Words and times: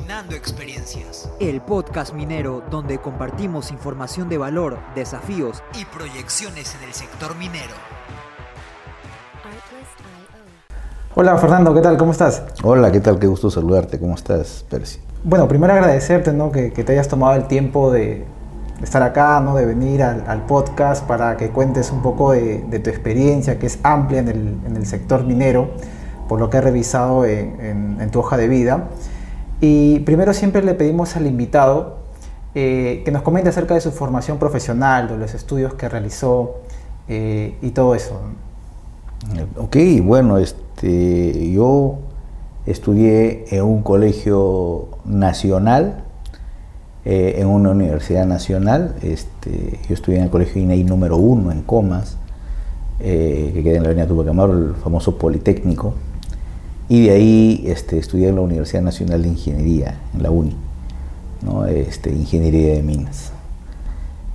Minando 0.00 0.34
Experiencias. 0.34 1.30
El 1.38 1.60
podcast 1.60 2.14
minero 2.14 2.64
donde 2.68 2.98
compartimos 2.98 3.70
información 3.70 4.28
de 4.28 4.38
valor, 4.38 4.76
desafíos 4.96 5.62
y 5.80 5.84
proyecciones 5.84 6.74
en 6.74 6.88
el 6.88 6.92
sector 6.92 7.36
minero. 7.36 7.74
Hola 11.14 11.38
Fernando, 11.38 11.72
¿qué 11.72 11.80
tal? 11.80 11.96
¿Cómo 11.96 12.10
estás? 12.10 12.42
Hola, 12.64 12.90
¿qué 12.90 12.98
tal? 12.98 13.20
Qué 13.20 13.28
gusto 13.28 13.52
saludarte. 13.52 14.00
¿Cómo 14.00 14.16
estás, 14.16 14.64
Percy? 14.68 14.98
Bueno, 15.22 15.46
primero 15.46 15.72
agradecerte 15.72 16.32
¿no? 16.32 16.50
que, 16.50 16.70
te 16.70 16.92
hayas 16.92 17.06
tomado 17.06 17.36
el 17.36 17.46
tiempo 17.46 17.92
de, 17.92 18.24
estar 18.82 19.02
acá, 19.04 19.38
¿no? 19.38 19.54
de 19.54 19.64
venir 19.64 20.02
al, 20.02 20.44
podcast 20.46 21.06
para 21.06 21.36
que 21.36 21.50
cuentes 21.50 21.92
un 21.92 22.02
poco 22.02 22.32
de, 22.32 22.80
tu 22.82 22.90
experiencia, 22.90 23.60
que 23.60 23.66
es 23.66 23.78
amplia 23.84 24.18
en 24.18 24.28
el, 24.28 24.58
en 24.66 24.76
el 24.76 24.86
sector 24.86 25.22
minero 25.22 25.70
por 26.28 26.40
lo 26.40 26.50
que 26.50 26.58
he 26.58 26.60
revisado 26.60 27.24
en, 27.24 28.10
tu 28.10 28.20
hoja 28.20 28.36
de 28.36 28.48
vida. 28.48 28.88
Y 29.66 30.00
primero 30.00 30.34
siempre 30.34 30.62
le 30.62 30.74
pedimos 30.74 31.16
al 31.16 31.26
invitado 31.26 31.96
eh, 32.54 33.00
que 33.02 33.10
nos 33.10 33.22
comente 33.22 33.48
acerca 33.48 33.72
de 33.72 33.80
su 33.80 33.92
formación 33.92 34.36
profesional, 34.36 35.08
de 35.08 35.16
los 35.16 35.32
estudios 35.32 35.72
que 35.72 35.88
realizó 35.88 36.56
eh, 37.08 37.56
y 37.62 37.70
todo 37.70 37.94
eso. 37.94 38.20
Ok, 39.56 39.76
bueno, 40.02 40.36
este, 40.36 41.50
yo 41.50 41.96
estudié 42.66 43.46
en 43.56 43.62
un 43.64 43.82
colegio 43.82 44.88
nacional, 45.06 46.04
eh, 47.06 47.36
en 47.38 47.46
una 47.46 47.70
universidad 47.70 48.26
nacional. 48.26 48.96
Este, 49.00 49.80
yo 49.88 49.94
estudié 49.94 50.18
en 50.18 50.24
el 50.24 50.30
colegio 50.30 50.60
INEI 50.60 50.84
número 50.84 51.16
uno 51.16 51.50
en 51.50 51.62
Comas, 51.62 52.18
que 52.98 53.60
queda 53.64 53.78
en 53.78 53.82
la 53.82 53.88
avenida 53.88 54.06
Tupac 54.06 54.28
Amaru, 54.28 54.52
el 54.52 54.74
famoso 54.74 55.16
Politécnico. 55.16 55.94
Y 56.88 57.06
de 57.06 57.10
ahí 57.12 57.64
este, 57.66 57.98
estudié 57.98 58.28
en 58.28 58.36
la 58.36 58.42
Universidad 58.42 58.82
Nacional 58.82 59.22
de 59.22 59.28
Ingeniería, 59.28 60.00
en 60.14 60.22
la 60.22 60.30
UNI, 60.30 60.56
¿no? 61.42 61.64
este, 61.64 62.10
Ingeniería 62.10 62.74
de 62.74 62.82
Minas. 62.82 63.32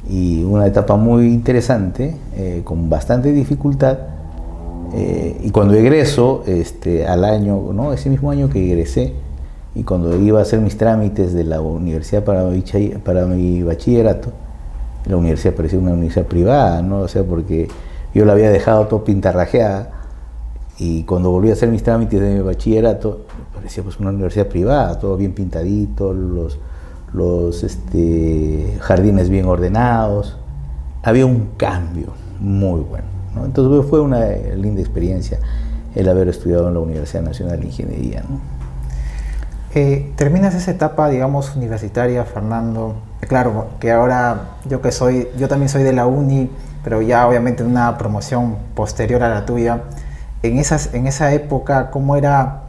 Y 0.10 0.44
una 0.44 0.66
etapa 0.66 0.96
muy 0.96 1.28
interesante, 1.28 2.16
eh, 2.36 2.62
con 2.64 2.90
bastante 2.90 3.32
dificultad. 3.32 4.00
Eh, 4.96 5.40
y 5.44 5.52
cuando 5.52 5.76
egreso, 5.76 6.44
este, 6.48 7.06
al 7.06 7.24
año, 7.24 7.72
¿no? 7.72 7.94
ese 7.94 8.10
mismo 8.10 8.32
año 8.32 8.50
que 8.50 8.66
egresé, 8.66 9.14
y 9.76 9.84
cuando 9.84 10.20
iba 10.20 10.40
a 10.40 10.42
hacer 10.42 10.60
mis 10.60 10.78
trámites 10.78 11.34
de 11.34 11.44
la 11.44 11.62
universidad 11.62 12.24
para 12.24 12.44
mi, 12.46 12.62
para 13.04 13.26
mi 13.28 13.62
bachillerato, 13.62 14.32
la 15.06 15.16
universidad 15.16 15.54
parecía 15.54 15.78
una 15.78 15.92
universidad 15.92 16.26
privada, 16.26 16.82
¿no? 16.82 17.02
O 17.02 17.08
sea, 17.08 17.24
porque 17.24 17.68
yo 18.14 18.26
la 18.26 18.34
había 18.34 18.50
dejado 18.50 18.88
todo 18.88 19.04
pintarrajeada 19.04 19.99
y 20.80 21.04
cuando 21.04 21.30
volví 21.30 21.50
a 21.50 21.54
hacer 21.54 21.68
mis 21.68 21.84
trámites 21.84 22.22
de 22.22 22.36
mi 22.36 22.40
bachillerato, 22.40 23.26
parecía 23.54 23.84
pues 23.84 24.00
una 24.00 24.12
universidad 24.12 24.48
privada, 24.48 24.98
todo 24.98 25.18
bien 25.18 25.34
pintadito, 25.34 26.14
los, 26.14 26.58
los 27.12 27.64
este, 27.64 28.78
jardines 28.80 29.30
bien 29.30 29.46
ordenados. 29.46 30.38
Había 31.04 31.26
un 31.26 31.50
cambio 31.58 32.14
muy 32.40 32.80
bueno. 32.80 33.06
Entonces 33.44 33.90
fue 33.90 34.00
una 34.00 34.26
linda 34.56 34.80
experiencia 34.80 35.40
el 35.96 36.08
haber 36.08 36.30
estudiado 36.30 36.70
en 36.70 36.76
la 36.76 36.80
Universidad 36.80 37.24
Nacional 37.24 37.60
de 37.60 37.66
Ingeniería. 37.66 38.24
Eh, 39.76 40.14
terminas 40.16 40.56
esa 40.56 40.72
etapa, 40.72 41.10
digamos, 41.10 41.56
universitaria, 41.58 42.24
Fernando. 42.24 42.96
Claro, 43.20 43.68
que 43.82 43.92
ahora 43.92 44.52
yo 44.66 44.82
que 44.82 44.94
soy, 44.94 45.28
yo 45.38 45.50
también 45.50 45.68
soy 45.68 45.84
de 45.84 45.92
la 45.92 46.08
uni, 46.08 46.50
pero 46.86 47.02
ya 47.02 47.28
obviamente 47.28 47.64
en 47.64 47.70
una 47.70 47.98
promoción 47.98 48.56
posterior 48.76 49.22
a 49.24 49.30
la 49.30 49.46
tuya 49.46 49.84
en, 50.44 50.58
esas, 50.58 50.94
en 50.94 51.08
esa 51.08 51.34
época, 51.34 51.92
¿cómo 51.92 52.16
era 52.16 52.64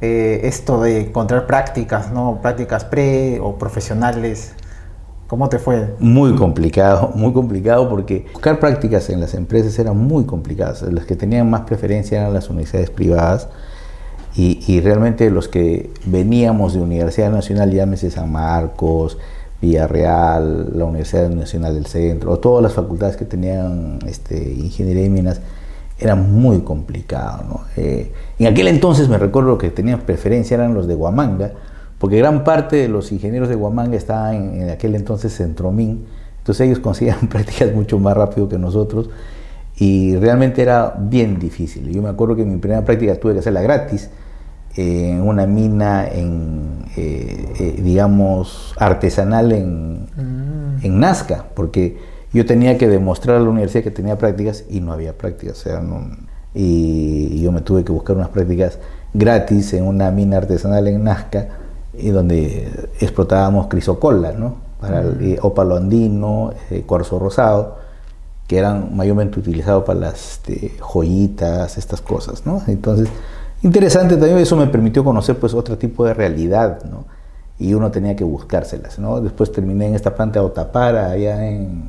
eh, 0.00 0.40
esto 0.44 0.80
de 0.80 1.00
encontrar 1.00 1.46
prácticas, 1.46 2.12
¿no? 2.12 2.40
prácticas 2.42 2.84
pre 2.84 3.40
o 3.40 3.56
profesionales? 3.56 4.52
¿Cómo 5.26 5.48
te 5.48 5.58
fue? 5.58 5.94
Muy 5.98 6.36
complicado, 6.36 7.10
muy 7.14 7.32
complicado 7.32 7.88
porque 7.88 8.26
buscar 8.32 8.60
prácticas 8.60 9.10
en 9.10 9.20
las 9.20 9.34
empresas 9.34 9.76
eran 9.78 9.96
muy 9.96 10.24
complicadas. 10.24 10.82
Las 10.82 11.04
que 11.04 11.16
tenían 11.16 11.50
más 11.50 11.62
preferencia 11.62 12.20
eran 12.20 12.32
las 12.32 12.48
universidades 12.48 12.90
privadas 12.90 13.48
y, 14.36 14.62
y 14.68 14.80
realmente 14.80 15.28
los 15.30 15.48
que 15.48 15.90
veníamos 16.04 16.74
de 16.74 16.80
Universidad 16.80 17.32
Nacional, 17.32 17.72
llámese 17.72 18.10
San 18.10 18.30
Marcos, 18.30 19.18
Villarreal, 19.60 20.78
la 20.78 20.84
Universidad 20.84 21.28
Nacional 21.30 21.74
del 21.74 21.86
Centro, 21.86 22.32
o 22.32 22.38
todas 22.38 22.62
las 22.62 22.74
facultades 22.74 23.16
que 23.16 23.24
tenían 23.24 23.98
este, 24.06 24.36
ingeniería 24.36 25.04
y 25.04 25.10
minas, 25.10 25.40
era 25.98 26.14
muy 26.14 26.60
complicado. 26.60 27.44
¿no? 27.48 27.60
Eh, 27.76 28.12
en 28.38 28.46
aquel 28.46 28.68
entonces 28.68 29.08
me 29.08 29.18
recuerdo 29.18 29.58
que 29.58 29.70
tenían 29.70 30.00
preferencia 30.00 30.56
eran 30.56 30.74
los 30.74 30.86
de 30.86 30.94
Huamanga, 30.94 31.52
porque 31.98 32.18
gran 32.18 32.44
parte 32.44 32.76
de 32.76 32.88
los 32.88 33.12
ingenieros 33.12 33.48
de 33.48 33.56
Huamanga 33.56 33.96
estaban 33.96 34.60
en, 34.60 34.70
aquel 34.70 34.94
entonces 34.94 35.34
Centromín, 35.34 36.06
entonces 36.38 36.66
ellos 36.66 36.78
conseguían 36.80 37.26
prácticas 37.28 37.72
mucho 37.72 37.98
más 37.98 38.16
rápido 38.16 38.48
que 38.48 38.58
nosotros 38.58 39.10
y 39.78 40.16
realmente 40.16 40.62
era 40.62 40.94
bien 40.98 41.38
difícil. 41.38 41.90
Yo 41.90 42.02
me 42.02 42.08
acuerdo 42.08 42.36
que 42.36 42.44
mi 42.44 42.56
primera 42.56 42.84
práctica 42.84 43.14
tuve 43.16 43.34
que 43.34 43.40
hacerla 43.40 43.62
gratis 43.62 44.10
en 44.74 45.22
una 45.22 45.46
mina, 45.46 46.06
en, 46.06 46.84
eh, 46.96 47.54
eh, 47.58 47.80
digamos, 47.82 48.74
artesanal 48.78 49.52
en, 49.52 50.02
mm. 50.04 50.84
en 50.84 51.00
Nazca, 51.00 51.46
porque 51.54 51.96
yo 52.32 52.44
tenía 52.46 52.76
que 52.78 52.88
demostrar 52.88 53.36
a 53.36 53.40
la 53.40 53.48
universidad 53.48 53.84
que 53.84 53.90
tenía 53.90 54.18
prácticas 54.18 54.64
y 54.68 54.80
no 54.80 54.92
había 54.92 55.16
prácticas. 55.16 55.58
O 55.58 55.62
sea, 55.62 55.82
y 56.54 57.40
yo 57.42 57.52
me 57.52 57.60
tuve 57.60 57.84
que 57.84 57.92
buscar 57.92 58.16
unas 58.16 58.30
prácticas 58.30 58.78
gratis 59.12 59.72
en 59.74 59.84
una 59.84 60.10
mina 60.10 60.38
artesanal 60.38 60.88
en 60.88 61.04
Nazca, 61.04 61.48
y 61.98 62.10
donde 62.10 62.88
explotábamos 63.00 63.68
crisocola, 63.68 64.32
¿no? 64.32 64.56
Para 64.80 65.00
el 65.00 65.22
eh, 65.22 65.38
ópalo 65.40 65.76
andino, 65.76 66.52
eh, 66.70 66.82
cuarzo 66.86 67.18
rosado, 67.18 67.78
que 68.46 68.58
eran 68.58 68.94
mayormente 68.94 69.40
utilizados 69.40 69.84
para 69.84 70.00
las 70.00 70.32
este, 70.32 70.76
joyitas, 70.78 71.78
estas 71.78 72.00
cosas, 72.00 72.44
¿no? 72.44 72.62
Entonces, 72.66 73.08
interesante 73.62 74.16
también, 74.16 74.38
eso 74.38 74.56
me 74.56 74.66
permitió 74.66 75.02
conocer 75.04 75.36
pues 75.38 75.54
otro 75.54 75.78
tipo 75.78 76.04
de 76.04 76.14
realidad, 76.14 76.82
¿no? 76.84 77.04
Y 77.58 77.72
uno 77.72 77.90
tenía 77.90 78.14
que 78.14 78.24
buscárselas, 78.24 78.98
¿no? 78.98 79.20
Después 79.20 79.50
terminé 79.50 79.86
en 79.86 79.94
esta 79.94 80.14
planta 80.14 80.40
de 80.40 80.46
Otapara, 80.46 81.10
allá 81.10 81.46
en, 81.48 81.88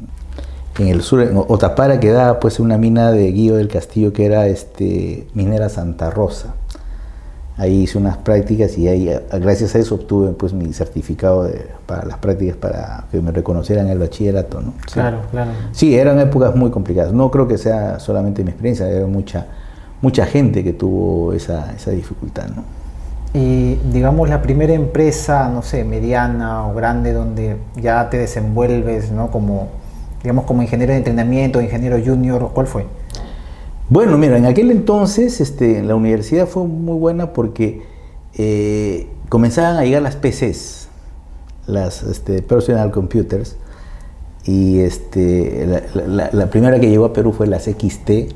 en 0.79 0.87
el 0.87 1.01
sur, 1.01 1.21
en 1.21 1.35
Otapara, 1.35 1.99
quedaba 1.99 2.39
pues 2.39 2.59
una 2.59 2.77
mina 2.77 3.11
de 3.11 3.31
Guío 3.31 3.55
del 3.55 3.67
Castillo 3.67 4.13
que 4.13 4.25
era 4.25 4.47
este, 4.47 5.27
minera 5.33 5.69
Santa 5.69 6.09
Rosa. 6.09 6.53
Ahí 7.57 7.83
hice 7.83 7.97
unas 7.97 8.17
prácticas 8.17 8.77
y 8.77 8.87
ahí, 8.87 9.11
gracias 9.39 9.73
a 9.73 9.79
eso 9.79 9.95
obtuve 9.95 10.31
pues 10.33 10.53
mi 10.53 10.71
certificado 10.73 11.49
para 11.87 12.05
las 12.05 12.19
prácticas 12.19 12.55
para 12.55 13.05
que 13.11 13.19
me 13.19 13.31
reconocieran 13.31 13.87
el 13.87 13.97
bachillerato. 13.97 14.61
¿no? 14.61 14.73
Claro, 14.91 15.21
claro. 15.31 15.51
Sí, 15.71 15.97
eran 15.97 16.19
épocas 16.19 16.55
muy 16.55 16.69
complicadas. 16.69 17.13
No 17.13 17.31
creo 17.31 17.47
que 17.47 17.57
sea 17.57 17.99
solamente 17.99 18.43
mi 18.43 18.51
experiencia, 18.51 18.85
había 18.85 19.07
mucha, 19.07 19.47
mucha 20.01 20.27
gente 20.27 20.63
que 20.63 20.73
tuvo 20.73 21.33
esa, 21.33 21.73
esa 21.73 21.89
dificultad. 21.89 22.47
¿no? 22.55 22.63
Y 23.33 23.75
digamos 23.91 24.29
la 24.29 24.43
primera 24.43 24.73
empresa, 24.73 25.49
no 25.49 25.63
sé, 25.63 25.83
mediana 25.83 26.67
o 26.67 26.75
grande 26.75 27.11
donde 27.11 27.57
ya 27.75 28.09
te 28.11 28.17
desenvuelves, 28.17 29.11
¿no? 29.11 29.31
Como 29.31 29.69
digamos, 30.27 30.43
como 30.43 30.61
ingeniero 30.61 30.91
de 30.91 30.97
entrenamiento, 30.97 31.61
ingeniero 31.61 31.97
junior, 32.05 32.51
¿cuál 32.53 32.67
fue? 32.67 32.85
Bueno, 33.87 34.17
mira, 34.17 34.37
en 34.37 34.45
aquel 34.45 34.71
entonces 34.71 35.39
este, 35.39 35.81
la 35.81 35.95
universidad 35.95 36.47
fue 36.47 36.65
muy 36.65 36.99
buena 36.99 37.31
porque 37.31 37.83
eh, 38.33 39.07
comenzaban 39.29 39.77
a 39.77 39.85
llegar 39.85 40.01
las 40.01 40.17
PCs, 40.17 40.89
las 41.65 42.03
este, 42.03 42.41
Personal 42.41 42.91
Computers, 42.91 43.55
y 44.43 44.79
este, 44.79 45.81
la, 45.95 46.49
primera 46.49 46.77
que 46.81 46.89
llegó 46.89 47.05
a 47.05 47.13
Perú 47.13 47.31
fue 47.31 47.47
las 47.47 47.63
XT, 47.63 48.33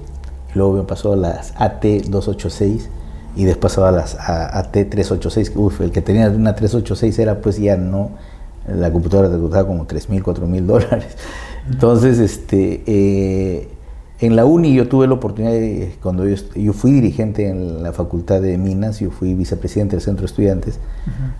luego 0.55 0.87
pasó 0.87 1.11
a 1.11 1.17
las 1.17 1.53
AT286 1.55 2.83
y 3.35 3.43
después 3.43 3.73
pasó 3.73 3.85
a 3.85 3.91
las 3.91 4.17
AT386, 4.17 5.57
uf, 5.57 5.81
el 5.81 5.91
que 5.91 6.01
tenía 6.01 6.29
una 6.29 6.55
386 6.55 7.19
era 7.19 7.41
pues 7.41 7.57
ya 7.57 7.75
no, 7.75 8.11
la 8.67 8.91
computadora 8.91 9.29
te 9.29 9.37
costaba 9.37 9.67
como 9.67 9.85
3 9.85 10.09
mil, 10.09 10.23
4 10.23 10.47
mil 10.47 10.67
dólares. 10.67 11.17
Entonces, 11.69 12.19
este, 12.19 12.83
eh, 12.85 13.69
en 14.19 14.35
la 14.35 14.45
uni 14.45 14.73
yo 14.73 14.87
tuve 14.87 15.07
la 15.07 15.13
oportunidad, 15.13 15.51
de, 15.51 15.95
cuando 16.01 16.27
yo, 16.27 16.73
fui 16.73 16.91
dirigente 16.91 17.49
en 17.49 17.81
la 17.81 17.91
Facultad 17.91 18.41
de 18.41 18.57
Minas, 18.57 18.99
yo 18.99 19.09
fui 19.09 19.33
vicepresidente 19.33 19.95
del 19.95 20.03
Centro 20.03 20.21
de 20.21 20.27
Estudiantes, 20.27 20.79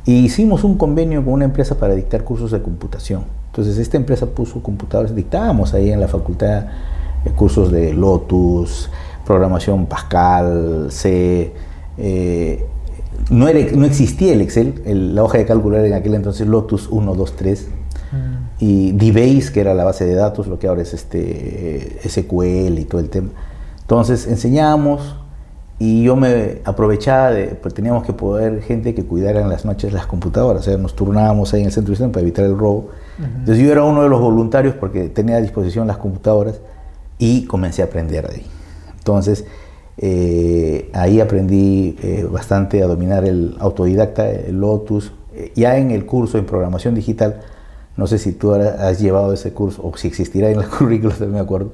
y 0.06 0.14
hicimos 0.14 0.64
un 0.64 0.78
convenio 0.78 1.24
con 1.24 1.34
una 1.34 1.46
empresa 1.46 1.76
para 1.76 1.94
dictar 1.94 2.24
cursos 2.24 2.52
de 2.52 2.62
computación. 2.62 3.24
Entonces, 3.48 3.78
esta 3.78 3.98
empresa 3.98 4.26
puso 4.26 4.64
computadores, 4.64 5.16
dictábamos 5.16 5.74
ahí 5.74 5.92
en 5.92 6.00
la 6.00 6.08
facultad 6.08 6.66
eh, 7.26 7.30
cursos 7.36 7.72
de 7.72 7.94
Lotus, 7.94 8.90
programación 9.26 9.86
Pascal, 9.86 10.88
C. 10.90 11.54
Eh, 11.98 12.66
no, 13.30 13.46
no 13.46 13.86
existía 13.86 14.34
el 14.34 14.42
Excel, 14.42 14.82
la 15.16 15.24
hoja 15.24 15.38
de 15.38 15.46
cálculo 15.46 15.78
era 15.78 15.88
en 15.88 15.94
aquel 15.94 16.16
entonces 16.16 16.48
Lotus 16.48 16.88
1, 16.90 17.16
2, 17.16 17.36
3 17.36 17.68
y 18.60 18.92
DBase, 18.92 19.52
que 19.54 19.62
era 19.62 19.74
la 19.74 19.84
base 19.84 20.06
de 20.06 20.16
datos, 20.16 20.48
lo 20.48 20.60
que 20.60 20.68
ahora 20.68 20.82
es 20.82 20.94
este 20.94 21.98
SQL 22.08 22.78
y 22.78 22.86
todo 22.86 23.02
el 23.02 23.10
tema. 23.10 23.30
Entonces 23.82 24.28
enseñamos 24.28 25.18
y 25.80 26.04
yo 26.04 26.16
me 26.16 26.62
aprovechaba 26.64 27.32
de, 27.32 27.48
pues 27.48 27.74
teníamos 27.74 28.04
que 28.04 28.14
poder 28.14 28.62
gente 28.62 28.94
que 28.94 29.04
cuidara 29.04 29.42
en 29.42 29.50
las 29.50 29.66
noches 29.66 29.92
las 29.94 30.06
computadoras, 30.06 30.62
o 30.62 30.66
sea, 30.66 30.78
nos 30.78 30.96
turnábamos 30.96 31.54
ahí 31.54 31.62
en 31.62 31.68
el 31.68 31.72
centro 31.72 31.96
de 31.96 32.08
para 32.10 32.22
evitar 32.22 32.46
el 32.46 32.58
robo. 32.58 32.90
Entonces 33.18 33.58
yo 33.64 33.72
era 33.72 33.84
uno 33.84 34.04
de 34.04 34.10
los 34.10 34.22
voluntarios 34.22 34.76
porque 34.76 35.10
tenía 35.10 35.38
a 35.38 35.42
disposición 35.42 35.88
las 35.88 35.98
computadoras 35.98 36.62
y 37.18 37.46
comencé 37.46 37.82
a 37.82 37.86
aprender 37.86 38.30
ahí. 38.32 38.46
Entonces, 38.98 39.46
eh, 39.98 40.90
ahí 40.94 41.20
aprendí 41.20 41.96
eh, 42.02 42.28
bastante 42.30 42.82
a 42.82 42.88
dominar 42.88 43.26
el 43.26 43.56
autodidacta, 43.60 44.30
el 44.30 44.60
Lotus. 44.60 45.12
Eh, 45.34 45.52
ya 45.56 45.78
en 45.78 45.92
el 45.92 46.06
curso 46.06 46.38
en 46.38 46.46
programación 46.46 46.96
digital, 46.96 47.42
no 47.98 48.08
sé 48.08 48.18
si 48.18 48.32
tú 48.32 48.54
has 48.54 49.00
llevado 49.00 49.34
ese 49.34 49.54
curso 49.54 49.82
o 49.86 49.96
si 49.98 50.08
existirá 50.08 50.50
en 50.50 50.60
la 50.60 50.68
currícula, 50.78 51.16
no 51.20 51.28
me 51.28 51.40
acuerdo, 51.40 51.72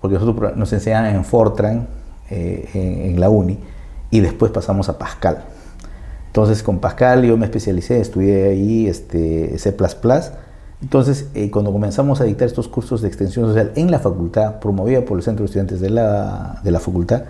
porque 0.00 0.14
nosotros 0.14 0.56
nos 0.56 0.72
enseñan 0.72 1.06
en 1.06 1.24
Fortran, 1.24 1.88
en, 2.30 3.18
la 3.18 3.28
uni, 3.28 3.58
y 4.10 4.20
después 4.20 4.52
pasamos 4.52 4.88
a 4.88 4.98
Pascal. 4.98 5.44
Entonces 6.28 6.62
con 6.62 6.78
Pascal 6.78 7.24
yo 7.24 7.36
me 7.36 7.46
especialicé, 7.46 8.00
estudié 8.00 8.50
ahí 8.50 8.86
este, 8.86 9.58
C++. 9.58 9.74
Entonces 10.80 11.28
cuando 11.50 11.72
comenzamos 11.72 12.20
a 12.20 12.24
dictar 12.24 12.46
estos 12.46 12.68
cursos 12.68 13.02
de 13.02 13.08
extensión 13.08 13.46
social 13.46 13.72
en 13.74 13.90
la 13.90 13.98
facultad, 13.98 14.60
promovida 14.60 15.04
por 15.04 15.18
el 15.18 15.24
Centro 15.24 15.42
de 15.42 15.46
Estudiantes 15.46 15.80
de 15.80 15.90
la, 15.90 16.60
de 16.62 16.70
la 16.70 16.78
facultad, 16.78 17.24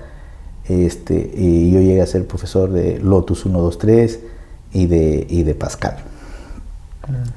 este, 0.69 1.33
y 1.35 1.71
yo 1.71 1.81
llegué 1.81 2.01
a 2.01 2.07
ser 2.07 2.27
profesor 2.27 2.71
de 2.71 2.99
Lotus 3.01 3.45
1, 3.45 3.61
2, 3.61 3.79
3 3.79 4.21
y 4.73 4.87
de, 4.87 5.27
y 5.29 5.43
de 5.43 5.55
Pascal. 5.55 5.97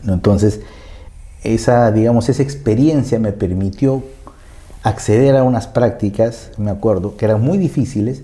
Entonces, 0.07 0.61
esa, 1.43 1.91
digamos, 1.91 2.29
esa 2.29 2.43
experiencia 2.43 3.19
me 3.19 3.31
permitió 3.31 4.03
acceder 4.83 5.35
a 5.35 5.43
unas 5.43 5.67
prácticas, 5.67 6.51
me 6.57 6.71
acuerdo, 6.71 7.17
que 7.17 7.25
eran 7.25 7.41
muy 7.41 7.57
difíciles. 7.57 8.23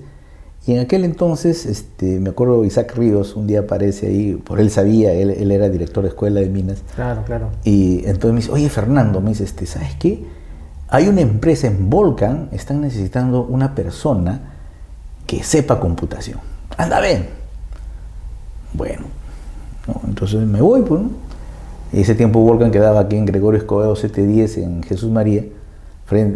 Y 0.68 0.74
en 0.74 0.80
aquel 0.80 1.06
entonces, 1.06 1.66
este, 1.66 2.20
me 2.20 2.30
acuerdo 2.30 2.64
Isaac 2.66 2.94
Ríos, 2.96 3.36
un 3.36 3.48
día 3.48 3.62
aparece 3.62 4.08
ahí, 4.08 4.34
por 4.36 4.60
él 4.60 4.70
sabía, 4.70 5.14
él, 5.14 5.32
él, 5.32 5.52
era 5.52 5.70
director 5.70 6.04
de 6.04 6.10
escuela 6.10 6.42
de 6.42 6.50
minas. 6.50 6.84
Claro, 6.96 7.24
claro. 7.26 7.50
Y 7.64 8.00
entonces 8.06 8.32
me 8.32 8.40
dice, 8.42 8.52
oye 8.52 8.70
Fernando, 8.70 9.22
me 9.22 9.30
dice, 9.30 9.46
este, 9.46 9.66
¿sabes 9.66 9.96
qué? 9.98 10.24
Hay 10.90 11.08
una 11.08 11.22
empresa 11.22 11.68
en 11.68 11.90
Volcan, 11.90 12.50
están 12.52 12.82
necesitando 12.82 13.44
una 13.46 13.74
persona 13.74 14.49
que 15.30 15.44
sepa 15.44 15.80
computación. 15.80 16.40
Anda, 16.76 17.00
ven. 17.00 17.28
Bueno, 18.74 19.04
entonces 20.08 20.40
me 20.40 20.60
voy, 20.60 20.82
pues. 20.82 21.02
ese 21.94 22.16
tiempo 22.16 22.40
Volcan 22.40 22.72
quedaba 22.72 23.02
aquí 23.02 23.16
en 23.16 23.28
Gregorio 23.28 23.60
Escobedo 23.60 23.96
710 23.96 24.58
en 24.58 24.82
Jesús 24.82 25.12
María, 25.12 25.44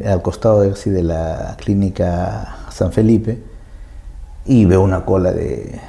al 0.05 0.21
costado 0.21 0.61
de, 0.61 0.73
de 0.73 1.01
la 1.01 1.57
clínica 1.57 2.67
San 2.69 2.91
Felipe, 2.91 3.41
y 4.45 4.65
veo 4.65 4.83
una 4.83 5.05
cola 5.05 5.31
de, 5.31 5.79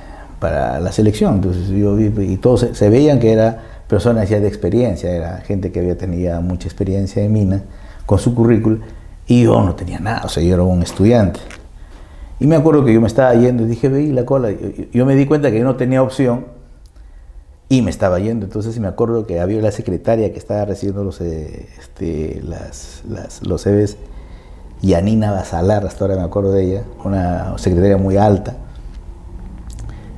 para 0.40 0.80
la 0.80 0.90
selección. 0.90 1.34
Entonces 1.34 1.68
yo 1.68 1.94
vi, 1.96 2.10
y 2.22 2.38
todos 2.38 2.66
se, 2.72 2.88
veían 2.88 3.20
que 3.20 3.32
era 3.32 3.64
personas 3.86 4.30
ya 4.30 4.40
de 4.40 4.48
experiencia, 4.48 5.10
era 5.10 5.42
gente 5.42 5.70
que 5.70 5.80
había 5.80 5.98
tenido 5.98 6.40
mucha 6.40 6.68
experiencia 6.68 7.22
en 7.22 7.34
minas 7.34 7.60
con 8.06 8.18
su 8.18 8.34
currículum, 8.34 8.80
y 9.26 9.42
yo 9.42 9.60
no 9.62 9.74
tenía 9.74 9.98
nada, 9.98 10.22
o 10.24 10.28
sea, 10.30 10.42
yo 10.42 10.54
era 10.54 10.62
un 10.62 10.82
estudiante. 10.82 11.40
Y 12.40 12.46
me 12.46 12.56
acuerdo 12.56 12.84
que 12.84 12.92
yo 12.92 13.00
me 13.00 13.06
estaba 13.06 13.34
yendo 13.34 13.62
y 13.62 13.66
dije, 13.66 13.88
veí 13.88 14.12
la 14.12 14.26
cola. 14.26 14.50
Yo, 14.92 15.06
me 15.06 15.14
di 15.14 15.26
cuenta 15.26 15.50
que 15.50 15.58
yo 15.58 15.64
no 15.64 15.76
tenía 15.76 16.02
opción 16.02 16.46
y 17.68 17.82
me 17.82 17.90
estaba 17.90 18.18
yendo. 18.18 18.46
Entonces 18.46 18.78
me 18.80 18.88
acuerdo 18.88 19.26
que 19.26 19.40
había 19.40 19.60
la 19.60 19.70
secretaria 19.70 20.32
que 20.32 20.38
estaba 20.38 20.64
recibiendo 20.64 21.04
los, 21.04 21.20
eh, 21.20 21.68
este, 21.78 22.42
las, 22.42 23.02
los 23.42 23.62
CVs, 23.62 23.96
Yanina 24.82 25.30
Basalar, 25.30 25.86
hasta 25.86 26.04
ahora 26.04 26.16
me 26.16 26.22
acuerdo 26.22 26.52
de 26.52 26.64
ella, 26.64 26.82
una 27.04 27.56
secretaria 27.56 27.96
muy 27.96 28.16
alta. 28.16 28.56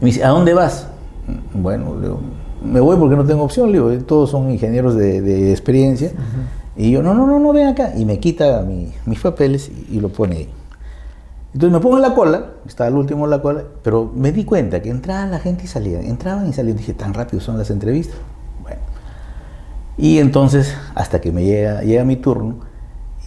Y 0.01 0.05
me 0.05 0.07
dice, 0.07 0.25
¿a 0.25 0.29
dónde 0.29 0.55
vas? 0.55 0.89
Bueno, 1.55 1.97
me 2.65 2.81
voy 2.81 2.97
porque 2.97 3.15
no 3.15 3.25
tengo 3.25 3.45
opción, 3.45 3.71
le 3.71 3.79
digo, 3.79 4.05
todos 4.05 4.31
son 4.31 4.51
ingenieros 4.51 4.97
de, 4.97 5.53
experiencia. 5.53 6.13
Y 6.77 6.91
yo, 6.91 7.03
no, 7.03 7.15
no, 7.15 7.27
no, 7.27 7.39
no, 7.39 7.53
ven 7.53 7.69
acá. 7.69 7.93
Y 7.97 8.05
me 8.05 8.19
quita 8.19 8.63
mis 8.63 9.21
papeles 9.21 9.71
y, 9.71 9.97
y 9.97 10.01
lo 10.01 10.09
pone 10.09 10.37
ahí. 10.37 10.49
Entonces 11.57 11.73
me 11.73 11.81
pongo 11.81 11.97
en 11.97 12.03
la 12.03 12.13
cola, 12.13 12.51
estaba 12.67 12.91
el 12.91 12.97
último 12.97 13.25
en 13.25 13.31
la 13.31 13.41
cola, 13.41 13.65
pero 13.83 14.13
me 14.15 14.31
di 14.31 14.45
cuenta 14.45 14.83
que 14.83 14.91
entraba 14.91 15.25
la 15.25 15.39
gente 15.39 15.65
y 15.65 15.67
salía, 15.67 16.03
entraban 16.03 16.47
y 16.47 16.53
salían. 16.53 16.77
Dije, 16.77 16.93
tan 16.93 17.15
rápido 17.15 17.41
son 17.41 17.57
las 17.57 17.71
entrevistas. 17.71 18.19
Bueno. 18.63 18.83
Y 19.97 20.19
entonces, 20.19 20.77
hasta 20.95 21.23
que 21.23 21.33
me 21.33 21.45
llega, 21.45 21.81
llega 21.81 22.05
mi 22.05 22.17
turno, 22.17 22.57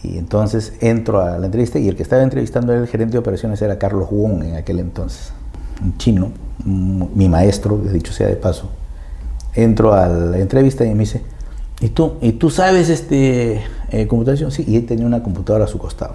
y 0.04 0.20
entonces 0.20 0.74
entro 0.80 1.22
a 1.22 1.40
la 1.40 1.48
entrevista, 1.48 1.80
y 1.80 1.88
el 1.88 1.96
que 1.96 2.04
estaba 2.04 2.22
entrevistando 2.22 2.72
era 2.72 2.84
el 2.84 2.88
gerente 2.88 3.14
de 3.14 3.18
operaciones, 3.18 3.64
era 3.64 3.80
Carlos 3.80 4.08
Wong 4.12 4.44
en 4.44 4.58
aquel 4.58 4.78
entonces, 4.78 5.32
un 5.84 5.98
chino, 5.98 6.32
mi 6.64 7.28
maestro, 7.28 7.80
dicho 7.80 8.14
sea 8.14 8.28
de 8.28 8.36
paso. 8.36 8.70
Entro 9.56 9.92
a 9.92 10.08
la 10.08 10.38
entrevista 10.38 10.86
y 10.86 10.94
me 10.94 11.00
dice, 11.00 11.24
¿y 11.82 11.90
tú, 11.90 12.14
¿y 12.22 12.34
tú 12.34 12.52
sabes 12.52 12.90
este, 12.90 13.64
eh, 13.90 14.06
computación? 14.06 14.52
Sí, 14.52 14.66
y 14.68 14.76
él 14.76 14.86
tenía 14.86 15.08
una 15.08 15.24
computadora 15.24 15.66
a 15.66 15.68
su 15.68 15.80
costado. 15.80 16.14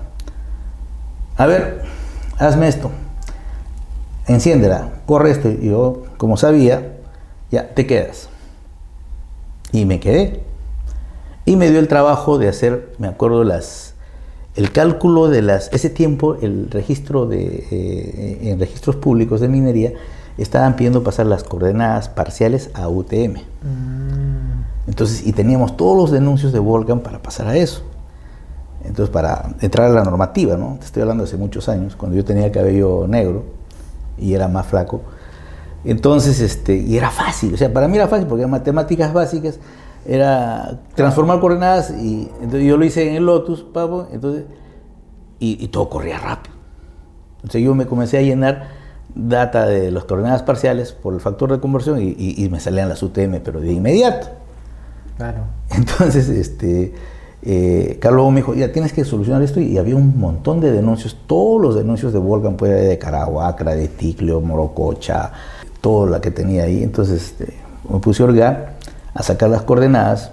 A 1.36 1.46
ver, 1.46 2.03
hazme 2.38 2.68
esto, 2.68 2.90
enciéndela, 4.26 4.90
corre 5.06 5.30
esto. 5.30 5.50
Y 5.50 5.68
yo, 5.68 6.04
como 6.16 6.36
sabía, 6.36 6.96
ya 7.50 7.74
te 7.74 7.86
quedas. 7.86 8.28
Y 9.72 9.84
me 9.84 10.00
quedé. 10.00 10.42
Y 11.44 11.56
me 11.56 11.70
dio 11.70 11.78
el 11.78 11.88
trabajo 11.88 12.38
de 12.38 12.48
hacer, 12.48 12.94
me 12.98 13.06
acuerdo, 13.06 13.44
las, 13.44 13.94
el 14.56 14.72
cálculo 14.72 15.28
de 15.28 15.42
las, 15.42 15.70
ese 15.72 15.90
tiempo, 15.90 16.36
el 16.40 16.70
registro 16.70 17.26
de, 17.26 17.66
eh, 17.70 18.38
en 18.42 18.58
registros 18.58 18.96
públicos 18.96 19.40
de 19.40 19.48
minería, 19.48 19.92
estaban 20.38 20.76
pidiendo 20.76 21.02
pasar 21.02 21.26
las 21.26 21.44
coordenadas 21.44 22.08
parciales 22.08 22.70
a 22.74 22.88
UTM. 22.88 23.34
Mm. 23.34 24.64
Entonces, 24.86 25.26
y 25.26 25.32
teníamos 25.32 25.76
todos 25.76 25.96
los 25.96 26.10
denuncios 26.10 26.52
de 26.52 26.58
Volcan 26.58 27.00
para 27.00 27.22
pasar 27.22 27.46
a 27.46 27.56
eso. 27.56 27.82
Entonces, 28.84 29.10
para 29.10 29.54
entrar 29.60 29.90
a 29.90 29.94
la 29.94 30.04
normativa, 30.04 30.56
¿no? 30.56 30.76
Te 30.78 30.86
estoy 30.86 31.02
hablando 31.02 31.24
hace 31.24 31.36
muchos 31.36 31.68
años, 31.68 31.96
cuando 31.96 32.16
yo 32.16 32.24
tenía 32.24 32.52
cabello 32.52 33.06
negro 33.08 33.44
y 34.18 34.34
era 34.34 34.46
más 34.46 34.66
flaco. 34.66 35.00
Entonces, 35.84 36.40
este, 36.40 36.76
y 36.76 36.96
era 36.96 37.10
fácil, 37.10 37.54
o 37.54 37.56
sea, 37.56 37.72
para 37.72 37.88
mí 37.88 37.96
era 37.96 38.08
fácil 38.08 38.26
porque 38.26 38.42
eran 38.42 38.50
matemáticas 38.50 39.12
básicas, 39.12 39.58
era 40.06 40.80
transformar 40.94 41.40
coordenadas 41.40 41.90
y 41.90 42.30
entonces 42.40 42.64
yo 42.64 42.76
lo 42.76 42.84
hice 42.84 43.08
en 43.08 43.16
el 43.16 43.26
Lotus, 43.26 43.62
papo, 43.62 44.08
entonces, 44.12 44.44
y, 45.38 45.68
todo 45.68 45.90
corría 45.90 46.18
rápido. 46.18 46.54
Entonces 47.36 47.62
yo 47.62 47.74
me 47.74 47.84
comencé 47.84 48.16
a 48.16 48.22
llenar 48.22 48.68
data 49.14 49.66
de 49.66 49.90
las 49.90 50.04
coordenadas 50.04 50.42
parciales 50.42 50.92
por 50.92 51.12
el 51.12 51.20
factor 51.20 51.52
de 51.52 51.60
conversión 51.60 52.00
y, 52.00 52.14
y 52.16 52.48
me 52.48 52.60
salían 52.60 52.88
las 52.88 53.02
UTM, 53.02 53.40
pero 53.44 53.60
de 53.60 53.72
inmediato. 53.72 54.28
Claro. 55.18 55.40
Entonces, 55.70 56.30
este 56.30 56.94
eh, 57.46 57.98
Carlos 58.00 58.30
me 58.32 58.36
dijo, 58.36 58.54
ya 58.54 58.72
tienes 58.72 58.94
que 58.94 59.04
solucionar 59.04 59.42
esto 59.42 59.60
y 59.60 59.76
había 59.76 59.96
un 59.96 60.18
montón 60.18 60.60
de 60.60 60.72
denuncios, 60.72 61.14
todos 61.26 61.60
los 61.60 61.74
denuncios 61.74 62.14
de 62.14 62.18
Volcan, 62.18 62.56
pues 62.56 62.72
de 62.88 62.98
Carahuacra, 62.98 63.74
de 63.74 63.88
Ticlio, 63.88 64.40
Morococha, 64.40 65.30
toda 65.82 66.10
la 66.10 66.20
que 66.22 66.30
tenía 66.30 66.64
ahí. 66.64 66.82
Entonces 66.82 67.22
este, 67.22 67.52
me 67.90 67.98
puse 67.98 68.22
a 68.22 68.26
orgar, 68.26 68.76
a 69.12 69.22
sacar 69.22 69.50
las 69.50 69.60
coordenadas. 69.60 70.32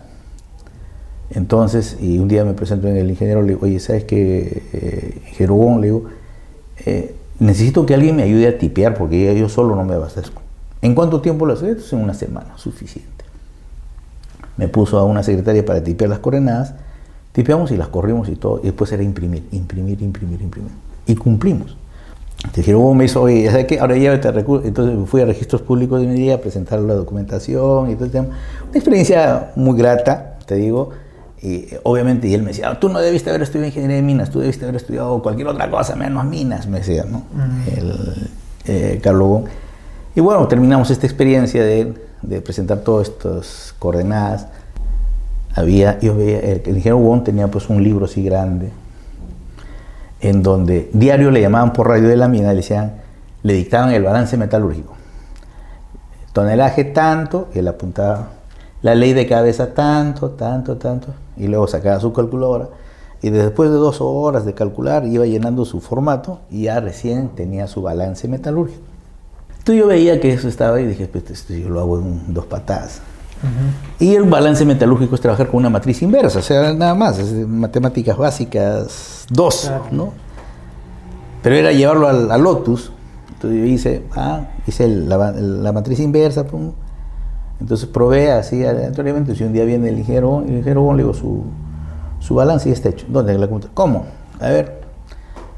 Entonces, 1.32 1.98
y 2.00 2.18
un 2.18 2.30
día 2.30 2.46
me 2.46 2.54
presento 2.54 2.88
en 2.88 2.96
el 2.96 3.10
ingeniero, 3.10 3.42
le 3.42 3.50
digo, 3.50 3.66
oye, 3.66 3.80
¿sabes 3.82 4.06
qué, 4.06 4.64
eh, 4.72 5.22
Le 5.38 5.88
digo, 5.88 6.06
eh, 6.86 7.16
necesito 7.40 7.86
que 7.86 7.94
alguien 7.94 8.16
me 8.16 8.24
ayude 8.24 8.48
a 8.48 8.58
tipear 8.58 8.94
porque 8.94 9.38
yo 9.38 9.50
solo 9.50 9.76
no 9.76 9.84
me 9.84 9.96
abastezco. 9.96 10.42
¿En 10.82 10.96
cuánto 10.96 11.20
tiempo 11.20 11.46
lo 11.46 11.54
haces? 11.54 11.92
En 11.92 12.00
una 12.00 12.14
semana, 12.14 12.54
suficiente. 12.56 13.26
Me 14.56 14.70
puso 14.70 14.98
a 14.98 15.04
una 15.04 15.24
secretaria 15.24 15.66
para 15.66 15.84
tipear 15.84 16.10
las 16.10 16.20
coordenadas 16.20 16.74
Tipeamos 17.32 17.72
y 17.72 17.78
las 17.78 17.88
corrimos 17.88 18.28
y 18.30 18.36
todo, 18.36 18.60
y 18.62 18.68
después 18.68 18.92
era 18.92 19.04
imprimir, 19.04 19.48
imprimir, 19.52 20.02
imprimir, 20.02 20.42
imprimir. 20.42 20.72
Y 21.06 21.16
cumplimos. 21.16 21.78
Te 22.52 22.62
dijeron, 22.62 22.82
oh, 22.84 22.94
me 22.94 23.06
hizo, 23.06 23.22
oye, 23.22 23.50
¿sabes 23.50 23.68
qué? 23.68 23.80
Ahora 23.80 23.96
llévate 23.96 24.28
a 24.28 24.32
recursos. 24.32 24.68
Entonces 24.68 24.98
fui 25.08 25.22
a 25.22 25.26
registros 25.26 25.62
públicos 25.62 26.02
de 26.02 26.08
minería 26.08 26.36
a 26.36 26.38
presentar 26.40 26.80
la 26.80 26.96
documentación 26.96 27.92
y 27.92 27.96
todo 27.96 28.06
el 28.06 28.12
tema. 28.12 28.28
Una 28.70 28.76
experiencia 28.78 29.52
muy 29.56 29.78
grata, 29.78 30.38
te 30.46 30.56
digo. 30.56 30.90
Y 31.42 31.68
obviamente, 31.84 32.28
y 32.28 32.34
él 32.34 32.42
me 32.42 32.50
decía, 32.50 32.70
ah, 32.70 32.80
tú 32.80 32.90
no 32.90 33.00
debiste 33.00 33.30
haber 33.30 33.44
estudiado 33.44 33.68
ingeniería 33.68 33.98
de 33.98 34.02
minas, 34.02 34.30
tú 34.30 34.40
debiste 34.40 34.66
haber 34.66 34.76
estudiado 34.76 35.22
cualquier 35.22 35.48
otra 35.48 35.70
cosa, 35.72 35.96
menos 35.96 36.26
minas, 36.26 36.68
me 36.68 36.80
decía, 36.80 37.04
¿no? 37.04 37.24
El, 37.76 38.30
eh, 38.66 39.00
Carlos 39.02 39.44
Y 40.16 40.20
bueno, 40.20 40.48
terminamos 40.48 40.92
esta 40.92 41.08
experiencia 41.08 41.64
de, 41.64 41.94
de 42.22 42.42
presentar 42.42 42.80
todas 42.80 43.10
estas 43.10 43.74
coordenadas 43.80 44.48
había, 45.56 46.00
yo 46.00 46.16
veía, 46.16 46.40
el, 46.40 46.62
ingeniero 46.68 46.98
Wong 46.98 47.24
tenía 47.24 47.48
pues 47.48 47.70
un 47.70 47.84
libro 47.84 48.06
así 48.06 48.24
grande, 48.24 48.72
en 50.20 50.44
donde 50.44 50.90
diario 50.94 51.32
le 51.32 51.42
llamaban 51.42 51.74
por 51.74 51.88
radio 51.88 52.08
de 52.08 52.16
la 52.16 52.28
mina, 52.28 52.50
le 52.50 52.58
decían, 52.58 53.02
le 53.44 53.54
dictaban 53.54 53.92
el 53.92 54.04
balance 54.04 54.38
metalúrgico. 54.38 54.94
Tonelaje 56.34 56.86
tanto, 56.86 57.50
y 57.54 57.60
él 57.60 57.68
apuntaba 57.68 58.30
la 58.82 58.96
ley 58.96 59.14
de 59.14 59.28
cabeza 59.28 59.74
tanto, 59.74 60.32
tanto, 60.32 60.78
tanto, 60.78 61.08
y 61.38 61.48
luego 61.48 61.68
sacaba 61.68 62.00
su 62.00 62.14
calculadora 62.14 62.70
Y 63.22 63.30
después 63.30 63.70
de 63.70 63.76
dos 63.76 64.02
horas 64.02 64.46
de 64.46 64.54
calcular, 64.54 65.06
iba 65.06 65.26
llenando 65.26 65.66
su 65.66 65.82
formato 65.82 66.40
y 66.50 66.64
ya 66.64 66.80
recién 66.80 67.30
tenía 67.30 67.68
su 67.68 67.82
balance 67.82 68.28
metalúrgico. 68.28 68.82
Entonces 69.60 69.80
yo 69.80 69.88
veía 69.88 70.20
que 70.20 70.34
eso 70.34 70.48
estaba 70.48 70.82
y 70.82 70.88
dije, 70.88 71.08
pues 71.08 71.30
esto 71.30 71.54
yo 71.54 71.70
lo 71.70 71.82
hago 71.82 72.00
en 72.00 72.34
dos 72.34 72.46
patadas. 72.46 73.02
Y 74.00 74.16
el 74.16 74.24
balance 74.24 74.66
metalúrgico 74.66 75.16
es 75.16 75.22
trabajar 75.22 75.48
con 75.48 75.58
una 75.58 75.70
matriz 75.70 76.02
inversa, 76.02 76.40
o 76.40 76.42
sea, 76.42 76.74
nada 76.74 76.96
más, 76.96 77.20
es 77.20 77.32
matemáticas 77.48 78.18
básicas 78.18 79.26
dos, 79.30 79.72
¿no? 79.92 80.14
Pero 81.42 81.56
era 81.56 81.72
llevarlo 81.72 82.08
al, 82.08 82.32
al, 82.32 82.42
Lotus, 82.42 82.92
entonces 83.30 83.60
yo 83.60 83.66
hice, 83.66 84.04
ah, 84.16 84.46
hice 84.68 84.88
la, 84.88 85.32
la, 85.32 85.72
matriz 85.72 86.00
inversa, 86.00 86.46
pum. 86.46 86.74
entonces 87.60 87.88
probé 87.88 88.32
así 88.32 88.64
aleatoriamente, 88.64 89.36
si 89.36 89.44
un 89.44 89.54
día 89.54 89.66
viene 89.66 89.90
el 89.90 90.00
ingeniero, 90.00 90.42
el 90.42 90.58
ingeniero 90.58 90.94
le 90.94 91.04
digo, 91.04 91.14
su, 91.14 91.44
su 92.20 92.36
balance 92.36 92.70
ya 92.70 92.74
está 92.74 92.90
hecho. 92.90 93.08
¿Dónde? 93.10 93.36
La 93.38 93.48
¿Cómo? 93.74 94.06
A 94.40 94.50
ver, 94.50 94.82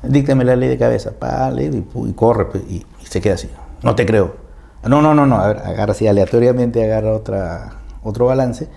díctame 0.04 0.46
la 0.46 0.56
ley 0.56 0.70
de 0.70 0.78
cabeza, 0.78 1.12
pa, 1.12 1.52
y, 1.58 1.64
y 1.64 2.14
corre, 2.14 2.46
pues, 2.46 2.64
y, 2.70 2.86
y 3.02 3.06
se 3.06 3.20
queda 3.20 3.36
así. 3.36 3.50
No 3.82 3.94
te 3.96 4.06
creo. 4.06 4.43
No, 4.88 5.02
no, 5.02 5.14
no, 5.14 5.26
no. 5.26 5.38
A 5.40 5.48
ver, 5.48 5.58
agarra 5.60 5.92
así 5.94 6.08
aleatoriamente, 6.08 6.84
agarra 6.84 7.14
otra, 7.14 7.70
otro 8.04 8.26
balance 8.28 8.68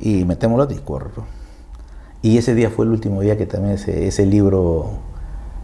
y 0.00 0.24
metémoslo 0.24 0.66
y 0.72 0.78
corre. 0.78 1.10
Y 2.22 2.38
ese 2.38 2.54
día 2.54 2.70
fue 2.70 2.84
el 2.84 2.92
último 2.92 3.20
día 3.20 3.36
que 3.36 3.46
también 3.46 3.74
ese, 3.74 4.06
ese 4.06 4.26
libro 4.26 4.90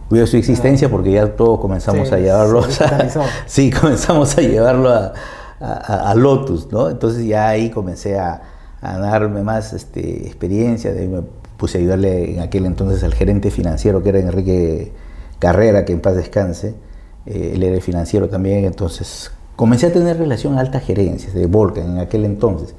vio 0.09 0.25
su 0.27 0.37
existencia 0.37 0.89
porque 0.89 1.11
ya 1.11 1.35
todos 1.35 1.59
comenzamos 1.59 2.09
Sí, 2.09 2.15
a 2.15 2.17
llevarlo. 2.19 2.61
digitalizó. 2.65 3.21
sí, 3.45 3.69
comenzamos 3.71 4.37
a 4.37 4.41
llevarlo 4.41 4.89
a, 4.89 5.13
a- 5.59 6.11
a 6.11 6.15
Lotus, 6.15 6.71
¿no? 6.71 6.89
Entonces 6.89 7.25
ya 7.25 7.47
ahí 7.49 7.69
comencé 7.69 8.17
a, 8.19 8.41
a 8.81 8.97
darme 8.97 9.43
más 9.43 9.73
este, 9.73 10.25
experiencia, 10.27 10.93
de 10.93 11.01
ahí 11.01 11.07
me 11.07 11.21
puse 11.57 11.77
a 11.77 11.81
ayudarle 11.81 12.33
en 12.35 12.39
aquel 12.39 12.65
entonces 12.65 13.03
al 13.03 13.13
gerente 13.13 13.51
financiero 13.51 14.01
que 14.01 14.09
era 14.09 14.19
Enrique 14.19 14.91
Carrera, 15.39 15.83
que 15.85 15.93
en 15.93 15.99
paz 16.01 16.15
descanse, 16.15 16.75
eh, 17.25 17.51
él 17.55 17.63
era 17.63 17.75
el 17.75 17.81
financiero 17.81 18.29
también, 18.29 18.65
entonces 18.65 19.31
comencé 19.59 19.87
a 19.87 19.91
tener 19.91 20.17
relación 20.17 20.57
a 20.57 20.61
alta 20.61 20.79
gerencia 20.79 21.33
de 21.33 21.45
Volcan 21.45 21.91
en 21.91 21.97
aquel 21.99 22.23
entonces. 22.23 22.75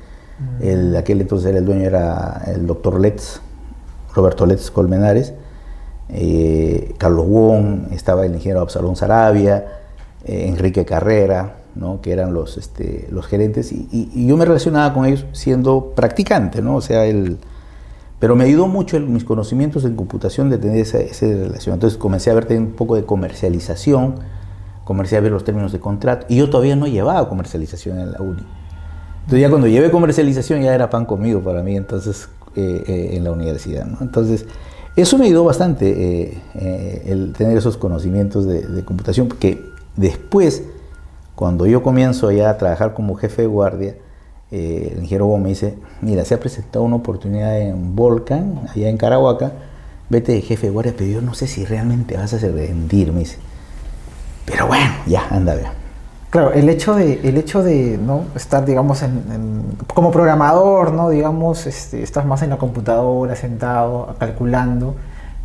El, 0.63 0.97
aquel 0.97 1.21
entonces 1.21 1.51
era 1.51 1.59
el 1.59 1.67
dueño 1.67 1.85
era 1.85 2.43
el 2.47 2.67
doctor 2.67 2.99
Letz, 2.99 3.41
Roberto 4.15 4.47
Letz 4.47 4.71
Colmenares, 4.71 5.35
eh, 6.09 6.95
Carlos 6.97 7.27
Wong, 7.29 7.93
estaba 7.93 8.25
el 8.25 8.33
ingeniero 8.33 8.61
Absalón 8.63 8.97
Sarabia, 8.97 9.67
eh, 10.25 10.47
Enrique 10.49 10.87
Carrera, 10.87 11.57
¿no? 11.75 12.01
que 12.01 12.13
eran 12.13 12.33
los, 12.33 12.57
este, 12.57 13.07
los 13.11 13.27
gerentes, 13.27 13.71
y, 13.73 13.87
y- 13.93 14.11
y 14.15 14.27
yo 14.27 14.39
me 14.39 14.47
relacionaba 14.47 14.95
con 14.95 15.05
ellos 15.05 15.27
siendo 15.33 15.93
practicante, 15.95 16.63
¿no? 16.63 16.77
o 16.77 16.81
sea, 16.81 17.05
el, 17.05 17.37
pero 18.19 18.35
me 18.37 18.45
ayudó 18.45 18.67
mucho 18.69 18.97
el- 18.97 19.07
mis 19.07 19.25
conocimientos 19.25 19.85
en 19.85 19.95
computación 19.97 20.49
de 20.49 20.57
tener 20.57 20.79
esa, 20.79 20.99
esa 21.01 21.27
relación. 21.27 21.75
Entonces 21.75 21.99
comencé 21.99 22.31
a 22.31 22.35
ver 22.35 22.47
un 22.59 22.71
poco 22.73 22.97
de 22.97 23.05
comercialización, 23.05 24.15
comencé 24.91 25.17
a 25.17 25.21
ver 25.21 25.31
los 25.31 25.45
términos 25.45 25.71
de 25.71 25.79
contrato, 25.79 26.27
y 26.29 26.35
yo 26.35 26.51
todavía 26.51 26.75
no 26.75 26.89
llevaba 26.89 27.29
comercialización 27.29 28.01
en 28.01 28.11
la 28.11 28.21
uni. 28.21 28.43
Entonces 29.21 29.41
ya 29.41 29.49
cuando 29.49 29.69
llevé 29.69 29.89
comercialización 29.93 30.63
ya 30.63 30.75
era 30.75 30.91
pan 30.91 31.05
comido 31.07 31.41
para 31.41 31.63
mí, 31.63 31.77
entonces 31.77 32.29
eh, 32.57 32.83
eh, 32.89 33.11
en 33.13 33.23
la 33.23 33.31
universidad. 33.31 33.87
¿no? 33.87 33.99
Entonces 34.01 34.47
eso 34.97 35.17
me 35.17 35.27
ayudó 35.27 35.45
bastante 35.45 35.91
eh, 35.91 36.39
eh, 36.57 37.03
el 37.07 37.35
tener 37.35 37.57
esos 37.57 37.77
conocimientos 37.77 38.47
de, 38.47 38.63
de 38.63 38.85
computación, 38.85 39.29
porque 39.29 39.65
después, 39.95 40.65
cuando 41.37 41.67
yo 41.67 41.85
comienzo 41.85 42.33
ya 42.33 42.51
a 42.51 42.59
trabajar 42.59 42.93
como 42.93 43.15
jefe 43.15 43.43
de 43.43 43.49
guardia, 43.49 43.95
eh, 44.51 44.89
el 44.91 45.03
ingeniero 45.05 45.27
Bo 45.27 45.39
me 45.39 45.51
dice, 45.51 45.77
mira, 46.01 46.25
se 46.25 46.35
ha 46.35 46.41
presentado 46.41 46.85
una 46.85 46.97
oportunidad 46.97 47.61
en 47.61 47.95
Volcan, 47.95 48.63
allá 48.75 48.89
en 48.89 48.97
Carahuaca, 48.97 49.53
vete 50.09 50.33
de 50.33 50.41
jefe 50.41 50.67
de 50.67 50.73
guardia, 50.73 50.95
pero 50.99 51.09
yo 51.09 51.23
no 51.23 51.35
sé 51.35 51.47
si 51.47 51.65
realmente 51.65 52.17
vas 52.17 52.35
a 52.35 52.39
rendir, 52.39 53.13
me 53.13 53.21
dice. 53.21 53.39
Pero 54.47 54.67
bueno, 54.67 54.91
ya, 55.07 55.27
anda, 55.31 55.55
vea. 55.55 55.73
Claro, 56.31 56.53
el 56.53 56.69
hecho 56.69 56.95
de, 56.95 57.21
el 57.25 57.37
hecho 57.39 57.63
de 57.63 57.99
¿no? 57.99 58.25
estar, 58.37 58.65
digamos, 58.65 59.03
en, 59.03 59.11
en- 59.33 59.63
como 59.93 60.11
programador, 60.13 60.93
¿no? 60.93 61.09
Digamos, 61.11 61.67
este, 61.67 62.03
estás 62.03 62.25
más 62.25 62.43
en 62.43 62.51
la 62.51 62.57
computadora, 62.57 63.35
sentado, 63.35 64.15
calculando, 64.19 64.95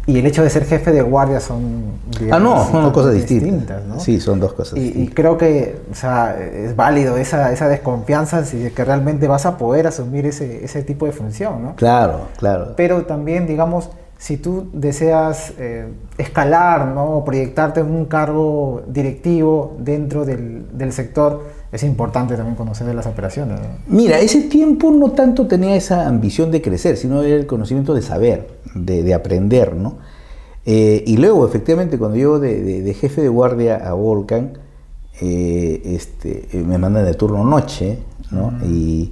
y 0.07 0.19
el 0.19 0.27
hecho 0.27 0.43
de 0.43 0.51
ser 0.51 0.65
jefe 0.65 0.91
de 0.91 1.01
guardia 1.01 1.39
son, 1.39 1.85
Ah, 2.13 2.17
digamos, 2.19 2.39
no, 2.43 2.55
son 2.57 2.65
totalmente 2.65 2.93
cosas 2.93 3.13
distintas. 3.15 3.83
¿no? 3.85 3.99
Sí, 3.99 4.19
son 4.21 4.39
dos 4.39 4.53
cosas 4.53 4.77
Y, 4.77 4.81
y 4.81 4.83
distintas. 4.83 5.15
creo 5.15 5.37
que 5.39 5.81
o 5.91 5.95
sea, 5.95 6.37
es 6.39 6.75
válido 6.75 7.17
esa, 7.17 7.51
esa 7.51 7.67
desconfianza 7.67 8.45
si 8.45 8.59
de 8.59 8.71
que 8.71 8.85
realmente 8.85 9.27
vas 9.27 9.47
a 9.47 9.57
poder 9.57 9.87
asumir 9.87 10.27
ese, 10.27 10.63
ese 10.63 10.83
tipo 10.83 11.07
de 11.07 11.11
función, 11.13 11.63
¿no? 11.63 11.75
Claro, 11.75 12.27
claro. 12.37 12.73
Pero 12.77 13.05
también, 13.07 13.47
digamos, 13.47 13.89
si 14.25 14.37
tú 14.37 14.69
deseas 14.73 15.53
eh, 15.59 15.85
escalar, 16.17 16.87
¿no? 16.87 17.17
O 17.17 17.23
proyectarte 17.23 17.81
en 17.81 17.91
un 17.91 18.05
cargo 18.05 18.81
directivo 18.87 19.75
dentro 19.79 20.25
del, 20.25 20.65
del 20.75 20.91
sector, 20.93 21.43
es 21.71 21.83
importante 21.83 22.35
también 22.35 22.55
conocer 22.55 22.87
de 22.87 22.95
las 22.95 23.05
operaciones. 23.05 23.59
¿no? 23.61 23.67
Mira, 23.87 24.17
ese 24.19 24.41
tiempo 24.41 24.89
no 24.89 25.11
tanto 25.11 25.45
tenía 25.45 25.75
esa 25.75 26.07
ambición 26.07 26.49
de 26.49 26.59
crecer, 26.63 26.97
sino 26.97 27.21
el 27.21 27.45
conocimiento 27.45 27.93
de 27.93 28.01
saber, 28.01 28.47
de, 28.73 29.03
de 29.03 29.13
aprender, 29.13 29.75
¿no? 29.75 29.97
Eh, 30.65 31.03
y 31.05 31.17
luego, 31.17 31.45
efectivamente, 31.47 31.99
cuando 31.99 32.17
yo 32.17 32.39
de, 32.39 32.63
de- 32.63 32.81
de 32.81 32.93
jefe 32.95 33.21
de 33.21 33.29
guardia 33.29 33.75
a 33.75 33.93
Volcan, 33.93 34.57
eh, 35.21 35.81
este, 35.85 36.47
me 36.65 36.79
mandan 36.79 37.05
de 37.05 37.13
turno 37.13 37.43
noche, 37.43 37.99
¿no? 38.31 38.53
Y, 38.65 39.11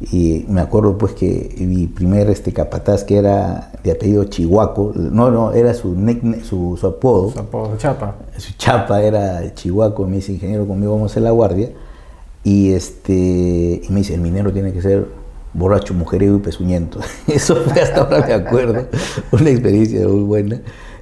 y 0.00 0.44
me 0.48 0.60
acuerdo 0.60 0.98
pues 0.98 1.12
que 1.14 1.54
mi 1.58 1.86
primer 1.86 2.28
este, 2.28 2.52
capataz, 2.52 3.02
que 3.04 3.16
era 3.16 3.72
de 3.82 3.92
apellido 3.92 4.24
Chihuaco, 4.24 4.92
no, 4.94 5.30
no, 5.30 5.52
era 5.52 5.72
su, 5.72 5.94
nickname- 5.94 6.42
su, 6.42 6.76
su 6.78 6.86
apodo, 6.86 7.30
Su 7.30 7.38
apodo, 7.40 7.76
chapa. 7.78 8.14
su 8.36 8.52
chapa 8.58 9.00
era 9.02 9.54
Chihuahua, 9.54 10.06
me 10.06 10.16
dice 10.16 10.32
ingeniero 10.32 10.66
conmigo 10.66 10.92
vamos 10.92 11.10
a 11.10 11.12
hacer 11.12 11.22
la 11.22 11.30
guardia 11.30 11.70
y 12.44 12.72
este 12.72 13.12
y 13.82 13.86
me 13.88 13.96
dice 14.00 14.14
el 14.14 14.20
minero 14.20 14.52
tiene 14.52 14.72
que 14.72 14.82
ser 14.82 15.06
borracho, 15.54 15.94
mujeriego 15.94 16.36
y 16.36 16.40
pezuñento. 16.40 17.00
Eso 17.26 17.56
fue 17.56 17.80
hasta 17.80 18.02
ahora 18.02 18.26
me 18.26 18.34
acuerdo, 18.34 18.86
una 19.32 19.48
experiencia 19.50 20.06
muy 20.06 20.20
buena. 20.22 20.60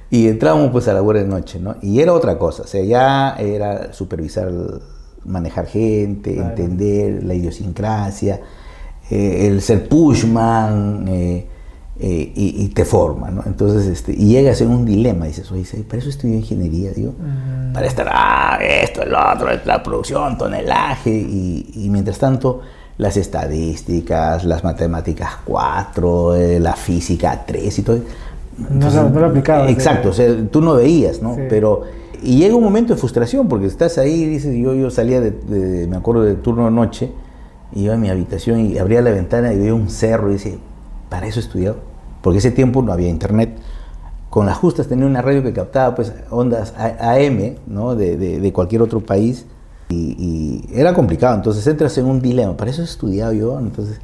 Y 0.09 0.27
entramos 0.29 0.71
pues 0.71 0.87
a 0.87 0.93
la 0.93 1.01
guardia 1.01 1.23
de 1.23 1.29
noche, 1.29 1.59
¿no? 1.59 1.75
Y 1.81 1.99
era 1.99 2.13
otra 2.13 2.37
cosa, 2.37 2.63
o 2.63 2.67
sea, 2.67 2.81
ya 2.85 3.35
era 3.37 3.91
supervisar, 3.91 4.49
manejar 5.25 5.65
gente, 5.65 6.35
Claro. 6.35 6.49
entender 6.51 7.23
la 7.23 7.33
idiosincrasia, 7.33 8.39
eh, 9.09 9.47
el 9.47 9.61
ser 9.61 9.87
pushman, 9.87 11.05
eh, 11.07 11.45
eh, 11.99 12.31
y, 12.35 12.63
y 12.63 12.67
te 12.69 12.83
forma, 12.83 13.31
¿no? 13.31 13.43
Entonces, 13.45 13.85
este, 13.87 14.11
y 14.11 14.27
llegas 14.27 14.59
en 14.61 14.69
un 14.69 14.85
dilema, 14.85 15.25
dices, 15.27 15.49
oye, 15.51 15.63
para 15.87 15.99
eso 15.99 16.09
estudié 16.09 16.35
ingeniería, 16.37 16.91
digo, 16.91 17.13
para 17.73 17.87
estar, 17.87 18.07
ah, 18.11 18.59
esto, 18.61 19.01
el 19.03 19.13
otro, 19.15 19.47
la 19.65 19.81
producción, 19.81 20.37
tonelaje, 20.37 21.11
y, 21.11 21.71
y 21.75 21.89
mientras 21.89 22.17
tanto, 22.19 22.61
las 22.97 23.15
estadísticas, 23.17 24.43
las 24.45 24.63
matemáticas 24.63 25.31
4, 25.45 26.35
eh, 26.35 26.59
la 26.59 26.73
física 26.75 27.43
3 27.45 27.79
y 27.79 27.81
todo. 27.81 27.99
No 28.69 28.89
lo- 28.89 29.09
no 29.09 29.19
lo 29.19 29.25
aplicabas, 29.27 29.69
Exacto, 29.69 30.09
o 30.09 30.13
sea, 30.13 30.33
tú 30.51 30.61
no 30.61 30.75
veías, 30.75 31.21
¿no? 31.21 31.35
Sí. 31.35 31.41
Pero, 31.49 31.81
y 32.23 32.37
llega 32.37 32.55
un 32.55 32.63
momento 32.63 32.93
de 32.93 32.99
frustración, 32.99 33.47
porque 33.47 33.65
estás 33.67 33.97
ahí 33.97 34.23
y 34.23 34.25
dices, 34.27 34.55
yo, 34.55 34.73
yo 34.73 34.89
salía 34.89 35.19
de, 35.21 35.31
de- 35.31 35.87
me 35.87 35.97
acuerdo 35.97 36.23
de 36.23 36.35
turno 36.35 36.65
de 36.65 36.71
noche, 36.71 37.11
iba 37.73 37.93
a 37.93 37.97
mi 37.97 38.09
habitación 38.09 38.59
y 38.61 38.77
abría 38.77 39.01
la 39.01 39.11
ventana 39.11 39.53
y 39.53 39.57
veía 39.57 39.73
un 39.73 39.89
cerro 39.89 40.29
y 40.29 40.33
decía, 40.33 40.55
¿para 41.09 41.27
eso 41.27 41.39
he 41.39 41.43
estudiado? 41.43 41.77
Porque 42.21 42.39
ese 42.39 42.51
tiempo 42.51 42.81
no 42.81 42.91
había 42.93 43.09
internet. 43.09 43.57
Con 44.29 44.45
las 44.45 44.57
justas 44.57 44.87
tenía 44.87 45.05
una 45.05 45.21
radio 45.21 45.43
que 45.43 45.53
captaba 45.53 45.95
pues 45.95 46.11
ondas 46.29 46.73
AM, 46.77 47.55
¿no? 47.67 47.95
De, 47.95 48.17
de- 48.17 48.39
de 48.39 48.53
cualquier 48.53 48.81
otro 48.81 48.99
país. 48.99 49.45
Y, 49.89 50.65
y 50.73 50.79
era 50.79 50.93
complicado, 50.93 51.35
entonces 51.35 51.65
entras 51.67 51.97
en 51.99 52.05
un 52.07 52.19
dilema, 52.19 52.57
¿para 52.57 52.71
eso 52.71 52.81
he 52.81 52.85
estudiado 52.85 53.33
yo? 53.33 53.59
Entonces, 53.59 54.01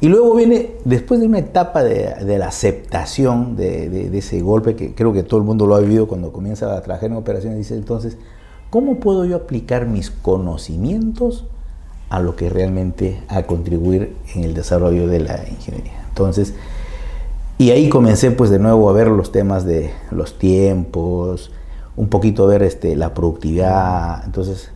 y 0.00 0.08
luego 0.08 0.34
viene, 0.34 0.72
después 0.84 1.18
de 1.18 1.26
una 1.26 1.38
etapa 1.38 1.82
de, 1.82 2.14
de 2.24 2.38
la 2.38 2.48
aceptación 2.48 3.56
de 3.56 4.16
ese 4.18 4.40
golpe, 4.42 4.76
que 4.76 4.94
creo 4.94 5.14
que 5.14 5.22
todo 5.22 5.40
el 5.40 5.46
mundo 5.46 5.66
lo 5.66 5.74
ha 5.76 5.80
vivido 5.80 6.06
cuando 6.06 6.30
comienza 6.30 6.76
a 6.76 6.82
trabajar 6.82 7.10
en 7.10 7.16
operaciones, 7.16 7.56
dice 7.58 7.74
entonces, 7.74 8.18
¿cómo 8.68 8.96
puedo 9.00 9.24
yo 9.24 9.36
aplicar 9.36 9.86
mis 9.86 10.10
conocimientos 10.10 11.46
a 12.16 12.20
lo 12.20 12.36
que 12.36 12.48
realmente 12.50 13.20
a 13.28 13.42
contribuir 13.44 14.16
en 14.34 14.44
el 14.44 14.54
desarrollo 14.54 15.06
de 15.08 15.20
la 15.20 15.44
ingeniería? 15.48 16.04
Entonces, 16.08 16.54
y 17.58 17.70
ahí 17.70 17.88
comencé 17.88 18.30
pues 18.30 18.50
de 18.50 18.58
nuevo 18.58 18.90
a 18.90 18.92
ver 18.92 19.08
los 19.08 19.30
temas 19.32 19.64
de 19.64 19.90
los 20.10 20.38
tiempos, 20.38 21.50
un 21.96 22.08
poquito 22.08 22.44
a 22.44 22.48
ver 22.48 22.62
este, 22.62 22.96
la 22.96 23.14
productividad, 23.14 24.24
entonces, 24.24 24.70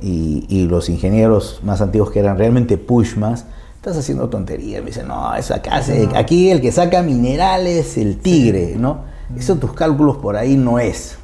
y, 0.00 0.44
y 0.48 0.66
los 0.66 0.88
ingenieros 0.88 1.60
más 1.62 1.80
antiguos 1.80 2.10
que 2.10 2.18
eran 2.18 2.36
realmente 2.38 2.76
pushmas, 2.78 3.46
estás 3.76 3.96
haciendo 3.96 4.28
tonterías, 4.28 4.82
me 4.82 4.88
dicen, 4.88 5.06
no, 5.08 5.34
eso 5.36 5.54
acá 5.54 5.80
se- 5.82 6.08
aquí 6.16 6.50
el 6.50 6.60
que 6.60 6.72
saca 6.72 7.02
minerales 7.02 7.96
el 7.96 8.18
tigre, 8.18 8.74
¿no? 8.76 9.04
Eso 9.36 9.56
tus 9.56 9.72
cálculos 9.72 10.16
por 10.18 10.36
ahí 10.36 10.56
no 10.56 10.78
es. 10.80 11.16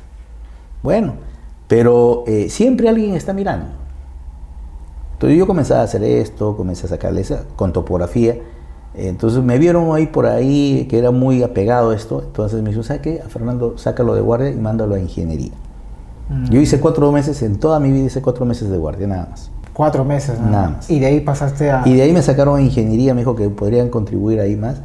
Bueno, 0.83 1.15
pero 1.69 2.25
eh, 2.27 2.49
siempre 2.49 2.89
alguien 2.89 3.15
está 3.15 3.33
mirando. 3.33 3.67
Entonces 5.23 5.39
yo 5.39 5.47
comencé 5.47 5.75
a 5.75 5.83
hacer 5.83 6.03
esto, 6.03 6.57
comencé 6.57 6.87
a 6.87 6.89
sacarle 6.89 7.21
esa 7.21 7.45
con 7.55 7.73
topografía 7.73 8.39
Entonces 8.95 9.41
me 9.43 9.57
vieron 9.59 9.95
ahí 9.95 10.07
por 10.07 10.27
ahí 10.27 10.87
que 10.91 10.99
era 10.99 11.11
muy 11.13 11.43
apegado 11.45 11.91
a 11.91 11.95
esto. 11.95 12.23
Entonces 12.27 12.61
me 12.63 12.71
dijo, 12.71 12.83
¿sabes 12.83 13.03
qué? 13.03 13.23
A 13.25 13.29
Fernando, 13.29 13.79
sácalo 13.79 14.15
de 14.15 14.21
guardia 14.21 14.51
y 14.51 14.57
mándalo 14.57 14.97
a 14.97 14.99
ingeniería. 14.99 15.53
Mm. 16.29 16.51
Yo 16.51 16.61
hice 16.61 16.81
cuatro 16.81 17.11
meses, 17.13 17.41
en 17.43 17.57
toda 17.59 17.79
mi 17.81 17.91
vida 17.93 18.07
hice 18.07 18.21
cuatro 18.21 18.45
meses 18.45 18.69
de 18.69 18.77
guardia, 18.79 19.07
nada 19.07 19.29
más. 19.31 19.51
Cuatro 19.73 20.05
meses, 20.05 20.39
¿no? 20.41 20.51
Nada 20.51 20.69
más. 20.71 20.91
Y 20.91 20.99
de 20.99 21.07
ahí 21.07 21.21
pasaste 21.21 21.71
a... 21.71 21.83
Y 21.87 21.95
de 21.95 22.03
ahí 22.03 22.13
me 22.13 22.21
sacaron 22.21 22.59
a 22.59 22.61
ingeniería, 22.61 23.15
me 23.15 23.21
dijo 23.21 23.35
que 23.37 23.49
podrían 23.49 23.89
contribuir 23.89 24.41
ahí 24.41 24.57
más. 24.57 24.83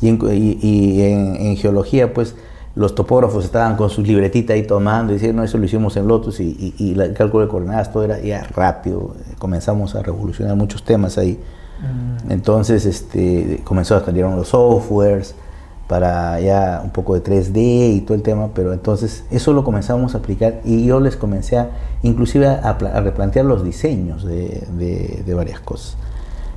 Y 0.00 0.08
en, 0.08 0.18
y- 0.32 0.58
y 0.62 1.02
en- 1.02 1.34
en 1.36 1.56
geología, 1.56 2.12
pues 2.14 2.36
los 2.74 2.94
topógrafos 2.94 3.44
estaban 3.44 3.76
con 3.76 3.90
su 3.90 4.02
libretita 4.02 4.52
ahí 4.52 4.62
tomando 4.66 5.12
y 5.12 5.16
decían, 5.16 5.34
no, 5.36 5.42
eso 5.42 5.58
lo 5.58 5.64
hicimos 5.64 5.96
en 5.96 6.06
Lotus 6.06 6.38
y, 6.40 6.44
y- 6.44 6.74
y 6.84 7.00
el 7.00 7.12
cálculo 7.14 7.44
de 7.44 7.50
coordenadas, 7.50 7.92
todo 7.92 8.04
era 8.04 8.20
ya 8.20 8.44
rápido. 8.54 9.14
Comenzamos 9.38 9.94
a 9.94 10.02
revolucionar 10.02 10.54
muchos 10.56 10.84
temas 10.84 11.18
ahí. 11.18 11.38
Mm. 11.80 12.30
Entonces 12.32 12.86
este, 12.86 13.60
comenzó 13.64 13.96
a 13.96 14.04
salir 14.04 14.24
los 14.24 14.48
softwares 14.48 15.34
para 15.88 16.38
ya 16.40 16.82
un 16.84 16.90
poco 16.90 17.14
de 17.18 17.22
3D 17.22 17.94
y 17.96 18.00
todo 18.02 18.14
el 18.14 18.22
tema, 18.22 18.50
pero 18.54 18.72
entonces 18.74 19.24
eso 19.30 19.52
lo 19.54 19.64
comenzamos 19.64 20.14
a 20.14 20.18
aplicar 20.18 20.60
y 20.64 20.84
yo 20.84 21.00
les 21.00 21.16
comencé 21.16 21.56
a, 21.56 21.70
inclusive 22.02 22.46
a, 22.46 22.60
a 22.70 23.00
replantear 23.00 23.44
los 23.46 23.64
diseños 23.64 24.24
de, 24.24 24.64
de- 24.76 25.22
de 25.26 25.34
varias 25.34 25.60
cosas. 25.60 25.96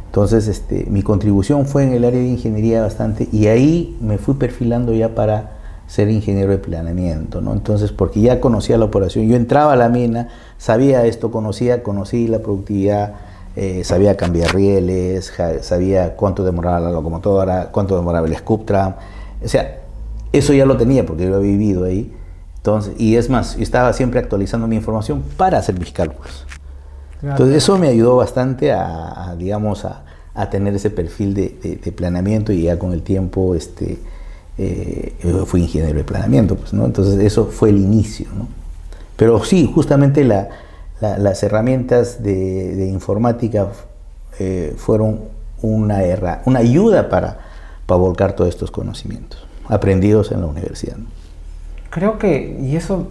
Entonces 0.08 0.48
este, 0.50 0.86
mi 0.90 1.02
contribución 1.02 1.66
fue 1.66 1.84
en 1.84 1.94
el 1.94 2.04
área 2.04 2.20
de 2.20 2.28
ingeniería 2.28 2.82
bastante 2.82 3.30
y 3.32 3.48
ahí 3.48 3.98
me 4.02 4.18
fui 4.18 4.34
perfilando 4.34 4.94
ya 4.94 5.16
para 5.16 5.61
ser 5.92 6.10
ingeniero 6.10 6.52
de 6.52 6.58
planeamiento, 6.58 7.42
¿no? 7.42 7.52
Entonces, 7.52 7.92
porque 7.92 8.22
ya 8.22 8.40
conocía 8.40 8.78
la 8.78 8.86
operación, 8.86 9.28
yo 9.28 9.36
entraba 9.36 9.74
a 9.74 9.76
la 9.76 9.90
mina, 9.90 10.30
sabía 10.58 11.06
esto, 11.06 11.32
conocía, 11.32 11.84
conocí 11.84 12.28
la 12.30 12.40
productividad, 12.40 13.16
eh, 13.58 13.84
sabía 13.84 14.16
cambiar 14.16 14.56
rieles, 14.56 15.32
ja- 15.32 15.62
sabía 15.62 16.16
cuánto 16.16 16.46
demoraba 16.46 16.80
la 16.80 16.92
locomotora, 16.92 17.72
cuánto 17.74 17.98
demoraba 17.98 18.26
el 18.26 18.36
scoop 18.38 18.66
tram, 18.66 18.96
o 19.44 19.48
sea, 19.50 19.80
eso 20.32 20.54
ya 20.54 20.66
lo 20.66 20.78
tenía 20.78 21.06
porque 21.06 21.26
yo 21.28 21.36
había 21.36 21.52
vivido 21.52 21.84
ahí. 21.84 22.14
Entonces, 22.56 22.94
y 22.98 23.18
es 23.18 23.30
más, 23.30 23.58
yo 23.58 23.64
estaba 23.64 23.92
siempre 23.92 24.22
actualizando 24.22 24.68
mi 24.68 24.78
información 24.78 25.22
para 25.36 25.58
hacer 25.58 25.78
mis 25.78 25.92
cálculos. 25.92 26.46
Claro. 27.20 27.34
Entonces 27.36 27.58
eso 27.58 27.78
me 27.78 27.90
ayudó 27.90 28.16
bastante 28.16 28.72
a, 28.72 29.32
a, 29.32 29.36
digamos, 29.36 29.84
a, 29.84 30.04
a 30.34 30.50
tener 30.50 30.74
ese 30.74 30.90
perfil 30.90 31.34
de, 31.34 31.50
de- 31.62 31.76
de 31.76 31.92
planeamiento 31.92 32.54
y 32.54 32.62
ya 32.62 32.80
con 32.80 32.94
el 32.94 33.02
tiempo 33.02 33.56
este, 33.56 33.98
eh, 34.58 35.14
fui 35.46 35.62
ingeniero 35.64 35.98
de 35.98 36.04
planeamiento, 36.04 36.56
pues, 36.56 36.74
¿no? 36.74 36.86
Entonces 36.86 37.20
eso 37.20 37.46
fue 37.48 37.70
el 37.70 37.78
inicio, 37.78 38.28
¿no? 38.38 38.48
Pero 39.16 39.44
sí, 39.44 39.70
justamente 39.74 40.24
la- 40.24 40.50
la- 41.00 41.18
las 41.18 41.42
herramientas 41.44 42.22
de, 42.24 42.88
informática 42.88 43.68
eh, 44.40 44.74
fueron 44.78 45.20
una, 45.62 46.04
herra- 46.04 46.42
una 46.46 46.60
ayuda 46.60 47.10
para, 47.10 47.38
para 47.86 48.00
volcar 48.00 48.34
todos 48.34 48.50
estos 48.50 48.72
conocimientos 48.72 49.46
aprendidos 49.68 50.32
en 50.32 50.42
la 50.42 50.48
universidad. 50.48 50.98
Creo 51.90 52.18
que, 52.18 52.58
y 52.62 52.76
eso, 52.76 53.08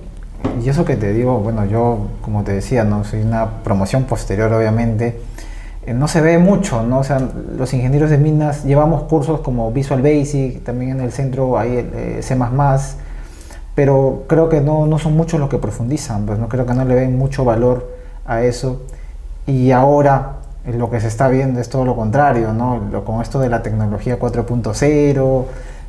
y 0.64 0.68
eso 0.68 0.84
que 0.84 0.96
te 0.96 1.12
digo, 1.12 1.38
bueno, 1.38 1.64
yo, 1.66 2.06
como 2.22 2.44
te 2.44 2.52
decía, 2.52 2.82
no 2.84 3.04
soy 3.04 3.20
una 3.22 3.62
promoción 3.62 4.04
posterior, 4.04 4.52
obviamente, 4.52 5.20
no 5.88 6.08
se 6.08 6.20
ve 6.20 6.38
mucho, 6.38 6.82
¿no? 6.82 6.98
O 7.00 7.04
sea, 7.04 7.20
los 7.56 7.72
ingenieros 7.74 8.10
de 8.10 8.18
minas 8.18 8.64
llevamos 8.64 9.04
cursos 9.04 9.40
como 9.40 9.72
Visual 9.72 10.02
Basic, 10.02 10.62
también 10.62 10.92
en 10.92 11.00
el 11.00 11.12
centro 11.12 11.58
hay 11.58 11.88
eh, 11.94 12.20
C++, 12.22 12.36
pero 13.74 14.24
creo 14.26 14.48
que 14.48 14.60
no, 14.60 14.86
no 14.86 14.98
son 14.98 15.16
muchos 15.16 15.40
los 15.40 15.48
que 15.48 15.58
profundizan, 15.58 16.26
pues 16.26 16.38
no 16.38 16.48
creo 16.48 16.66
que 16.66 16.74
no 16.74 16.84
le 16.84 16.94
ven 16.94 17.16
mucho 17.18 17.44
valor 17.44 17.90
a 18.26 18.42
eso. 18.42 18.82
Y 19.46 19.70
ahora 19.70 20.36
eh, 20.66 20.74
lo 20.76 20.90
que 20.90 21.00
se 21.00 21.08
está 21.08 21.28
viendo 21.28 21.60
es 21.60 21.68
todo 21.68 21.84
lo 21.84 21.96
contrario, 21.96 22.52
¿no? 22.52 22.80
Lo- 22.90 23.04
con 23.04 23.22
esto 23.22 23.38
de 23.40 23.48
la 23.48 23.62
tecnología 23.62 24.18
4.0, 24.18 25.44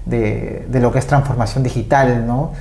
de, 0.05 0.65
de 0.69 0.79
lo 0.79 0.91
que 0.91 0.99
es 0.99 1.07
transformación 1.07 1.63
digital, 1.63 2.25
¿no? 2.25 2.51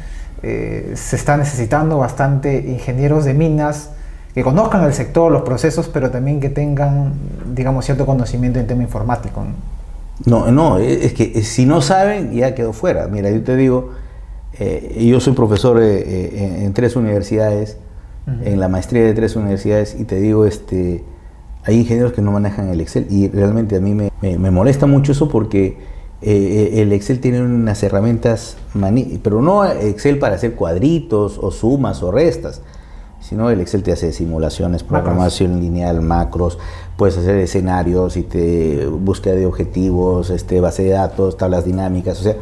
Eh, 0.42 0.92
se 0.96 1.16
está 1.16 1.36
necesitando 1.36 1.98
bastante 1.98 2.56
ingenieros 2.58 3.24
de 3.24 3.34
minas 3.34 3.90
que 4.34 4.42
conozcan 4.42 4.84
el 4.84 4.92
sector, 4.94 5.30
los 5.32 5.42
procesos, 5.42 5.88
pero 5.88 6.10
también 6.10 6.40
que 6.40 6.48
tengan, 6.50 7.12
digamos, 7.54 7.84
cierto 7.84 8.06
conocimiento 8.06 8.58
en 8.60 8.66
tema 8.66 8.82
informático. 8.82 9.42
¿no? 10.24 10.46
No, 10.46 10.52
no, 10.52 10.78
es 10.78 11.12
que 11.14 11.42
si 11.42 11.66
no 11.66 11.80
saben, 11.80 12.32
ya 12.32 12.54
quedó 12.54 12.72
fuera. 12.72 13.08
Mira, 13.08 13.30
yo 13.30 13.42
te 13.42 13.56
digo, 13.56 13.90
eh, 14.58 15.04
yo 15.10 15.18
soy 15.20 15.32
profesor 15.32 15.80
eh, 15.80 15.98
eh, 16.00 16.64
en, 16.64 16.72
tres 16.74 16.94
universidades, 16.96 17.76
en 18.44 18.60
la 18.60 18.68
maestría 18.68 19.02
de 19.02 19.12
tres 19.14 19.34
universidades, 19.34 19.96
y 19.98 20.04
te 20.04 20.20
digo, 20.20 20.44
este, 20.46 21.02
hay 21.64 21.78
ingenieros 21.80 22.12
que 22.12 22.22
no 22.22 22.30
manejan 22.30 22.68
el 22.68 22.80
Excel, 22.80 23.06
y 23.10 23.28
realmente 23.28 23.76
a 23.76 23.80
mí 23.80 23.92
me, 23.94 24.12
me- 24.22 24.38
me 24.38 24.50
molesta 24.52 24.86
mucho 24.86 25.10
eso 25.12 25.28
porque 25.28 25.78
eh, 26.22 26.74
el 26.74 26.92
Excel 26.92 27.18
tiene 27.18 27.42
unas 27.42 27.82
herramientas, 27.82 28.56
pero 29.24 29.42
no 29.42 29.64
Excel 29.64 30.18
para 30.20 30.36
hacer 30.36 30.54
cuadritos 30.54 31.38
o 31.42 31.50
sumas 31.50 32.02
o 32.04 32.12
restas, 32.12 32.60
sino 33.30 33.48
el 33.48 33.60
Excel 33.60 33.82
te 33.82 33.92
hace 33.92 34.12
simulaciones, 34.12 34.82
Macros. 34.82 35.00
programación 35.02 35.60
lineal, 35.60 36.02
macros, 36.02 36.58
puedes 36.98 37.16
hacer 37.16 37.36
escenarios 37.36 38.16
y 38.18 38.22
te 38.24 38.84
búsqueda 38.86 39.36
de 39.36 39.46
objetivos, 39.46 40.28
este, 40.30 40.60
base 40.60 40.82
de 40.82 40.90
datos, 40.90 41.36
tablas 41.38 41.64
dinámicas, 41.64 42.20
o 42.20 42.22
sea, 42.24 42.36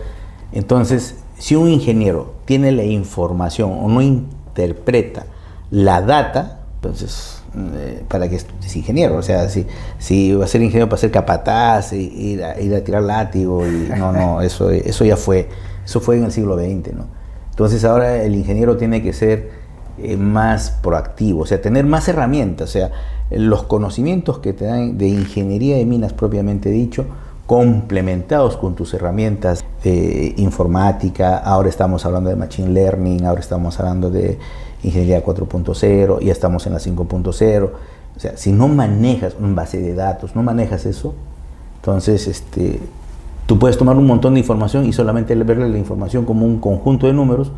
entonces 0.53 1.17
si 1.39 1.55
un 1.55 1.69
ingeniero 1.69 2.33
tiene 2.47 2.73
la 2.73 2.83
información 2.85 3.71
o 3.73 3.89
no 3.89 4.01
interpreta 4.03 5.27
la 5.71 6.01
data, 6.01 6.61
entonces 6.77 7.43
eh, 7.77 8.03
para 8.09 8.25
es, 8.25 8.47
es 8.65 8.77
ingeniero, 8.77 9.17
o 9.17 9.23
sea, 9.23 9.49
si, 9.49 9.67
si 9.99 10.33
va 10.35 10.47
a 10.47 10.49
ser 10.49 10.63
ingeniero 10.63 10.89
para 10.89 11.01
ser 11.01 11.11
capataz, 11.11 11.93
y- 11.93 12.33
ir 12.33 12.43
a, 12.45 12.59
ir 12.61 12.75
a 12.75 12.83
tirar 12.83 13.03
látigo, 13.03 13.67
y 13.67 13.89
no, 13.99 14.13
no, 14.13 14.41
eso, 14.43 14.71
eso 14.71 15.05
ya 15.05 15.17
fue, 15.17 15.49
eso 15.85 16.01
fue 16.01 16.17
en 16.17 16.25
el 16.25 16.33
siglo 16.33 16.57
XX, 16.57 16.95
¿no? 16.95 17.07
Entonces 17.51 17.85
ahora 17.85 18.23
el 18.23 18.35
ingeniero 18.37 18.77
tiene 18.77 19.03
que 19.03 19.13
ser 19.13 19.58
eh, 20.03 20.17
más 20.17 20.71
proactivo, 20.71 21.43
o 21.43 21.47
sea, 21.47 21.61
tener 21.61 21.85
más 21.85 22.09
herramientas, 22.09 22.71
o 22.71 22.73
sea, 22.73 22.91
los 23.31 23.65
conocimientos 23.65 24.39
que 24.39 24.53
te 24.53 24.65
dan 24.65 24.99
de 24.99 25.09
ingeniería 25.09 25.77
de 25.77 25.85
minas 25.85 26.13
propiamente 26.13 26.71
dicho, 26.71 27.05
complementados 27.47 28.57
con 28.57 28.75
tus 28.75 28.93
herramientas 28.95 29.65
de 29.83 30.35
informática, 30.37 31.39
ahora 31.39 31.69
estamos 31.69 32.05
hablando 32.05 32.29
de 32.29 32.37
Machine 32.37 32.71
Learning, 32.71 33.25
ahora 33.25 33.41
estamos 33.41 33.81
hablando 33.81 34.11
de 34.11 34.39
Ingeniería 34.83 35.25
4.0, 35.25 36.21
ya 36.21 36.33
estamos 36.33 36.67
en 36.67 36.75
la 36.75 36.79
5.0, 36.79 37.71
o 38.17 38.21
sea, 38.21 38.37
si 38.37 38.53
no 38.53 38.69
manejas 38.69 39.35
un 39.41 39.55
base 39.55 39.81
de 39.81 39.95
datos, 39.95 40.37
no 40.37 40.43
manejas 40.43 40.85
eso, 40.87 41.15
entonces 41.77 42.27
este, 42.29 42.81
tú 43.47 43.59
puedes 43.59 43.79
tomar 43.79 43.97
un 43.97 44.07
montón 44.07 44.35
de 44.35 44.41
información 44.41 44.85
y 44.85 44.93
solamente 44.93 45.35
verle 45.35 45.69
la 45.71 45.79
información 45.79 46.27
como 46.27 46.45
un 46.45 46.59
conjunto 46.59 47.07
de 47.07 47.15
números, 47.15 47.51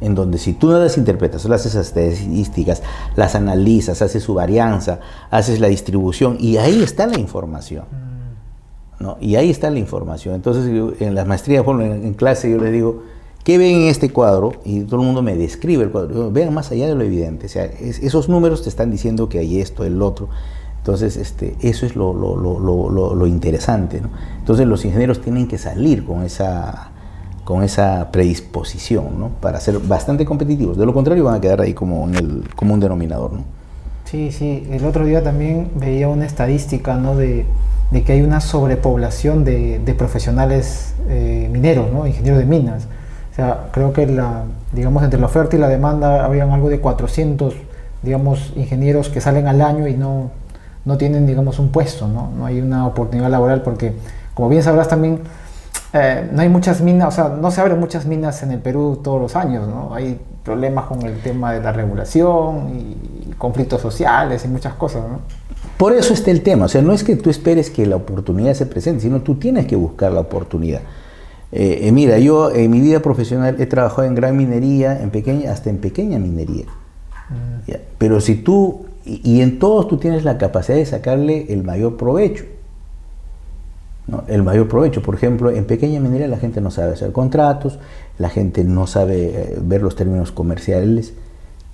en 0.00 0.14
donde 0.14 0.38
si 0.38 0.52
tú 0.52 0.68
no 0.70 0.78
las 0.78 0.96
interpretas, 0.98 1.44
las 1.46 1.64
haces 1.66 1.86
estadísticas, 1.86 2.82
las 3.16 3.34
analizas, 3.34 4.02
haces 4.02 4.22
su 4.22 4.34
varianza, 4.34 5.00
haces 5.30 5.60
la 5.60 5.68
distribución, 5.68 6.36
y 6.40 6.56
ahí 6.58 6.82
está 6.82 7.06
la 7.06 7.18
información. 7.18 7.84
¿no? 8.98 9.16
Y 9.20 9.36
ahí 9.36 9.50
está 9.50 9.70
la 9.70 9.78
información. 9.78 10.34
Entonces, 10.34 10.64
en 11.00 11.14
las 11.14 11.26
maestrías, 11.26 11.64
bueno, 11.64 11.82
en, 11.82 12.04
en 12.04 12.14
clase 12.14 12.50
yo 12.50 12.56
les 12.58 12.72
digo, 12.72 13.02
¿qué 13.44 13.58
ven 13.58 13.76
en 13.82 13.88
este 13.88 14.10
cuadro? 14.10 14.52
Y 14.64 14.80
todo 14.84 15.00
el 15.00 15.06
mundo 15.06 15.20
me 15.22 15.36
describe 15.36 15.84
el 15.84 15.90
cuadro. 15.90 16.30
Vean 16.30 16.54
más 16.54 16.70
allá 16.70 16.86
de 16.88 16.94
lo 16.94 17.04
evidente. 17.04 17.46
O 17.46 17.48
sea, 17.50 17.64
es- 17.66 17.98
esos 18.02 18.28
números 18.30 18.62
te 18.62 18.70
están 18.70 18.90
diciendo 18.90 19.28
que 19.28 19.38
hay 19.38 19.60
esto, 19.60 19.84
el 19.84 20.00
otro. 20.00 20.28
Entonces, 20.78 21.16
este, 21.18 21.56
eso 21.60 21.84
es 21.84 21.94
lo- 21.94 22.14
lo 22.14 23.26
interesante. 23.26 24.00
¿no? 24.00 24.08
Entonces, 24.38 24.66
los 24.66 24.84
ingenieros 24.84 25.20
tienen 25.20 25.46
que 25.46 25.58
salir 25.58 26.04
con 26.06 26.22
esa, 26.22 26.90
con 27.46 27.62
esa 27.62 28.08
predisposición 28.10 29.20
¿no? 29.20 29.28
para 29.40 29.60
ser 29.60 29.78
bastante 29.78 30.24
competitivos. 30.24 30.76
De 30.76 30.84
lo 30.84 30.92
contrario, 30.92 31.22
van 31.22 31.36
a 31.36 31.40
quedar 31.40 31.60
ahí 31.60 31.74
como, 31.74 32.08
en 32.08 32.16
el, 32.16 32.44
como 32.56 32.74
un 32.74 32.80
denominador. 32.80 33.34
¿no? 33.34 33.44
Sí, 34.04 34.32
sí. 34.32 34.66
El 34.68 34.84
otro 34.84 35.04
día 35.04 35.22
también 35.22 35.70
veía 35.76 36.08
una 36.08 36.26
estadística, 36.26 36.96
¿no? 36.96 37.14
De, 37.14 37.46
que 38.04 38.12
hay 38.12 38.22
una 38.22 38.40
sobrepoblación 38.40 39.44
de, 39.44 39.94
profesionales 39.96 40.96
eh, 41.08 41.48
mineros, 41.52 41.92
¿no? 41.92 42.04
Ingenieros 42.04 42.40
de 42.40 42.46
minas. 42.46 42.88
O 43.30 43.36
sea, 43.36 43.68
creo 43.70 43.92
que 43.92 44.08
la, 44.08 44.42
digamos, 44.72 45.04
entre 45.04 45.20
la 45.20 45.26
oferta 45.26 45.54
y 45.54 45.60
la 45.60 45.68
demanda 45.68 46.24
habían 46.24 46.50
algo 46.50 46.68
de 46.68 46.80
400, 46.80 47.54
digamos, 48.02 48.54
ingenieros 48.56 49.08
que 49.08 49.20
salen 49.20 49.46
al 49.46 49.62
año 49.62 49.86
y 49.86 49.94
no, 49.94 50.32
no 50.84 50.98
tienen, 50.98 51.28
digamos, 51.28 51.60
un 51.60 51.68
puesto, 51.68 52.08
¿no? 52.08 52.28
No 52.36 52.44
hay 52.44 52.60
una 52.60 52.88
oportunidad 52.88 53.30
laboral 53.30 53.62
porque, 53.62 53.92
como 54.34 54.48
bien 54.48 54.64
sabrás 54.64 54.88
también, 54.88 55.20
eh, 55.92 56.28
no 56.32 56.42
hay 56.42 56.48
muchas 56.48 56.80
minas, 56.80 57.08
o 57.08 57.10
sea, 57.10 57.28
no 57.28 57.50
se 57.50 57.60
abren 57.60 57.78
muchas 57.78 58.06
minas 58.06 58.42
en 58.42 58.50
el 58.50 58.60
Perú 58.60 59.00
todos 59.02 59.20
los 59.20 59.36
años, 59.36 59.68
¿no? 59.68 59.94
Hay 59.94 60.20
problemas 60.44 60.86
con 60.86 61.02
el 61.02 61.20
tema 61.20 61.52
de 61.52 61.60
la 61.60 61.72
regulación 61.72 62.70
y 62.76 63.32
conflictos 63.34 63.80
sociales 63.80 64.44
y 64.44 64.48
muchas 64.48 64.74
cosas, 64.74 65.02
¿no? 65.08 65.20
Por 65.76 65.92
eso 65.92 66.14
está 66.14 66.30
el 66.30 66.42
tema, 66.42 66.66
o 66.66 66.68
sea, 66.68 66.82
no 66.82 66.92
es 66.92 67.04
que 67.04 67.16
tú 67.16 67.30
esperes 67.30 67.70
que 67.70 67.86
la 67.86 67.96
oportunidad 67.96 68.54
se 68.54 68.66
presente, 68.66 69.02
sino 69.02 69.20
tú 69.20 69.36
tienes 69.36 69.66
que 69.66 69.76
buscar 69.76 70.12
la 70.12 70.20
oportunidad. 70.20 70.80
Eh, 71.52 71.80
eh, 71.82 71.92
mira, 71.92 72.18
yo 72.18 72.50
en 72.50 72.70
mi 72.70 72.80
vida 72.80 73.00
profesional 73.00 73.56
he 73.58 73.66
trabajado 73.66 74.04
en 74.04 74.14
gran 74.14 74.36
minería, 74.36 75.00
en 75.00 75.10
pequeña, 75.10 75.52
hasta 75.52 75.70
en 75.70 75.78
pequeña 75.78 76.18
minería. 76.18 76.64
Ya, 77.66 77.80
Pero 77.98 78.20
si 78.20 78.36
tú, 78.36 78.86
y, 79.04 79.20
y 79.24 79.40
en 79.40 79.58
todos 79.58 79.88
tú 79.88 79.98
tienes 79.98 80.24
la 80.24 80.38
capacidad 80.38 80.76
de 80.78 80.86
sacarle 80.86 81.46
el 81.52 81.62
mayor 81.62 81.96
provecho. 81.96 82.44
¿No? 84.06 84.24
el 84.28 84.42
mayor 84.42 84.68
provecho. 84.68 85.02
Por 85.02 85.14
ejemplo, 85.14 85.50
en 85.50 85.64
pequeña 85.64 86.00
minería 86.00 86.28
la 86.28 86.38
gente 86.38 86.60
no 86.60 86.70
sabe 86.70 86.92
hacer 86.92 87.12
contratos, 87.12 87.78
la 88.18 88.28
gente 88.28 88.64
no 88.64 88.86
sabe 88.86 89.26
eh, 89.26 89.58
ver 89.60 89.82
los 89.82 89.96
términos 89.96 90.32
comerciales. 90.32 91.14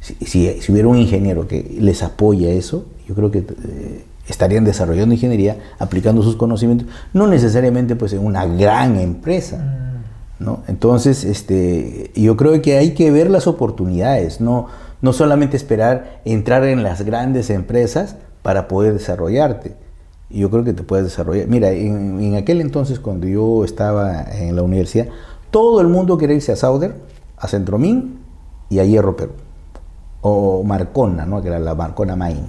Si, 0.00 0.14
si, 0.26 0.60
si, 0.60 0.72
hubiera 0.72 0.88
un 0.88 0.98
ingeniero 0.98 1.46
que 1.46 1.76
les 1.78 2.02
apoya 2.02 2.50
eso, 2.50 2.86
yo 3.06 3.14
creo 3.14 3.30
que 3.30 3.38
eh, 3.38 4.04
estarían 4.28 4.64
desarrollando 4.64 5.14
ingeniería, 5.14 5.58
aplicando 5.78 6.22
sus 6.22 6.36
conocimientos, 6.36 6.88
no 7.12 7.26
necesariamente 7.26 7.96
pues 7.96 8.12
en 8.12 8.24
una 8.24 8.46
gran 8.46 8.96
empresa. 8.96 9.58
Mm. 9.58 10.44
¿no? 10.44 10.62
Entonces, 10.66 11.24
este, 11.24 12.10
yo 12.14 12.36
creo 12.36 12.60
que 12.62 12.76
hay 12.76 12.94
que 12.94 13.10
ver 13.10 13.30
las 13.30 13.46
oportunidades, 13.46 14.40
no, 14.40 14.66
no 15.00 15.12
solamente 15.12 15.56
esperar 15.56 16.20
entrar 16.24 16.64
en 16.64 16.82
las 16.82 17.02
grandes 17.02 17.50
empresas 17.50 18.16
para 18.42 18.66
poder 18.66 18.92
desarrollarte. 18.94 19.74
Yo 20.32 20.50
creo 20.50 20.64
que 20.64 20.72
te 20.72 20.82
puedes 20.82 21.04
desarrollar. 21.04 21.46
Mira, 21.48 21.70
en, 21.70 22.34
aquel 22.34 22.60
entonces 22.60 22.98
cuando 22.98 23.26
yo 23.26 23.64
estaba 23.64 24.22
en 24.22 24.56
la 24.56 24.62
universidad, 24.62 25.06
todo 25.50 25.80
el 25.80 25.88
mundo 25.88 26.16
quería 26.16 26.36
irse 26.36 26.52
a 26.52 26.56
Sauder, 26.56 26.94
a 27.36 27.48
Centromín 27.48 28.18
y 28.70 28.78
a 28.78 28.84
Hierro 28.84 29.16
Perú. 29.16 29.32
O 30.22 30.62
Marcona, 30.62 31.26
¿no? 31.26 31.42
que 31.42 31.48
era 31.48 31.58
la 31.58 31.74
Marcona 31.74 32.16
Main. 32.16 32.46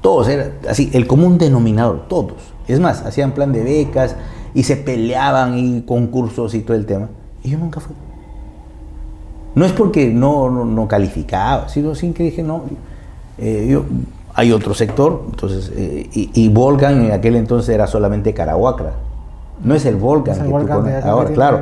Todos, 0.00 0.28
era 0.28 0.52
así, 0.68 0.90
el 0.92 1.06
común 1.06 1.38
denominador, 1.38 2.08
todos. 2.08 2.34
Es 2.68 2.80
más, 2.80 3.02
hacían 3.02 3.32
plan 3.32 3.52
de 3.52 3.62
becas 3.62 4.16
y 4.54 4.64
se 4.64 4.76
peleaban 4.76 5.58
y 5.58 5.82
concursos 5.82 6.54
y 6.54 6.60
todo 6.60 6.76
el 6.76 6.86
tema. 6.86 7.08
Y 7.42 7.50
yo 7.50 7.58
nunca 7.58 7.80
fui. 7.80 7.94
No 9.54 9.64
es 9.64 9.72
porque 9.72 10.08
no, 10.08 10.50
no, 10.50 10.64
no 10.64 10.88
calificaba, 10.88 11.68
sino 11.68 11.94
sin 11.94 12.14
que 12.14 12.24
dije, 12.24 12.42
no, 12.42 12.62
eh, 13.38 13.68
yo, 13.70 13.84
hay 14.34 14.52
otro 14.52 14.74
sector, 14.74 15.24
entonces, 15.30 15.70
eh, 15.76 16.08
y, 16.12 16.30
y, 16.34 16.48
Volcan 16.48 17.04
en 17.04 17.12
aquel 17.12 17.36
entonces 17.36 17.74
era 17.74 17.86
solamente 17.86 18.32
Carahuacra. 18.34 18.92
No 19.62 19.74
es 19.74 19.84
el 19.84 19.96
Volcan, 19.96 20.36
el 20.36 20.42
que 20.44 20.48
Volcan 20.48 20.82
tú 21.02 21.08
ahora, 21.08 21.30
claro. 21.30 21.58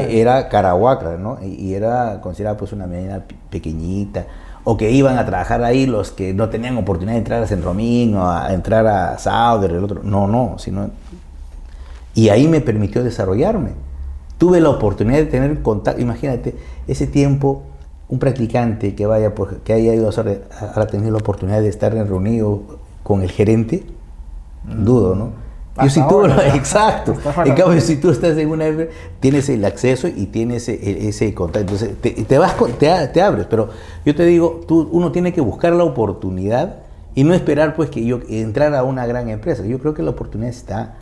eh, 0.00 0.20
Era 0.20 0.48
Carahuacra, 0.48 1.16
¿no? 1.18 1.38
Y, 1.42 1.48
y 1.54 1.74
era 1.74 2.20
considerada 2.22 2.56
pues 2.56 2.72
una 2.72 2.86
medida 2.86 3.20
pe- 3.26 3.34
pequeñita. 3.50 4.26
O 4.64 4.76
que 4.76 4.90
iban 4.92 5.18
a 5.18 5.26
trabajar 5.26 5.64
ahí 5.64 5.86
los 5.86 6.12
que 6.12 6.32
no 6.32 6.48
tenían 6.48 6.78
oportunidad 6.78 7.14
de 7.14 7.18
entrar 7.18 7.42
a 7.42 7.46
Centromín 7.48 8.14
o 8.16 8.30
a 8.30 8.52
entrar 8.54 8.86
a 8.86 9.18
Sauder, 9.18 9.72
el 9.72 9.82
otro. 9.84 10.02
No, 10.04 10.28
no, 10.28 10.54
sino 10.58 10.90
y 12.14 12.28
ahí 12.28 12.46
me 12.46 12.60
permitió 12.60 13.02
desarrollarme. 13.02 13.70
Tuve 14.38 14.60
la 14.60 14.70
oportunidad 14.70 15.18
de 15.18 15.26
tener 15.26 15.62
contacto, 15.62 16.00
imagínate, 16.00 16.56
ese 16.86 17.06
tiempo, 17.06 17.62
un 18.12 18.18
practicante 18.18 18.94
que, 18.94 19.06
vaya 19.06 19.34
por, 19.34 19.60
que 19.60 19.72
haya 19.72 19.94
ido 19.94 20.10
a 20.10 20.86
tenido 20.86 21.12
la 21.12 21.16
oportunidad 21.16 21.62
de 21.62 21.68
estar 21.68 21.94
reunido 21.94 22.60
con 23.02 23.22
el 23.22 23.30
gerente, 23.30 23.84
dudo, 24.64 25.14
¿no? 25.14 25.30
Yo 25.82 25.88
si 25.88 26.06
tú, 26.06 26.26
exacto. 26.54 27.14
En 27.46 27.54
cambio, 27.54 27.80
si 27.80 27.96
tú 27.96 28.10
estás 28.10 28.36
en 28.36 28.50
una 28.50 28.66
empresa, 28.66 28.92
tienes 29.18 29.48
el 29.48 29.64
acceso 29.64 30.08
y 30.08 30.26
tienes 30.26 30.68
ese, 30.68 31.08
ese 31.08 31.32
contacto. 31.32 31.72
Entonces, 31.72 31.96
te, 32.02 32.10
te 32.10 32.36
vas, 32.36 32.54
te, 32.78 33.08
te 33.08 33.22
abres. 33.22 33.46
Pero 33.48 33.70
yo 34.04 34.14
te 34.14 34.26
digo, 34.26 34.60
tú, 34.68 34.90
uno 34.92 35.10
tiene 35.10 35.32
que 35.32 35.40
buscar 35.40 35.72
la 35.72 35.84
oportunidad 35.84 36.80
y 37.14 37.24
no 37.24 37.32
esperar 37.32 37.74
pues 37.74 37.88
que 37.88 38.04
yo 38.04 38.20
entrar 38.28 38.74
a 38.74 38.82
una 38.82 39.06
gran 39.06 39.30
empresa. 39.30 39.64
Yo 39.64 39.78
creo 39.78 39.94
que 39.94 40.02
la 40.02 40.10
oportunidad 40.10 40.50
está. 40.50 40.96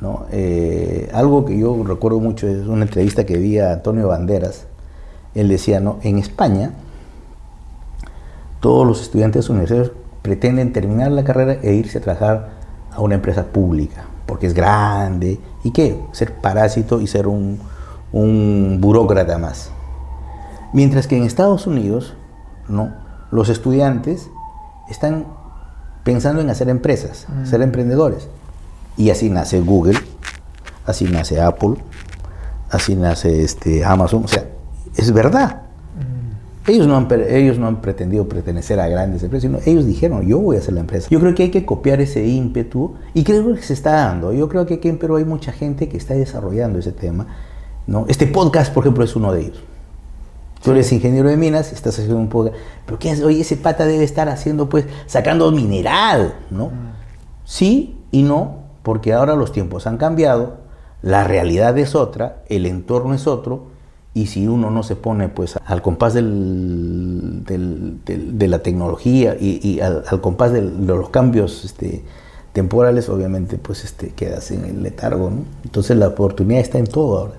¿no? 0.00 0.26
Eh, 0.30 1.10
algo 1.12 1.44
que 1.44 1.58
yo 1.58 1.82
recuerdo 1.82 2.20
mucho 2.20 2.46
es 2.46 2.68
una 2.68 2.84
entrevista 2.84 3.26
que 3.26 3.36
vi 3.36 3.58
a 3.58 3.72
Antonio 3.72 4.06
Banderas. 4.06 4.68
Él 5.36 5.48
decía, 5.48 5.80
¿no? 5.80 5.98
En 6.02 6.18
España, 6.18 6.72
todos 8.60 8.86
los 8.86 9.02
estudiantes 9.02 9.48
universitarios 9.48 9.92
pretenden 10.22 10.72
terminar 10.72 11.12
la 11.12 11.22
carrera 11.22 11.58
e 11.62 11.74
irse 11.74 11.98
a 11.98 12.00
trabajar 12.00 12.50
a 12.90 13.00
una 13.00 13.14
empresa 13.14 13.44
pública, 13.44 14.06
porque 14.26 14.46
es 14.46 14.54
grande. 14.54 15.38
¿Y 15.62 15.70
qué? 15.70 16.00
Ser 16.12 16.34
parásito 16.34 17.00
y 17.00 17.06
ser 17.06 17.28
un, 17.28 17.60
un 18.12 18.78
burócrata 18.80 19.38
más. 19.38 19.70
Mientras 20.72 21.06
que 21.06 21.16
en 21.16 21.24
Estados 21.24 21.66
Unidos, 21.66 22.14
no, 22.68 22.92
los 23.30 23.50
estudiantes 23.50 24.30
están 24.88 25.26
pensando 26.02 26.40
en 26.40 26.50
hacer 26.50 26.68
empresas, 26.68 27.26
ser 27.44 27.62
emprendedores. 27.62 28.28
Y 28.96 29.10
así 29.10 29.28
nace 29.28 29.60
Google, 29.60 29.98
así 30.86 31.04
nace 31.04 31.40
Apple, 31.40 31.74
así 32.70 32.96
nace 32.96 33.42
este, 33.42 33.84
Amazon. 33.84 34.24
O 34.24 34.28
sea, 34.28 34.44
es 34.96 35.12
verdad. 35.12 35.62
Ellos 36.66 36.88
no, 36.88 36.96
han, 36.96 37.06
ellos 37.28 37.60
no 37.60 37.68
han 37.68 37.80
pretendido 37.80 38.28
pertenecer 38.28 38.80
a 38.80 38.88
grandes 38.88 39.22
empresas, 39.22 39.42
sino 39.42 39.58
ellos 39.64 39.86
dijeron, 39.86 40.26
yo 40.26 40.40
voy 40.40 40.56
a 40.56 40.58
hacer 40.58 40.74
la 40.74 40.80
empresa. 40.80 41.06
Yo 41.10 41.20
creo 41.20 41.32
que 41.32 41.44
hay 41.44 41.50
que 41.50 41.64
copiar 41.64 42.00
ese 42.00 42.26
ímpetu 42.26 42.94
y 43.14 43.22
creo 43.22 43.54
que 43.54 43.62
se 43.62 43.72
está 43.72 43.92
dando. 43.92 44.32
Yo 44.32 44.48
creo 44.48 44.66
que 44.66 44.74
aquí 44.74 44.88
en 44.88 44.98
Perú 44.98 45.16
hay 45.16 45.24
mucha 45.24 45.52
gente 45.52 45.88
que 45.88 45.96
está 45.96 46.14
desarrollando 46.14 46.80
ese 46.80 46.90
tema. 46.90 47.28
¿no? 47.86 48.04
Este 48.08 48.26
podcast, 48.26 48.74
por 48.74 48.82
ejemplo, 48.82 49.04
es 49.04 49.14
uno 49.14 49.32
de 49.32 49.42
ellos. 49.42 49.62
Tú 50.62 50.72
eres 50.72 50.90
ingeniero 50.92 51.28
de 51.28 51.36
minas, 51.36 51.72
estás 51.72 51.94
haciendo 51.94 52.16
un 52.16 52.28
podcast, 52.28 52.56
pero 52.84 52.98
¿qué? 52.98 53.12
Oye, 53.22 53.42
ese 53.42 53.56
pata 53.56 53.86
debe 53.86 54.02
estar 54.02 54.28
haciendo, 54.28 54.68
pues, 54.68 54.86
sacando 55.06 55.52
mineral, 55.52 56.34
¿no? 56.50 56.72
Sí 57.44 57.96
y 58.10 58.24
no, 58.24 58.64
porque 58.82 59.12
ahora 59.12 59.36
los 59.36 59.52
tiempos 59.52 59.86
han 59.86 59.98
cambiado, 59.98 60.56
la 61.02 61.22
realidad 61.22 61.78
es 61.78 61.94
otra, 61.94 62.42
el 62.48 62.66
entorno 62.66 63.14
es 63.14 63.28
otro, 63.28 63.75
y 64.16 64.26
si 64.28 64.48
uno 64.48 64.70
no 64.70 64.82
se 64.82 64.96
pone, 64.96 65.28
pues, 65.28 65.58
al 65.66 65.82
compás 65.82 66.14
del, 66.14 67.44
del- 67.44 68.38
de 68.38 68.48
la 68.48 68.60
tecnología 68.60 69.36
y, 69.38 69.78
al, 69.80 70.04
compás 70.22 70.52
de 70.52 70.62
los 70.62 71.10
cambios 71.10 71.64
este, 71.66 72.02
temporales, 72.54 73.10
obviamente, 73.10 73.58
pues, 73.58 73.84
este, 73.84 74.08
quedas 74.08 74.50
en 74.52 74.64
el 74.64 74.82
letargo, 74.82 75.28
¿no? 75.28 75.42
Entonces 75.64 75.98
la 75.98 76.08
oportunidad 76.08 76.62
está 76.62 76.78
en 76.78 76.86
todo 76.86 77.18
ahora. 77.18 77.34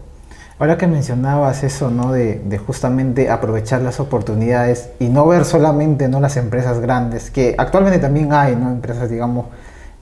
Ahora 0.59 0.77
que 0.77 0.85
mencionabas 0.87 1.63
eso, 1.63 1.89
¿no? 1.89 2.11
De, 2.11 2.41
de 2.47 2.57
justamente 2.59 3.29
aprovechar 3.31 3.81
las 3.81 3.99
oportunidades 3.99 4.89
y 4.99 5.07
no 5.07 5.27
ver 5.27 5.45
solamente, 5.45 6.07
¿no? 6.07 6.19
Las 6.19 6.37
empresas 6.37 6.79
grandes, 6.79 7.31
que 7.31 7.55
actualmente 7.57 7.97
también 7.99 8.33
hay, 8.33 8.55
¿no? 8.55 8.69
Empresas, 8.69 9.09
digamos, 9.09 9.47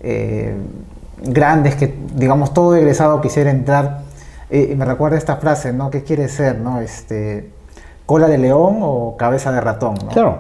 eh, 0.02 0.56
grandes 1.24 1.76
que, 1.76 1.96
digamos, 2.16 2.54
todo 2.54 2.76
egresado 2.76 3.22
quisiera 3.22 3.50
entrar. 3.52 4.05
Eh, 4.50 4.70
y 4.72 4.76
me 4.76 4.86
recuerda 4.86 5.18
esta 5.18 5.38
frase, 5.38 5.74
¿no? 5.74 5.90
¿Qué 5.90 6.04
quiere 6.04 6.28
ser, 6.30 6.60
no? 6.60 6.80
Este, 6.80 7.52
cola 8.06 8.28
de 8.28 8.38
león 8.38 8.80
o 8.82 9.16
cabeza 9.18 9.52
de 9.52 9.62
ratón, 9.62 9.96
¿no? 10.04 10.10
Claro. 10.10 10.40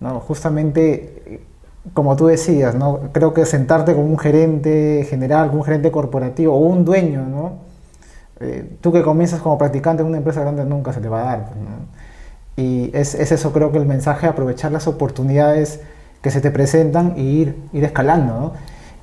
¿no? 0.00 0.20
Justamente, 0.20 1.22
eh, 1.26 1.40
como 1.94 2.16
tú 2.16 2.26
decías, 2.26 2.74
¿no? 2.74 3.00
creo 3.12 3.32
que 3.32 3.46
sentarte 3.46 3.94
con 3.94 4.04
un 4.04 4.18
gerente 4.18 5.06
general, 5.08 5.48
con 5.48 5.58
un 5.58 5.64
gerente 5.64 5.90
corporativo 5.90 6.54
o 6.54 6.58
un 6.58 6.84
dueño, 6.84 7.22
¿no? 7.22 7.66
Eh, 8.40 8.76
tú 8.82 8.92
que 8.92 9.02
comienzas 9.02 9.40
como 9.40 9.56
practicante 9.56 10.02
en 10.02 10.08
una 10.08 10.18
empresa 10.18 10.42
grande 10.42 10.64
nunca 10.64 10.92
se 10.92 11.00
te 11.00 11.08
va 11.08 11.20
a 11.20 11.24
dar. 11.24 11.38
¿no? 11.56 11.86
Y 12.62 12.90
es, 12.94 13.14
es 13.14 13.32
eso, 13.32 13.52
creo 13.52 13.72
que 13.72 13.78
el 13.78 13.86
mensaje, 13.86 14.26
aprovechar 14.26 14.72
las 14.72 14.86
oportunidades 14.86 15.80
que 16.20 16.30
se 16.30 16.40
te 16.40 16.50
presentan 16.50 17.14
y 17.16 17.22
ir, 17.22 17.56
ir 17.72 17.84
escalando. 17.84 18.34
¿no? 18.38 18.52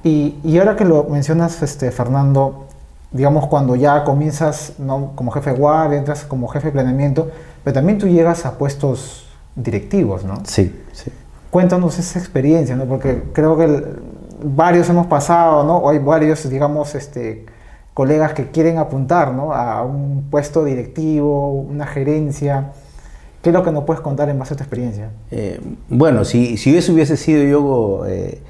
Y, 0.04 0.40
y 0.44 0.60
ahora 0.60 0.76
que 0.76 0.86
lo 0.86 1.06
mencionas, 1.06 1.64
este, 1.64 1.90
Fernando, 1.92 2.68
digamos 3.14 3.48
cuando 3.48 3.76
ya 3.76 4.04
comienzas 4.04 4.74
¿no? 4.80 5.12
como 5.16 5.32
jefe 5.32 5.52
de 5.52 5.58
guardia, 5.58 5.98
entras 6.00 6.24
como 6.26 6.48
jefe 6.48 6.68
de 6.68 6.72
planeamiento, 6.74 7.30
pero 7.64 7.74
también 7.76 7.98
tú 8.00 8.08
llegas 8.08 8.46
a 8.46 8.58
puestos 8.58 9.28
directivos, 9.56 10.24
¿no? 10.26 10.36
Sí, 10.46 10.76
sí. 10.92 11.12
Cuéntanos 11.52 12.00
esa 12.00 12.18
experiencia, 12.20 12.76
¿no? 12.76 12.86
Porque 12.86 13.24
creo 13.34 13.56
que 13.56 13.66
el- 13.66 13.86
varios 14.44 14.90
hemos 14.90 15.06
pasado, 15.08 15.64
¿no? 15.64 15.78
O 15.78 15.90
hay 15.90 16.00
varios, 16.00 16.50
digamos, 16.50 16.96
este, 16.96 17.46
colegas 17.94 18.34
que 18.34 18.50
quieren 18.50 18.78
apuntar, 18.80 19.32
¿no? 19.34 19.54
A 19.54 19.84
un 19.84 20.26
puesto 20.32 20.64
directivo, 20.66 21.52
una 21.52 21.86
gerencia. 21.86 22.72
¿Qué 23.44 23.50
es 23.52 23.54
lo 23.54 23.64
que 23.64 23.72
nos 23.72 23.84
puedes 23.84 24.02
contar 24.02 24.30
en 24.30 24.40
base 24.40 24.56
a 24.56 24.58
tu 24.58 24.64
experiencia? 24.64 25.10
Eh, 25.30 25.62
bueno, 25.90 26.26
si, 26.26 26.58
si 26.58 26.76
eso 26.76 26.92
hubiese 26.94 27.16
sido 27.18 27.44
yo 27.44 28.06
eh, 28.08 28.42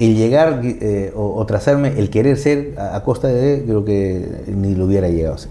el 0.00 0.16
llegar 0.16 0.62
eh, 0.64 1.12
o, 1.14 1.44
trazarme, 1.46 1.98
el 1.98 2.08
querer 2.08 2.38
ser 2.38 2.74
a, 2.78 3.02
costa 3.04 3.28
de, 3.28 3.62
creo 3.66 3.84
que 3.84 4.44
ni 4.48 4.74
lo 4.74 4.86
hubiera 4.86 5.08
llegado 5.08 5.34
a 5.34 5.38
ser. 5.38 5.50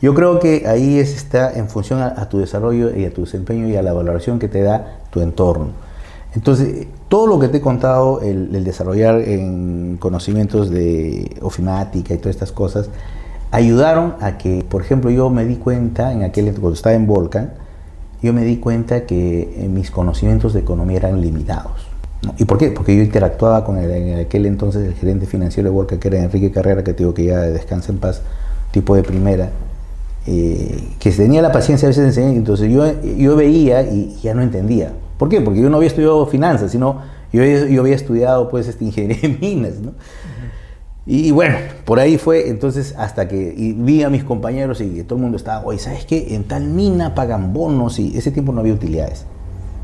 Yo 0.00 0.14
creo 0.14 0.38
que 0.38 0.64
ahí 0.66 0.98
es, 0.98 1.14
está 1.14 1.52
en 1.52 1.68
función 1.68 2.00
a, 2.00 2.28
tu 2.28 2.38
desarrollo 2.38 2.96
y 2.96 3.04
a 3.04 3.12
tu 3.12 3.22
desempeño 3.22 3.68
y 3.68 3.76
a 3.76 3.82
la 3.82 3.92
valoración 3.92 4.38
que 4.38 4.48
te 4.48 4.62
da 4.62 5.00
tu 5.10 5.20
entorno. 5.20 5.70
Entonces, 6.34 6.86
todo 7.08 7.26
lo 7.26 7.38
que 7.40 7.48
te 7.48 7.58
he 7.58 7.60
contado, 7.60 8.20
el, 8.20 8.54
el 8.54 8.64
desarrollar 8.64 9.20
en 9.20 9.96
conocimientos 9.98 10.70
de 10.70 11.36
ofimática 11.42 12.14
y 12.14 12.18
todas 12.18 12.36
estas 12.36 12.52
cosas, 12.52 12.88
ayudaron 13.50 14.14
a 14.20 14.38
que, 14.38 14.64
por 14.68 14.80
ejemplo, 14.80 15.10
yo 15.10 15.28
me 15.28 15.44
di 15.44 15.56
cuenta, 15.56 16.12
en 16.12 16.22
aquel 16.22 16.46
cuando 16.52 16.72
estaba 16.72 16.94
en 16.94 17.06
Volcan, 17.06 17.52
yo 18.22 18.32
me 18.32 18.44
di 18.44 18.58
cuenta 18.58 19.06
que 19.06 19.68
mis 19.68 19.90
conocimientos 19.90 20.54
de 20.54 20.60
economía 20.60 20.98
eran 20.98 21.20
limitados. 21.20 21.91
¿Y 22.38 22.44
por 22.44 22.58
qué? 22.58 22.68
Porque 22.70 22.96
yo 22.96 23.02
interactuaba 23.02 23.64
con 23.64 23.78
en 23.78 24.18
aquel 24.18 24.46
entonces 24.46 24.86
el 24.86 24.94
gerente 24.94 25.26
financiero 25.26 25.68
de 25.68 25.74
Volcan, 25.74 25.98
que 25.98 26.08
era 26.08 26.22
Enrique 26.22 26.52
Carrera, 26.52 26.84
que 26.84 26.92
te 26.92 26.98
digo 26.98 27.14
que 27.14 27.24
ya 27.24 27.40
descansa 27.40 27.90
en 27.90 27.98
paz, 27.98 28.22
tipo 28.70 28.94
de 28.94 29.02
primera, 29.02 29.50
eh, 30.26 30.88
que 31.00 31.10
tenía 31.10 31.42
la 31.42 31.50
paciencia 31.50 31.86
a 31.86 31.90
veces 31.90 32.02
de 32.02 32.08
enseñar, 32.08 32.34
entonces 32.34 32.70
yo, 32.70 32.84
yo 33.02 33.34
veía 33.34 33.82
y 33.82 34.16
ya 34.22 34.34
no 34.34 34.42
entendía. 34.42 34.92
¿Por 35.18 35.28
qué? 35.28 35.40
Porque 35.40 35.60
yo 35.60 35.68
no 35.68 35.78
había 35.78 35.88
estudiado 35.88 36.24
finanzas, 36.26 36.70
sino 36.70 37.00
yo, 37.32 37.42
yo 37.44 37.80
había 37.80 37.96
estudiado 37.96 38.48
pues 38.48 38.68
este, 38.68 38.84
ingeniería 38.84 39.18
en 39.22 39.40
minas, 39.40 39.80
¿no? 39.80 39.92
Y 41.04 41.32
bueno, 41.32 41.56
por 41.84 41.98
ahí 41.98 42.16
fue 42.16 42.48
entonces 42.48 42.94
hasta 42.96 43.26
que 43.26 43.74
vi 43.76 44.04
a 44.04 44.10
mis 44.10 44.22
compañeros 44.22 44.80
y 44.80 45.02
todo 45.02 45.16
el 45.16 45.22
mundo 45.22 45.36
estaba, 45.36 45.64
oye, 45.66 45.80
¿sabes 45.80 46.04
qué? 46.04 46.36
En 46.36 46.44
tal 46.44 46.62
mina 46.66 47.16
pagan 47.16 47.52
bonos 47.52 47.98
y 47.98 48.16
ese 48.16 48.30
tiempo 48.30 48.52
no 48.52 48.60
había 48.60 48.72
utilidades, 48.72 49.26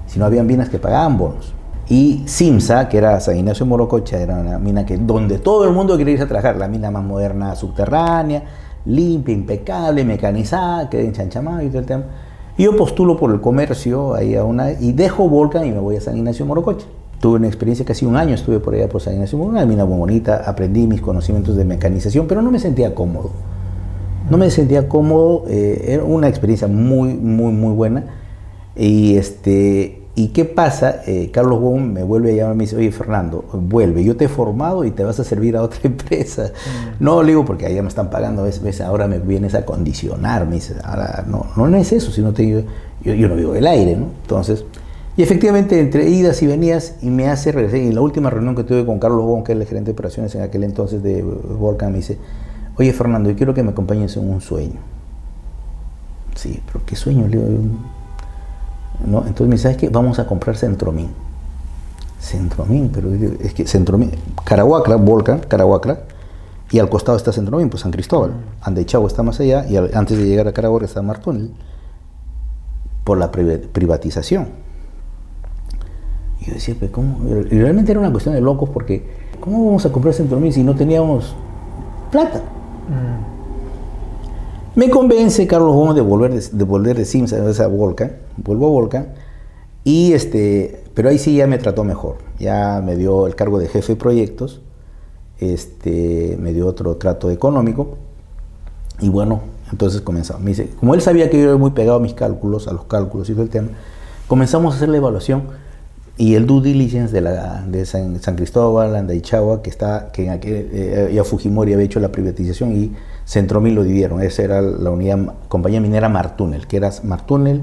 sino 0.07 0.25
habían 0.25 0.47
minas 0.47 0.69
que 0.69 0.79
pagaban 0.79 1.19
bonos. 1.19 1.55
Y 1.91 2.23
Simsa, 2.27 2.89
que 2.89 2.99
era 2.99 3.19
San 3.21 3.39
Ignacio 3.39 3.65
Morococha, 3.65 4.19
era 4.19 4.39
una 4.39 4.59
mina 4.59 4.85
que, 4.85 4.99
donde 4.99 5.39
todo 5.39 5.65
el 5.65 5.73
mundo 5.73 5.97
quería 5.97 6.13
irse 6.13 6.25
a 6.25 6.29
trabajar, 6.29 6.57
la 6.57 6.69
mina 6.69 6.91
más 6.91 7.03
moderna, 7.03 7.57
subterránea, 7.57 8.43
limpia, 8.85 9.35
impecable, 9.35 10.05
mecanizada, 10.05 10.91
que 10.91 11.03
en 11.03 11.13
Chanchamá 11.13 11.65
y 11.65 11.69
todo 11.69 11.79
el 11.79 11.87
tema. 11.87 12.05
Y 12.59 12.65
yo 12.65 12.77
postulo 12.77 13.17
por 13.17 13.33
el 13.33 13.41
comercio 13.41 14.15
ahí 14.15 14.35
a 14.35 14.45
una, 14.45 14.73
y 14.73 14.93
dejo 14.93 15.29
Volcan 15.29 15.65
y 15.65 15.71
me 15.71 15.79
voy 15.79 15.97
a 15.97 16.01
San 16.03 16.17
Ignacio 16.17 16.45
Morococha. 16.45 16.87
Tuve 17.21 17.37
una 17.37 17.47
experiencia, 17.47 17.87
casi 17.87 18.05
un 18.05 18.17
año 18.17 18.35
estuve 18.35 18.61
por 18.61 18.75
allá 18.75 18.89
por 18.89 19.01
San 19.01 19.15
Ignacio, 19.15 19.39
una 19.39 19.65
mina 19.65 19.87
muy 19.87 19.97
bonita, 19.97 20.43
aprendí 20.45 20.87
mis 20.87 21.01
conocimientos 21.01 21.57
de 21.57 21.65
mecanización, 21.65 22.27
pero 22.27 22.43
no 22.43 22.51
me 22.51 22.59
sentía 22.59 22.95
cómodo. 22.95 23.31
No 24.29 24.37
me 24.37 24.51
sentía 24.51 24.91
cómodo, 24.91 25.45
eh, 25.49 25.87
era 25.89 26.05
una 26.05 26.29
experiencia 26.29 26.69
muy, 26.69 27.15
muy, 27.15 27.53
muy 27.53 27.73
buena. 27.73 28.05
Y, 28.77 29.17
este, 29.17 30.03
¿y 30.19 30.29
qué 30.29 30.45
pasa? 30.45 31.03
Eh, 31.07 31.31
Carlos 31.33 31.61
Gómez 31.61 31.87
me 31.93 32.03
vuelve 32.03 32.33
a 32.33 32.35
llamar 32.35 32.55
y 32.57 32.59
me 32.59 32.65
dice, 32.65 32.77
oye 32.77 32.91
Fernando, 32.91 33.45
vuelve, 33.53 34.03
yo 34.03 34.17
te 34.17 34.25
he 34.25 34.29
formado 34.29 34.85
y 34.85 34.91
te 34.91 35.05
vas 35.05 35.21
a 35.21 35.25
servir 35.25 35.57
a 35.57 35.63
otra 35.63 35.79
empresa. 35.85 36.51
No, 36.99 37.23
le 37.23 37.29
digo, 37.29 37.45
porque 37.45 37.67
allá 37.67 37.83
me 37.83 37.89
están 37.89 38.11
pagando, 38.11 38.43
ves, 38.43 38.61
ves, 38.61 38.81
ahora 38.81 39.07
me 39.07 39.21
vienes 39.21 39.55
a 39.55 39.65
condicionar, 39.65 40.45
me 40.47 40.57
dice, 40.57 40.75
ahora 40.83 41.25
no, 41.29 41.47
no, 41.57 41.77
es 41.77 41.93
eso, 41.93 42.11
sino 42.11 42.33
te, 42.33 42.49
yo, 42.49 43.15
yo 43.15 43.29
no 43.29 43.37
vivo 43.37 43.55
el 43.55 43.67
aire, 43.67 43.95
¿no? 43.97 44.07
Entonces... 44.23 44.65
Y 45.17 45.23
efectivamente, 45.23 45.81
entre 45.81 46.09
idas 46.09 46.41
y 46.43 46.47
venidas, 46.47 46.95
y 47.03 47.11
me 47.11 47.29
hace 47.29 47.51
regresar. 47.51 47.81
Y 47.81 47.89
en 47.89 47.95
la 47.97 48.01
última 48.01 48.31
reunión 48.31 48.55
que 48.55 48.63
tuve 48.63 48.87
con 48.87 49.01
Carlos 49.01 49.25
Bon, 49.25 49.43
que 49.43 49.51
es 49.51 49.59
el 49.59 49.67
gerente 49.67 49.87
de 49.87 49.93
operaciones 49.95 50.33
en 50.37 50.43
aquel 50.43 50.63
entonces 50.63 51.03
de 51.03 51.23
Volcan, 51.23 51.91
me 51.91 51.99
dice: 51.99 52.19
Oye, 52.77 52.93
Fernando, 52.93 53.29
yo 53.29 53.35
quiero 53.35 53.53
que 53.53 53.65
me 53.65 53.71
acompañes 53.71 54.17
en 54.17 54.31
un 54.31 54.41
sueño. 54.41 54.79
Sí, 56.37 56.63
pero 56.67 56.85
¿qué 56.87 56.95
sueño? 56.95 57.27
Le 57.27 57.37
digo, 57.37 57.49
¿no? 59.07 59.19
Entonces 59.19 59.47
me 59.47 59.55
dice: 59.55 59.63
¿Sabes 59.65 59.77
qué? 59.77 59.89
Vamos 59.89 60.19
a 60.19 60.27
comprar 60.27 60.57
Centromín. 60.57 61.11
Centromín, 62.21 62.91
pero 62.93 63.13
es 63.15 63.55
que 63.55 63.67
Centromín, 63.67 64.11
Carahuacra, 64.45 64.97
Volcan, 64.97 65.41
Carahuacra, 65.41 66.01
y 66.71 66.79
al 66.81 66.89
costado 66.91 67.17
está 67.17 67.33
Centromín, 67.33 67.71
pues 67.71 67.83
San 67.83 67.93
Cristóbal. 67.93 68.33
Andechagua 68.61 69.07
está 69.09 69.23
más 69.23 69.39
allá, 69.41 69.67
y 69.69 69.77
antes 69.77 70.19
de 70.19 70.27
llegar 70.27 70.49
a 70.49 70.53
Carahuacra 70.53 70.87
está 70.87 71.01
Martúnel, 71.01 71.53
por 73.05 73.19
la 73.19 73.31
privatización. 73.31 74.49
Y 76.41 76.47
yo 76.47 76.55
decía, 76.55 76.75
pues, 76.79 76.91
¿cómo? 76.91 77.19
Y 77.51 77.59
realmente 77.59 77.93
era 77.93 78.01
una 78.01 78.11
cuestión 78.11 78.35
de 78.35 78.41
locos 78.41 78.69
porque, 78.69 79.09
¿cómo 79.41 79.65
vamos 79.67 79.87
a 79.87 79.93
comprar 79.93 80.13
Centromil 80.13 80.53
si 80.53 80.63
no 80.63 80.75
teníamos 80.75 81.35
plata? 82.11 82.39
Mm. 82.39 83.38
Me 84.79 84.91
convence 84.91 85.45
Carlos 85.49 85.75
Gómez 85.75 85.97
de 85.97 86.03
volver 86.03 86.33
de, 86.33 86.65
volver 86.65 86.97
de 86.97 87.05
Sims 87.05 87.33
a 87.33 87.51
esa 87.51 87.67
Volcan, 87.67 88.13
vuelvo 88.37 88.67
a 88.67 88.71
Volcan, 88.71 89.09
y 89.83 90.13
este, 90.13 90.85
pero 90.95 91.09
ahí 91.09 91.19
sí 91.19 91.35
ya 91.35 91.49
me 91.49 91.59
trató 91.59 91.83
mejor, 91.83 92.19
ya 92.39 92.81
me 92.81 92.95
dio 92.95 93.27
el 93.27 93.35
cargo 93.35 93.59
de 93.59 93.67
jefe 93.67 93.95
de 93.95 93.97
proyectos, 93.97 94.61
este, 95.41 96.39
me 96.41 96.53
dio 96.53 96.69
otro 96.69 96.95
trato 96.95 97.29
económico, 97.33 97.99
y 99.01 99.09
bueno, 99.09 99.41
entonces 99.73 100.01
comenzamos. 100.01 100.49
Como 100.79 100.95
él 100.95 101.01
sabía 101.01 101.29
que 101.29 101.39
yo 101.39 101.49
era 101.49 101.57
muy 101.57 101.73
pegado 101.73 101.99
a 101.99 102.01
mis 102.01 102.15
cálculos, 102.15 102.69
a 102.69 102.73
los 102.73 102.85
cálculos 102.85 103.29
y 103.31 103.33
todo 103.33 103.43
el 103.43 103.51
tema, 103.51 103.71
comenzamos 104.29 104.75
a 104.75 104.77
hacer 104.77 104.91
la 104.91 104.99
evaluación 104.99 105.43
y 106.19 106.35
el 106.35 106.47
due 106.47 106.61
diligence 106.61 107.13
de, 107.13 107.21
la, 107.21 107.63
de 107.63 107.87
San, 107.87 108.19
Cristóbal, 108.35 108.97
Andaichagua, 108.97 109.63
que 109.63 109.71
está, 109.71 110.11
que 110.11 110.29
aquel, 110.29 110.69
eh, 110.73 111.13
ya 111.15 111.23
Fujimori 111.23 111.73
había 111.73 111.85
hecho 111.85 112.01
la 112.01 112.11
privatización 112.11 112.77
y 112.77 112.93
Centromil 113.25 113.77
lo 113.77 113.85
dividieron. 113.85 114.21
Esa 114.21 114.43
era 114.43 114.61
la 114.61 114.91
unidad, 114.91 115.35
compañía 115.49 115.81
minera 115.81 116.09
Martúnel, 116.09 116.67
que 116.67 116.77
era 116.77 116.91
Martúnel, 117.05 117.63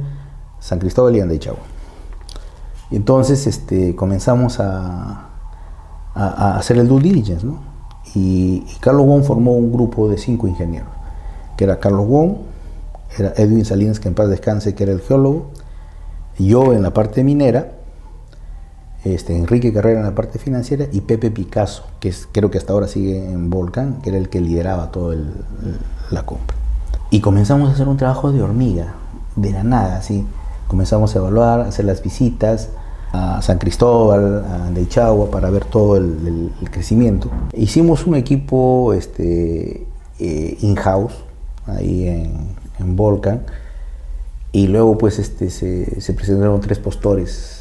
San 0.61 0.79
Cristóbal 0.79 1.17
y 1.17 1.19
Andaichagua. 1.19 1.59
Entonces 2.91 3.45
este, 3.45 3.93
comenzamos 3.93 4.61
a, 4.61 5.31
a, 6.13 6.57
hacer 6.57 6.77
el 6.77 6.87
due 6.87 7.01
diligence, 7.01 7.45
¿no? 7.45 7.59
Y, 8.13 8.63
Carlos 8.79 9.05
Wong 9.05 9.23
formó 9.23 9.51
un 9.51 9.73
grupo 9.73 10.07
de 10.07 10.17
cinco 10.17 10.47
ingenieros, 10.47 10.89
que 11.57 11.65
era 11.65 11.79
Carlos 11.81 12.07
Wong, 12.07 12.35
era 13.17 13.33
Edwin 13.35 13.65
Salinas, 13.65 13.99
que 13.99 14.07
en 14.07 14.13
paz 14.13 14.29
descanse, 14.29 14.75
que 14.75 14.83
era 14.83 14.93
el 14.93 15.01
geólogo, 15.01 15.47
yo 16.39 16.71
en 16.71 16.83
la 16.83 16.93
parte 16.93 17.21
minera, 17.25 17.74
este, 19.05 19.37
Enrique 19.37 19.71
Carrera 19.71 19.99
en 19.99 20.05
la 20.05 20.15
parte 20.15 20.39
financiera 20.39 20.87
y 20.91 21.01
Pepe 21.01 21.29
Picasso, 21.29 21.85
que 21.99 22.11
creo 22.31 22.49
que 22.49 22.57
hasta 22.57 22.73
ahora 22.73 22.87
sigue 22.87 23.23
en 23.23 23.51
Volcán, 23.51 23.99
que 24.01 24.09
era 24.09 24.17
el 24.17 24.29
que 24.29 24.41
lideraba 24.41 24.91
toda 24.91 25.15
la 26.09 26.25
compra. 26.25 26.57
Y 27.11 27.21
comenzamos 27.21 27.69
a 27.69 27.73
hacer 27.73 27.87
un 27.87 27.97
trabajo 27.97 28.31
de 28.31 28.41
hormiga, 28.41 28.95
de 29.35 29.51
la 29.51 29.63
nada, 29.63 30.01
¿sí? 30.01 30.25
Comenzamos 30.67 31.15
a 31.15 31.19
evaluar, 31.19 31.61
a 31.61 31.67
hacer 31.67 31.85
las 31.85 32.01
visitas 32.01 32.69
a 33.13 33.41
San 33.43 33.59
Cristóbal, 33.59 34.43
a 34.43 34.65
Andechagua, 34.65 35.29
para 35.29 35.51
ver 35.51 35.65
todo 35.65 35.97
el, 35.97 36.51
crecimiento. 36.71 37.29
Hicimos 37.53 38.07
un 38.07 38.15
equipo 38.15 38.91
este, 38.93 39.85
eh, 40.19 40.57
in-house, 40.61 41.13
ahí 41.67 42.07
en, 42.07 42.55
en 42.79 42.97
y 44.51 44.67
luego 44.67 44.97
pues 44.97 45.19
este, 45.19 45.49
se 45.49 46.13
presentaron 46.13 46.59
tres 46.59 46.79
postores 46.79 47.54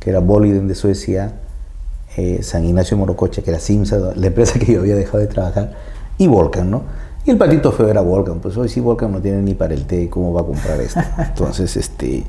que 0.00 0.10
era 0.10 0.20
Boliden 0.20 0.68
de 0.68 0.74
Suecia, 0.74 1.34
eh, 2.16 2.42
San 2.42 2.64
Ignacio 2.64 2.96
Morococha, 2.96 3.42
que 3.42 3.50
era 3.50 3.60
Simsa, 3.60 4.12
la 4.14 4.26
empresa 4.26 4.58
que 4.58 4.72
yo 4.72 4.80
había 4.80 4.94
dejado 4.94 5.18
de 5.18 5.26
trabajar, 5.26 5.74
y 6.18 6.26
Volcan, 6.26 6.70
¿no? 6.70 6.82
Y 7.24 7.30
el 7.30 7.38
patito 7.38 7.72
feo 7.72 7.88
era 7.88 8.00
Volcan, 8.00 8.38
pues 8.38 8.56
hoy 8.56 8.68
sí 8.68 8.80
Volcan 8.80 9.12
no 9.12 9.20
tiene 9.20 9.42
ni 9.42 9.54
para 9.54 9.74
el 9.74 9.84
té, 9.84 10.08
¿cómo 10.08 10.32
va 10.32 10.42
a 10.42 10.44
comprar 10.44 10.80
esto? 10.80 11.00
Entonces, 11.18 11.76
este... 11.76 12.24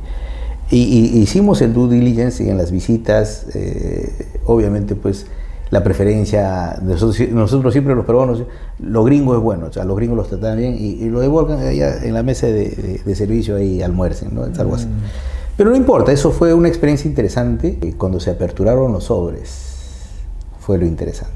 Y, 0.70 1.22
hicimos 1.22 1.62
el 1.62 1.74
due 1.74 1.88
diligence 1.88 2.44
y 2.44 2.50
en 2.50 2.58
las 2.58 2.72
visitas, 2.72 3.46
eh, 3.54 4.28
obviamente, 4.46 4.96
pues 4.96 5.28
la 5.70 5.84
preferencia, 5.84 6.78
nosotros, 6.82 7.30
nosotros 7.30 7.74
siempre 7.74 7.96
los 7.96 8.06
peruanos, 8.06 8.44
los 8.80 9.06
gringos 9.06 9.38
es 9.38 9.44
bueno, 9.44 9.68
o 9.68 9.74
sea, 9.74 9.86
los 9.86 9.96
gringos 9.96 10.18
los 10.18 10.30
tratan 10.30 10.58
bien 10.58 10.76
y, 10.78 11.06
lo 11.10 11.20
de 11.20 11.28
Volcan, 11.28 11.60
allá 11.60 12.04
en 12.04 12.14
la 12.14 12.24
mesa 12.24 12.48
de, 12.48 13.02
servicio 13.16 13.56
ahí 13.56 13.82
almuercen, 13.82 14.34
¿no? 14.34 14.46
Es 14.46 14.58
algo 14.60 14.76
así. 14.76 14.88
Pero 15.58 15.72
no 15.72 15.76
importa, 15.76 16.12
eso 16.12 16.32
fue 16.32 16.54
una 16.54 16.68
experiencia 16.68 17.10
interesante. 17.10 17.80
Cuando 17.98 18.20
se 18.20 18.30
aperturaron 18.30 18.94
los 18.94 19.06
sobres, 19.06 19.50
fue 20.60 20.78
lo 20.78 20.86
interesante. 20.86 21.34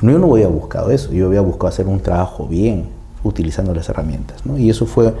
No, 0.00 0.10
yo 0.10 0.18
no 0.18 0.32
había 0.32 0.48
buscado 0.48 0.90
eso, 0.90 1.12
yo 1.12 1.26
había 1.26 1.40
buscado 1.40 1.68
hacer 1.68 1.86
un 1.86 2.00
trabajo 2.00 2.46
bien 2.46 2.86
utilizando 3.22 3.72
las 3.72 3.88
herramientas. 3.88 4.42
Y 4.58 4.68
eso 4.68 4.86
fue 4.86 5.14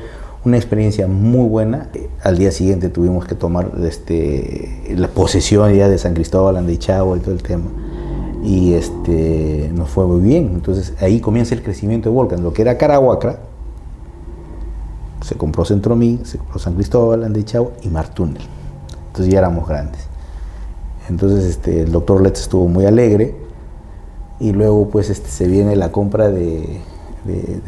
una 0.44 0.56
experiencia 0.56 1.06
muy 1.06 1.48
buena. 1.48 1.88
Al 2.22 2.36
día 2.36 2.50
siguiente 2.50 2.88
tuvimos 2.88 3.26
que 3.26 3.36
tomar 3.36 3.70
este, 3.84 4.94
la 4.96 5.08
posesión 5.08 5.72
ya 5.72 5.88
de 5.88 5.98
San 5.98 6.14
Cristóbal, 6.14 6.56
Andechagua 6.56 7.16
y 7.16 7.20
todo 7.20 7.32
el 7.32 7.42
tema. 7.42 7.70
Y 8.42 8.72
este, 8.72 9.70
nos 9.72 9.88
fue 9.88 10.04
muy 10.06 10.20
bien. 10.20 10.50
Entonces 10.54 10.94
ahí 11.00 11.20
comienza 11.20 11.54
el 11.54 11.62
crecimiento 11.62 12.08
de 12.08 12.16
Volcan. 12.16 12.42
Lo 12.42 12.52
que 12.52 12.62
era 12.62 12.76
Carahuacra, 12.76 13.38
se 15.22 15.36
compró 15.36 15.64
Centromí, 15.64 16.20
se 16.24 16.38
compró 16.38 16.58
San 16.58 16.74
Cristóbal, 16.74 17.24
Andechau 17.24 17.72
y 17.82 17.88
Martúnel. 17.88 18.42
Entonces 19.08 19.32
ya 19.32 19.38
éramos 19.38 19.68
grandes. 19.68 20.06
Entonces 21.08 21.44
este, 21.44 21.82
el 21.82 21.92
doctor 21.92 22.22
Letts 22.22 22.42
estuvo 22.42 22.68
muy 22.68 22.86
alegre 22.86 23.34
y 24.40 24.52
luego 24.52 24.88
pues 24.88 25.10
este, 25.10 25.28
se 25.28 25.46
viene 25.46 25.76
la 25.76 25.92
compra 25.92 26.28
de, 26.30 26.80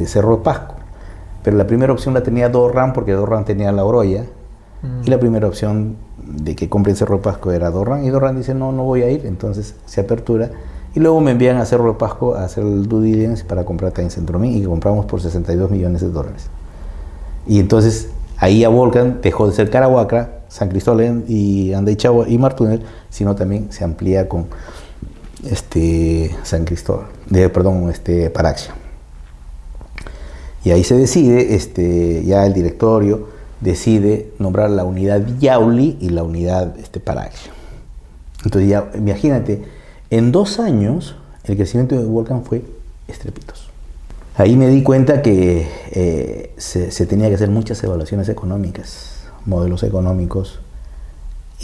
Cerro 0.05 0.37
de 0.37 0.43
Pasco. 0.43 0.75
Pero 1.43 1.57
la 1.57 1.67
primera 1.67 1.93
opción 1.93 2.13
la 2.13 2.23
tenía 2.23 2.49
Dorran 2.49 2.93
porque 2.93 3.13
Dorran 3.13 3.45
tenía 3.45 3.71
la 3.71 3.85
Oroya 3.85 4.25
y 5.03 5.09
la 5.09 5.19
primera 5.19 5.47
opción 5.47 5.95
de 6.17 6.55
que 6.55 6.69
compren 6.69 6.95
Cerro 6.95 7.17
de 7.17 7.23
Pasco 7.23 7.51
era 7.51 7.71
Dorran 7.71 8.03
y 8.03 8.09
Dorran 8.09 8.37
dice 8.37 8.53
no, 8.53 8.71
no 8.71 8.83
voy 8.83 9.03
a 9.03 9.09
ir, 9.09 9.25
entonces 9.25 9.75
se 9.85 10.01
apertura 10.01 10.51
y 10.93 10.99
luego 10.99 11.19
me 11.21 11.31
envían 11.31 11.57
a 11.57 11.65
Cerro 11.65 11.87
de 11.87 11.93
Pasco 11.99 12.35
a 12.35 12.45
hacer 12.45 12.63
el 12.63 12.87
due 12.87 13.03
diligence 13.03 13.43
para 13.43 13.65
comprar 13.65 13.91
también 13.91 14.11
Centromí 14.11 14.57
y 14.57 14.63
compramos 14.63 15.05
por 15.05 15.21
62 15.21 15.69
millones 15.69 16.01
de 16.01 16.09
dólares. 16.09 16.49
Y 17.47 17.59
entonces 17.59 18.09
ahí 18.37 18.63
a 18.63 18.69
Volcan 18.69 19.19
dejó 19.21 19.47
de 19.47 19.53
ser 19.53 19.69
Carahuacra, 19.69 20.41
San 20.47 20.69
Cristóbal 20.69 21.23
y 21.27 21.73
Andeichagua 21.73 22.27
y 22.29 22.37
Martúnel, 22.37 22.81
sino 23.09 23.35
también 23.35 23.71
se 23.71 23.83
amplía 23.83 24.27
con 24.27 24.47
este, 25.49 26.35
San 26.43 26.65
Cristóbal, 26.65 27.07
de, 27.29 27.49
perdón, 27.49 27.89
este, 27.89 28.29
Paraxia. 28.29 28.73
Y 30.63 30.71
ahí 30.71 30.83
se 30.83 30.97
decide, 30.97 31.55
este, 31.55 32.23
ya 32.25 32.45
el 32.45 32.53
directorio 32.53 33.29
decide 33.61 34.31
nombrar 34.39 34.69
la 34.69 34.83
unidad 34.83 35.21
Yauli 35.39 35.97
y 35.99 36.09
la 36.09 36.23
unidad 36.23 36.77
este, 36.79 36.99
Paraxia. 36.99 37.51
Entonces 38.43 38.69
ya, 38.69 38.91
imagínate, 38.95 39.63
en 40.09 40.31
dos 40.31 40.59
años 40.59 41.15
el 41.43 41.55
crecimiento 41.55 41.95
de 41.95 42.05
Volcan 42.05 42.43
fue 42.43 42.63
estrepitoso. 43.07 43.64
Ahí 44.37 44.57
me 44.57 44.67
di 44.67 44.83
cuenta 44.83 45.21
que 45.21 45.65
eh, 45.91 46.53
se, 46.57 47.05
tenía 47.05 47.29
que 47.29 47.35
hacer 47.35 47.49
muchas 47.49 47.81
evaluaciones 47.85 48.27
económicas, 48.27 49.23
modelos 49.45 49.83
económicos, 49.83 50.59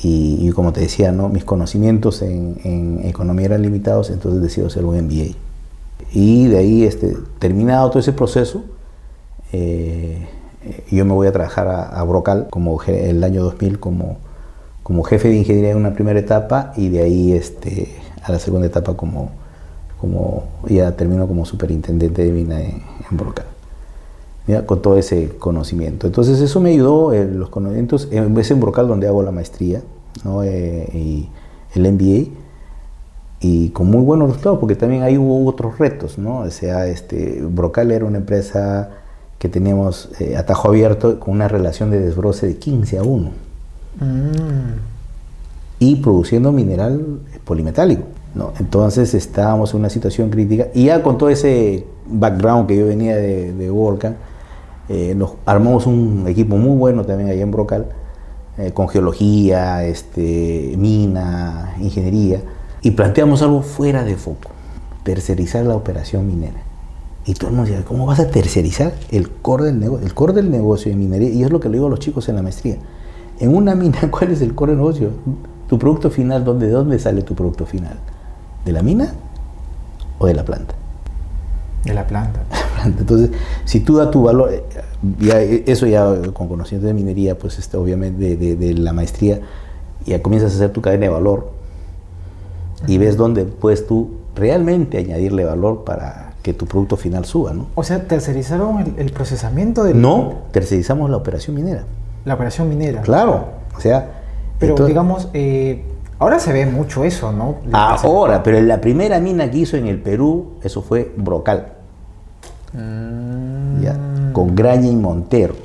y, 0.04 0.50
como 0.52 0.72
te 0.72 0.80
decía, 0.80 1.12
¿no? 1.12 1.28
mis 1.28 1.44
conocimientos 1.44 2.22
en, 2.22 3.02
economía 3.04 3.48
eran 3.48 3.62
limitados, 3.62 4.10
entonces 4.10 4.42
decidí 4.42 4.66
hacer 4.66 4.86
un 4.86 4.96
MBA. 5.06 5.36
Y 6.14 6.48
de 6.48 6.58
ahí, 6.58 6.84
este, 6.84 7.18
terminado 7.40 7.90
todo 7.90 8.00
ese 8.00 8.14
proceso, 8.14 8.64
eh, 9.52 10.26
yo 10.90 11.04
me 11.04 11.12
voy 11.12 11.28
a 11.28 11.34
trabajar 11.34 11.68
a, 11.68 12.02
Brocal 12.04 12.48
como 12.50 12.82
el 12.84 13.22
año 13.26 13.44
2000 13.44 13.82
como, 13.82 14.18
como 14.84 15.04
jefe 15.04 15.28
de 15.28 15.36
ingeniería 15.36 15.72
en 15.72 15.78
una 15.78 15.94
primera 15.94 16.20
etapa 16.20 16.72
y 16.78 16.88
de 16.88 17.02
ahí 17.02 17.34
este, 17.34 17.94
a 18.24 18.32
la 18.32 18.40
segunda 18.40 18.68
etapa 18.68 18.96
como, 18.96 19.32
como 20.02 20.46
ya 20.68 20.92
termino 20.98 21.28
como 21.28 21.46
superintendente 21.46 22.26
de 22.26 22.32
mina 22.32 22.60
en, 22.60 22.82
Brocal. 23.12 23.46
con 24.66 24.82
todo 24.82 24.98
ese 24.98 25.30
conocimiento. 25.38 26.08
Entonces 26.08 26.42
eso 26.42 26.60
me 26.60 26.72
ayudó, 26.72 27.14
eh, 27.14 27.26
los 27.26 27.50
conocimientos, 27.50 28.08
en 28.12 28.34
vez 28.34 28.50
en 28.50 28.60
Brocal 28.60 28.88
donde 28.88 29.08
hago 29.08 29.22
la 29.22 29.32
maestría 29.32 29.82
¿no? 30.24 30.44
Eh, 30.44 30.90
y 30.94 31.30
el 31.76 31.92
MBA, 31.94 32.32
y 33.40 33.70
con 33.70 33.88
muy 33.88 34.04
buenos 34.04 34.30
resultados, 34.30 34.60
porque 34.60 34.76
también 34.76 35.04
ahí 35.04 35.18
hubo 35.18 35.48
otros 35.48 35.78
retos, 35.80 36.18
¿no? 36.18 36.40
O 36.40 36.52
sea, 36.52 36.88
este, 36.88 37.42
Brocal 37.42 37.92
era 37.92 38.06
una 38.06 38.18
empresa 38.18 38.90
que 39.40 39.50
teníamos 39.50 40.10
eh, 40.20 40.38
atajo 40.38 40.68
abierto 40.68 41.20
con 41.20 41.34
una 41.34 41.48
relación 41.48 41.90
de 41.90 42.00
desbroce 42.00 42.48
de 42.48 42.58
15 42.58 42.98
a 43.00 43.04
1. 43.04 43.30
Mm. 43.30 43.32
Y 45.80 45.96
produciendo 45.96 46.52
mineral 46.52 47.20
polimetálico. 47.44 48.04
¿No? 48.36 48.54
Entonces 48.60 49.14
estábamos 49.14 49.74
en 49.74 49.82
una 49.82 49.90
situación 49.90 50.30
crítica 50.30 50.68
y 50.74 50.86
ya 50.86 51.04
con 51.04 51.18
todo 51.18 51.30
ese 51.30 51.86
background 52.08 52.68
que 52.68 52.78
yo 52.78 52.86
venía 52.86 53.16
de, 53.16 53.54
de 53.54 53.70
eh, 54.90 55.16
nos 55.16 55.34
armamos 55.46 55.88
un 55.88 56.26
equipo 56.28 56.58
muy 56.58 56.76
bueno 56.76 57.06
también 57.06 57.30
allá 57.30 57.42
en 57.42 57.52
Brocal, 57.52 57.88
eh, 58.58 58.72
con 58.74 58.90
geología, 58.90 59.86
este, 59.86 60.76
mina, 60.78 61.76
ingeniería, 61.80 62.42
y 62.82 62.92
planteamos 62.92 63.42
algo 63.42 63.62
fuera 63.62 64.04
de 64.04 64.16
foco, 64.16 64.50
tercerizar 65.04 65.66
la 65.66 65.76
operación 65.76 66.28
minera. 66.28 66.62
Y 67.26 67.36
todo 67.36 67.52
el 67.52 67.56
mundo 67.56 67.72
dice, 67.72 67.86
¿cómo 67.86 68.06
vas 68.06 68.20
a 68.20 68.30
tercerizar 68.30 68.94
el 69.12 69.30
core 69.30 69.66
del 69.66 69.80
negocio? 69.80 70.06
El 70.06 70.14
core 70.14 70.34
del 70.34 70.52
negocio 70.52 70.92
de 70.92 70.98
minería, 70.98 71.30
y 71.30 71.44
es 71.44 71.52
lo 71.52 71.62
que 71.62 71.70
le 71.70 71.76
digo 71.76 71.88
a 71.88 71.90
los 71.90 72.00
chicos 72.00 72.28
en 72.28 72.36
la 72.36 72.42
maestría. 72.42 72.76
En 73.40 73.56
una 73.56 73.76
mina, 73.76 74.00
¿cuál 74.12 74.32
es 74.32 74.42
el 74.42 74.54
core 74.56 74.72
del 74.72 74.80
negocio? 74.80 75.12
Tu 75.68 75.80
producto 75.80 76.10
final, 76.10 76.44
¿dónde, 76.44 76.66
¿de 76.66 76.74
dónde 76.74 77.00
sale 77.00 77.22
tu 77.22 77.34
producto 77.34 77.66
final? 77.66 77.98
¿De 78.66 78.72
la 78.72 78.82
mina 78.82 79.14
o 80.20 80.28
de 80.28 80.34
la 80.34 80.44
planta? 80.44 80.76
De 81.84 81.94
la 81.94 82.06
planta. 82.06 82.42
Entonces, 82.86 83.32
si 83.66 83.80
tú 83.80 83.98
das 83.98 84.12
tu 84.12 84.24
valor, 84.24 84.54
eh, 84.54 84.64
ya, 85.20 85.42
eso 85.42 85.88
ya 85.88 86.06
con 86.34 86.48
conocimiento 86.48 86.88
de 86.88 86.94
minería, 86.94 87.38
pues 87.38 87.58
este, 87.58 87.78
obviamente 87.78 88.36
de, 88.36 88.56
de, 88.56 88.74
la 88.74 88.94
maestría, 88.94 89.40
ya 90.06 90.22
comienzas 90.22 90.54
a 90.54 90.56
hacer 90.56 90.72
tu 90.72 90.82
cadena 90.82 91.04
de 91.04 91.10
valor 91.10 91.52
y 92.88 92.98
ves 92.98 93.18
dónde 93.18 93.46
puedes 93.46 93.88
tú 93.88 94.12
realmente 94.36 94.98
añadirle 94.98 95.44
valor 95.44 95.84
para 95.84 96.34
que 96.42 96.54
tu 96.54 96.66
producto 96.66 96.98
final 96.98 97.26
suba, 97.26 97.54
¿no? 97.54 97.68
O 97.76 97.84
sea, 97.84 98.08
tercerizaron 98.08 98.96
el, 98.98 99.12
procesamiento 99.12 99.84
del... 99.84 100.02
No, 100.02 100.40
tercerizamos 100.52 101.10
la 101.10 101.18
operación 101.18 101.56
minera. 101.56 101.84
La 102.26 102.34
operación 102.34 102.70
minera. 102.70 103.02
Claro, 103.02 103.50
o 103.76 103.80
sea... 103.80 104.18
Pero 104.58 104.76
digamos, 104.86 105.30
eh, 105.34 105.84
ahora 106.22 106.38
se 106.38 106.54
ve 106.54 106.68
mucho 106.68 107.04
eso, 107.04 107.32
¿no? 107.32 107.56
Ahora, 107.74 108.44
pero 108.44 108.58
en 108.58 108.68
la 108.68 108.80
primera 108.80 109.20
mina 109.20 109.50
que 109.50 109.58
hizo 109.58 109.76
en 109.76 109.88
el 109.88 110.00
Perú, 110.00 110.54
eso 110.62 110.84
fue 110.84 111.12
Brocal. 111.18 111.74
Mm. 112.74 113.82
Ya, 113.82 113.98
con 114.32 114.56
Graña 114.56 114.88
y 114.88 114.96
Montero. 114.96 115.56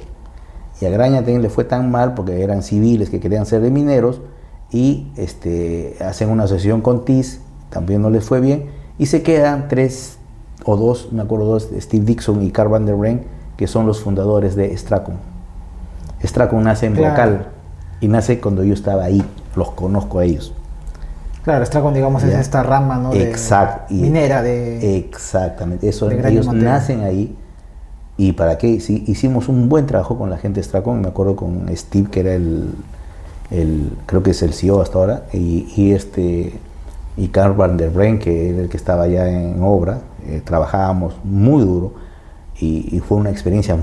Y 0.81 0.87
a 0.87 0.91
Graña 0.91 1.19
también 1.19 1.43
le 1.43 1.51
fue 1.51 1.65
tan 1.65 1.91
mal 1.91 2.15
porque 2.15 2.43
eran 2.43 2.63
civiles 2.63 3.11
que 3.11 3.21
querían 3.21 3.45
ser 3.45 3.61
de 3.61 3.71
mineros 3.71 4.23
y 4.73 5.13
este, 5.17 5.97
hacen 6.01 6.31
una 6.31 6.47
sesión 6.47 6.81
con 6.81 7.05
TIS, 7.05 7.41
también 7.69 8.01
no 8.01 8.09
les 8.09 8.25
fue 8.25 8.41
bien, 8.41 8.71
y 8.99 9.07
se 9.07 9.23
quedan 9.23 9.69
tres 9.69 10.17
o 10.65 10.79
dos, 10.79 11.13
me 11.13 11.23
acuerdo 11.23 11.45
dos, 11.45 11.69
Steve 11.79 12.05
Dixon 12.07 12.43
y 12.43 12.51
Carl 12.51 12.71
Van 12.71 12.87
der 12.87 12.97
Ren, 12.97 13.25
que 13.59 13.67
son 13.67 13.87
los 13.87 14.01
fundadores 14.01 14.57
de 14.57 14.75
Stracon. 14.77 15.17
Stracon 16.25 16.65
nace 16.65 16.87
en 16.87 16.95
Brocal 16.95 17.49
y 18.01 18.09
nace 18.09 18.41
cuando 18.41 18.65
yo 18.65 18.73
estaba 18.73 19.05
ahí, 19.05 19.23
los 19.57 19.71
conozco 19.73 20.21
a 20.21 20.25
ellos. 20.25 20.55
Claro, 21.45 21.65
Stracon, 21.65 21.95
digamos, 21.95 22.25
es 22.25 22.35
esta 22.35 22.63
rama 22.63 22.97
¿no? 22.97 23.13
Exacto. 23.15 23.95
minera 23.95 24.43
de. 24.43 24.99
Exactamente, 24.99 25.89
eso, 25.89 26.11
ellos 26.11 26.53
nacen 26.53 27.03
ahí. 27.03 27.37
¿Y 28.19 28.33
para 28.33 28.57
qué? 28.57 28.81
Sí, 28.81 29.05
hicimos 29.07 29.49
un 29.49 29.69
buen 29.69 29.87
trabajo 29.87 30.17
con 30.17 30.31
la 30.31 30.39
gente 30.39 30.61
de 30.61 30.65
Stracon, 30.65 31.03
me 31.03 31.09
acuerdo 31.09 31.37
con 31.37 31.67
Steve, 31.77 32.09
que 32.11 32.21
era 32.21 32.35
el, 32.35 32.71
el 33.51 33.93
creo 34.07 34.23
que 34.23 34.31
es 34.31 34.43
el 34.43 34.55
CEO 34.55 34.81
hasta 34.81 34.99
ahora, 34.99 35.23
y, 35.33 35.73
y 35.77 35.93
este 35.93 36.59
y 37.17 37.29
Carl 37.29 37.55
Van 37.55 37.77
der 37.77 37.91
Bren, 37.91 38.19
que 38.19 38.51
era 38.51 38.61
el 38.61 38.69
que 38.69 38.77
estaba 38.77 39.07
ya 39.07 39.29
en 39.29 39.63
obra, 39.63 40.01
eh, 40.27 40.43
trabajábamos 40.45 41.15
muy 41.25 41.65
duro 41.65 41.95
y, 42.59 43.01
fue 43.01 43.19
una 43.19 43.31
experiencia 43.31 43.77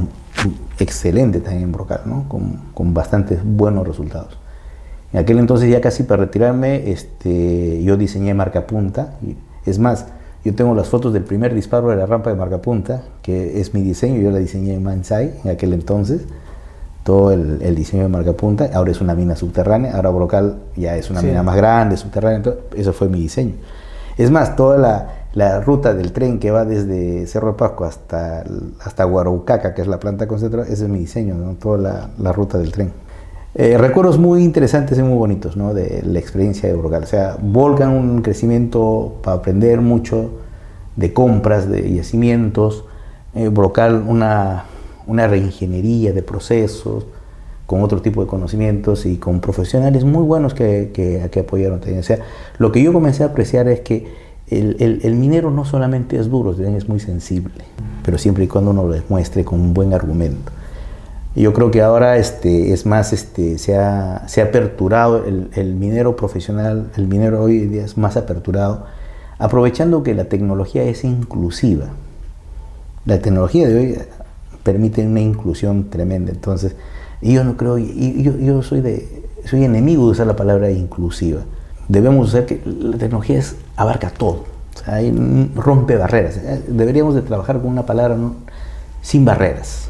excelente 0.80 1.40
también 1.40 1.64
en 1.64 1.72
Brocal, 1.72 2.02
¿no? 2.06 2.26
con, 2.28 2.60
con, 2.74 2.94
bastantes 2.94 3.40
buenos 3.44 3.88
resultados. 3.88 4.38
En 5.14 5.20
aquel 5.20 5.40
entonces 5.40 5.70
ya 5.70 5.80
casi 5.80 6.04
para 6.04 6.26
retirarme, 6.26 6.92
este, 6.92 7.84
yo 7.84 7.98
diseñé 7.98 8.34
marca 8.34 8.68
punta, 8.68 9.14
y, 9.22 9.38
es 9.66 9.80
más, 9.80 10.08
yo 10.44 10.54
tengo 10.56 10.76
las 10.76 10.90
fotos 10.90 11.14
del 11.14 11.24
primer 11.24 11.54
disparo 11.54 11.90
de 11.90 11.96
la 11.96 12.06
rampa 12.06 12.30
de 12.30 12.36
marca 12.36 12.62
punta, 12.62 13.04
que 13.22 13.62
es 13.62 13.74
mi 13.74 13.82
diseño, 13.82 14.20
yo 14.20 14.32
la 14.32 14.40
diseñé 14.40 14.74
en 14.74 14.84
Mansai 14.84 15.34
en 15.44 15.52
aquel 15.52 15.74
entonces, 15.74 16.24
todo 17.04 17.32
el, 17.32 17.62
el, 17.62 17.76
diseño 17.76 18.04
de 18.04 18.10
marca 18.10 18.34
punta, 18.34 18.70
ahora 18.74 18.92
es 18.92 19.02
una 19.02 19.14
mina 19.14 19.36
subterránea, 19.36 19.96
ahora 19.96 20.10
Brocal 20.10 20.58
ya 20.76 20.96
es 20.98 21.10
una 21.10 21.22
mina 21.22 21.44
más 21.44 21.56
grande, 21.56 21.96
subterránea, 21.98 22.42
eso 22.76 22.94
fue 22.94 23.08
mi 23.08 23.20
diseño. 23.20 23.54
Es 24.18 24.32
más, 24.32 24.56
toda 24.56 24.78
la, 24.78 25.10
la 25.34 25.62
ruta 25.62 25.94
del 25.94 26.14
tren 26.14 26.40
que 26.40 26.52
va 26.52 26.64
desde 26.66 27.26
Cerro 27.28 27.48
de 27.48 27.54
Pascua 27.54 27.88
hasta, 27.88 28.44
hasta 28.84 29.04
Guaraucaca, 29.04 29.74
que 29.74 29.82
es 29.82 29.88
la 29.88 30.00
planta 30.00 30.28
concentrada, 30.28 30.68
ese 30.68 30.84
es 30.84 30.90
mi 30.90 31.00
diseño, 31.00 31.36
¿no? 31.36 31.54
toda 31.54 31.78
la, 31.78 32.10
la, 32.20 32.32
ruta 32.32 32.58
del 32.58 32.72
tren. 32.72 32.94
Eh, 33.56 33.78
recuerdos 33.78 34.18
muy 34.18 34.44
interesantes 34.44 34.98
y 34.98 35.04
muy 35.04 35.16
bonitos 35.16 35.56
¿no? 35.56 35.76
de 35.76 36.02
la 36.04 36.20
experiencia 36.20 36.68
de 36.70 36.76
Brocal. 36.76 37.04
O 37.04 37.08
sea, 37.08 37.38
Volcan 37.42 37.92
un 37.92 38.22
crecimiento 38.22 39.20
para 39.24 39.38
aprender 39.38 39.82
mucho 39.82 40.32
de 40.96 41.14
compras, 41.14 41.70
de 41.70 41.94
yacimientos. 41.94 42.86
Eh, 43.36 43.50
Brocal 43.50 44.04
una, 44.08 44.66
una 45.08 45.28
reingeniería 45.28 46.14
de 46.14 46.24
procesos, 46.24 47.06
con 47.66 47.82
otro 47.82 48.02
tipo 48.02 48.22
de 48.22 48.28
conocimientos 48.28 49.06
y 49.06 49.18
con 49.18 49.40
profesionales 49.40 50.04
muy 50.04 50.24
buenos 50.24 50.54
que, 50.54 50.92
que, 50.94 51.40
apoyaron 51.40 51.80
también. 51.80 52.00
O 52.00 52.04
sea, 52.04 52.20
lo 52.58 52.72
que 52.72 52.84
yo 52.84 52.92
comencé 52.92 53.24
a 53.24 53.28
apreciar 53.28 53.68
es 53.68 53.80
que 53.80 54.06
el, 54.50 55.16
minero 55.16 55.50
no 55.50 55.66
solamente 55.66 56.18
es 56.18 56.30
duro, 56.30 56.52
es 56.52 56.90
muy 56.90 57.00
sensible, 57.00 57.64
pero 58.04 58.18
siempre 58.18 58.44
y 58.44 58.48
cuando 58.48 58.72
uno 58.72 58.84
lo 58.84 58.94
demuestre 58.94 59.44
con 59.44 59.60
un 59.60 59.74
buen 59.74 59.94
argumento. 59.94 60.52
Yo 61.36 61.52
creo 61.54 61.72
que 61.72 61.82
ahora 61.82 62.18
este, 62.18 62.74
es 62.74 62.86
más, 62.86 63.12
este, 63.12 63.58
se, 63.58 63.76
ha, 63.76 64.26
aperturado 64.42 65.26
el, 65.26 65.76
minero 65.76 66.16
profesional, 66.16 66.92
el 66.96 67.08
minero 67.08 67.42
hoy 67.42 67.68
día 67.68 67.86
es 67.86 67.98
más 67.98 68.18
aperturado, 68.18 68.86
aprovechando 69.40 70.04
que 70.04 70.14
la 70.14 70.26
tecnología 70.26 70.84
es 70.84 71.04
inclusiva. 71.04 71.88
La 73.06 73.20
tecnología 73.20 73.68
de 73.68 73.78
hoy 73.78 73.98
permite 74.62 75.06
una 75.06 75.22
inclusión 75.22 75.90
tremenda. 75.90 76.32
Entonces, 76.32 76.76
yo 77.22 77.44
no 77.44 77.58
creo, 77.58 77.78
yo, 77.78 78.38
yo 78.38 78.62
soy, 78.62 78.82
de, 78.82 79.24
soy 79.46 79.64
enemigo 79.64 80.06
de 80.06 80.12
usar 80.12 80.28
la 80.28 80.36
palabra 80.36 80.70
inclusiva 80.70 81.42
debemos 81.88 82.32
ser 82.32 82.46
que 82.46 82.62
la 82.66 82.98
tecnología 82.98 83.40
es, 83.40 83.56
abarca 83.76 84.10
todo, 84.10 84.46
o 84.88 85.62
rompe 85.62 85.96
barreras. 85.96 86.38
Eh, 86.38 86.64
deberíamos 86.68 87.16
de 87.16 87.22
trabajar 87.22 87.60
con 87.60 87.70
una 87.70 87.86
palabra 87.86 88.18
sin 89.02 89.26
barreras, 89.26 89.90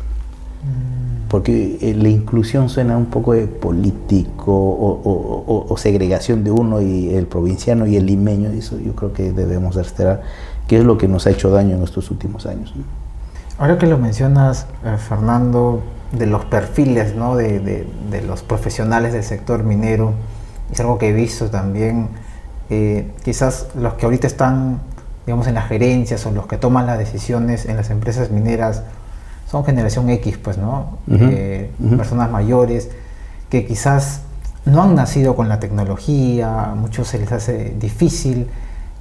mm. 0.63 1.02
Porque 1.33 1.79
eh, 1.81 1.95
la 1.95 2.09
inclusión 2.09 2.69
suena 2.69 2.95
un 2.95 3.07
poco 3.07 3.33
de 3.33 3.47
político 3.47 4.53
o, 4.53 5.75
segregación 5.79 6.43
de 6.43 6.51
uno 6.51 6.79
y 6.79 7.09
el 7.15 7.25
provinciano 7.25 7.87
y 7.87 7.97
el 7.97 8.05
limeño, 8.05 8.51
eso 8.51 8.77
yo 8.77 8.93
creo 8.95 9.13
que 9.13 9.31
debemos 9.31 9.73
restaurar, 9.73 10.21
que 10.67 10.77
es 10.77 10.83
lo 10.83 10.99
que 10.99 11.07
nos 11.07 11.25
ha 11.25 11.31
hecho 11.31 11.49
daño 11.49 11.75
en 11.75 11.81
estos 11.81 12.11
últimos 12.11 12.45
años. 12.45 12.75
Ahora 13.57 13.79
que 13.79 13.87
lo 13.87 13.97
mencionas, 13.97 14.67
eh, 14.85 14.95
Fernando, 14.99 15.81
de 16.11 16.27
los 16.27 16.45
perfiles 16.45 17.15
¿no? 17.15 17.35
de, 17.35 17.59
de 17.59 18.21
los 18.21 18.43
profesionales 18.43 19.11
del 19.11 19.23
sector 19.23 19.63
minero, 19.63 20.13
es 20.71 20.79
algo 20.81 20.99
que 20.99 21.09
he 21.09 21.13
visto 21.13 21.49
también 21.49 22.09
eh, 22.69 23.11
quizás 23.23 23.69
los 23.73 23.95
que 23.95 24.05
ahorita 24.05 24.27
están, 24.27 24.81
digamos, 25.25 25.47
en 25.47 25.55
las 25.55 25.67
gerencias 25.67 26.27
o 26.27 26.31
los 26.31 26.45
que 26.45 26.57
toman 26.57 26.85
las 26.85 26.99
decisiones 26.99 27.65
en 27.65 27.75
las 27.75 27.89
empresas 27.89 28.29
mineras 28.29 28.83
son 29.53 29.63
generación 29.63 30.09
X, 30.09 30.39
pues, 30.39 30.57
¿no? 30.57 30.97
Eh, 31.11 31.69
personas 31.95 32.31
mayores 32.31 32.89
que 33.51 33.67
quizás 33.67 34.21
no 34.65 34.81
han 34.81 34.95
nacido 34.95 35.35
con 35.35 35.47
la 35.47 35.59
tecnología, 35.59 36.71
a 36.71 36.73
muchos 36.73 37.09
se 37.09 37.19
les 37.19 37.31
hace 37.31 37.75
difícil 37.79 38.47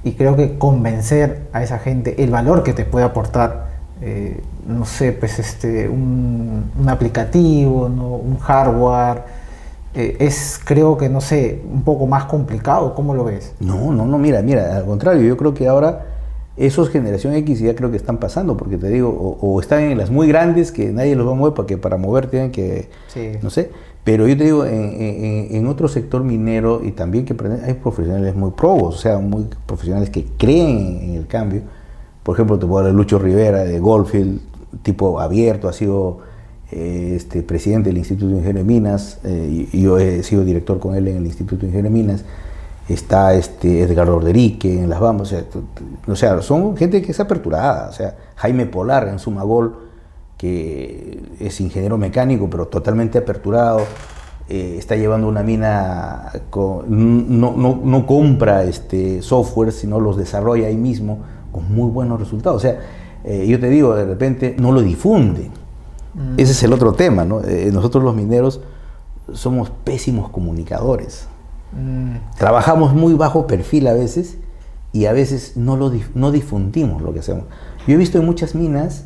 y 0.03 0.11
creo 0.11 0.35
que 0.35 0.59
convencer 0.59 1.47
a 1.53 1.63
esa 1.63 1.79
gente 1.79 2.23
el 2.23 2.29
valor 2.29 2.61
que 2.61 2.73
te 2.73 2.85
puede 2.85 3.03
aportar, 3.03 3.69
eh, 3.99 4.43
no 4.67 4.85
sé, 4.85 5.11
pues 5.11 5.39
este, 5.39 5.89
un, 5.89 6.69
aplicativo, 6.85 7.87
un 7.87 8.37
hardware, 8.37 9.23
eh, 9.95 10.17
es 10.19 10.61
creo 10.63 10.99
que, 10.99 11.09
no 11.09 11.19
sé, 11.19 11.63
un 11.67 11.81
poco 11.81 12.05
más 12.05 12.25
complicado, 12.25 12.93
¿cómo 12.93 13.15
lo 13.15 13.23
ves? 13.23 13.53
No, 13.59 13.91
no, 13.91 14.05
no, 14.05 14.19
mira, 14.19 14.43
mira, 14.43 14.77
al 14.77 14.85
contrario, 14.85 15.23
yo 15.23 15.35
creo 15.35 15.55
que 15.55 15.67
ahora 15.67 16.12
esos 16.55 16.89
generación 16.89 17.33
X 17.33 17.59
ya 17.59 17.75
creo 17.75 17.89
que 17.89 17.97
están 17.97 18.17
pasando, 18.17 18.57
porque 18.57 18.77
te 18.77 18.89
digo, 18.89 19.09
o, 19.09 19.59
están 19.59 19.83
en 19.83 19.97
las 19.97 20.11
muy 20.11 20.27
grandes 20.27 20.71
que 20.71 20.91
nadie 20.91 21.15
los 21.15 21.27
va 21.27 21.31
a 21.31 21.35
mover, 21.35 21.53
porque 21.53 21.77
para 21.77 21.97
mover 21.97 22.27
tienen 22.27 22.51
que, 22.51 22.89
no 23.41 23.49
sé, 23.49 23.71
pero 24.03 24.27
yo 24.27 24.37
te 24.37 24.43
digo, 24.43 24.65
en, 24.65 25.67
otro 25.67 25.87
sector 25.87 26.23
minero 26.23 26.81
y 26.83 26.91
también 26.91 27.25
que 27.25 27.35
hay 27.65 27.73
profesionales 27.75 28.35
muy 28.35 28.51
probos, 28.51 28.95
o 28.95 28.99
sea, 28.99 29.17
muy 29.17 29.47
profesionales 29.65 30.09
que 30.09 30.25
creen 30.37 30.99
en 31.01 31.15
el 31.15 31.27
cambio. 31.27 31.61
Por 32.21 32.35
ejemplo, 32.35 32.59
te 32.59 32.65
puedo 32.65 32.79
hablar 32.79 32.93
de 32.93 32.97
Lucho 32.97 33.17
Rivera 33.17 33.63
de 33.63 33.79
Goldfield, 33.79 34.39
tipo 34.83 35.19
abierto, 35.19 35.67
ha 35.67 35.73
sido 35.73 36.19
eh, 36.71 37.13
este, 37.15 37.43
presidente 37.43 37.89
del 37.89 37.97
Instituto 37.97 38.27
de 38.27 38.37
Ingeniería 38.37 38.63
de 38.63 38.67
Minas, 38.67 39.19
eh, 39.23 39.67
y 39.71 39.81
yo 39.81 39.97
he 39.97 40.21
sido 40.23 40.43
director 40.43 40.79
con 40.79 40.95
él 40.95 41.07
en 41.07 41.17
el 41.17 41.25
Instituto 41.25 41.61
de 41.61 41.67
Ingeniería 41.67 41.89
de 41.89 42.03
Minas. 42.03 42.25
Está 42.93 43.33
este 43.33 43.81
Edgar 43.81 44.09
Orderique 44.09 44.71
en 44.71 44.89
Las 44.89 44.99
Bambas, 44.99 45.27
o 45.27 45.35
sea, 45.35 45.45
o 46.07 46.15
sea, 46.15 46.41
son 46.41 46.77
gente 46.77 47.01
que 47.01 47.11
es 47.11 47.19
aperturada, 47.19 47.89
o 47.89 47.93
sea, 47.93 48.15
Jaime 48.35 48.65
Polar 48.65 49.07
en 49.07 49.19
Sumagol 49.19 49.75
que 50.43 51.23
es 51.39 51.61
ingeniero 51.61 51.97
mecánico, 51.97 52.49
pero 52.49 52.67
totalmente 52.67 53.17
aperturado, 53.17 53.79
eh, 54.49 54.75
está 54.77 54.97
llevando 54.97 55.29
una 55.29 55.41
mina, 55.41 56.33
no, 56.53 58.05
compra 58.05 58.65
este, 58.65 59.21
software, 59.21 59.71
sino 59.71 60.01
los 60.01 60.17
desarrolla 60.17 60.67
ahí 60.67 60.75
mismo 60.75 61.19
con 61.49 61.73
muy 61.73 61.89
buenos 61.89 62.19
resultados. 62.19 62.57
O 62.57 62.59
sea, 62.59 62.77
eh, 63.23 63.47
yo 63.47 63.57
te 63.57 63.69
digo, 63.69 63.95
de 63.95 64.03
repente 64.03 64.53
no 64.59 64.73
lo 64.73 64.81
difunden. 64.81 65.51
Mm. 66.13 66.33
Ese 66.37 66.51
es 66.51 66.63
el 66.63 66.73
otro 66.73 66.91
tema, 66.91 67.23
¿no? 67.23 67.41
Eh, 67.41 67.69
nosotros 67.71 68.03
los 68.03 68.13
mineros 68.13 68.59
somos 69.31 69.69
pésimos 69.69 70.29
comunicadores. 70.29 71.29
Mm. 71.75 72.37
Trabajamos 72.37 72.93
muy 72.93 73.13
bajo 73.13 73.47
perfil 73.47 73.87
a 73.87 73.93
veces 73.93 74.37
y 74.91 75.05
a 75.05 75.13
veces 75.13 75.57
no, 75.57 75.75
lo, 75.75 75.91
no 76.13 76.31
difundimos 76.31 77.01
lo 77.01 77.13
que 77.13 77.19
hacemos. 77.19 77.45
Yo 77.87 77.95
he 77.95 77.97
visto 77.97 78.17
en 78.17 78.25
muchas 78.25 78.55
minas 78.55 79.05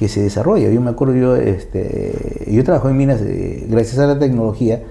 que 0.00 0.08
se 0.08 0.22
desarrolla. 0.22 0.70
Yo 0.70 0.80
me 0.80 0.88
acuerdo, 0.88 1.14
yo, 1.14 1.36
este, 1.36 2.46
yo 2.50 2.64
trabajo 2.64 2.88
en 2.88 2.96
minas, 2.96 3.20
eh, 3.20 3.66
gracias 3.68 3.98
a 3.98 4.06
la 4.06 4.18
tecnología, 4.18 4.82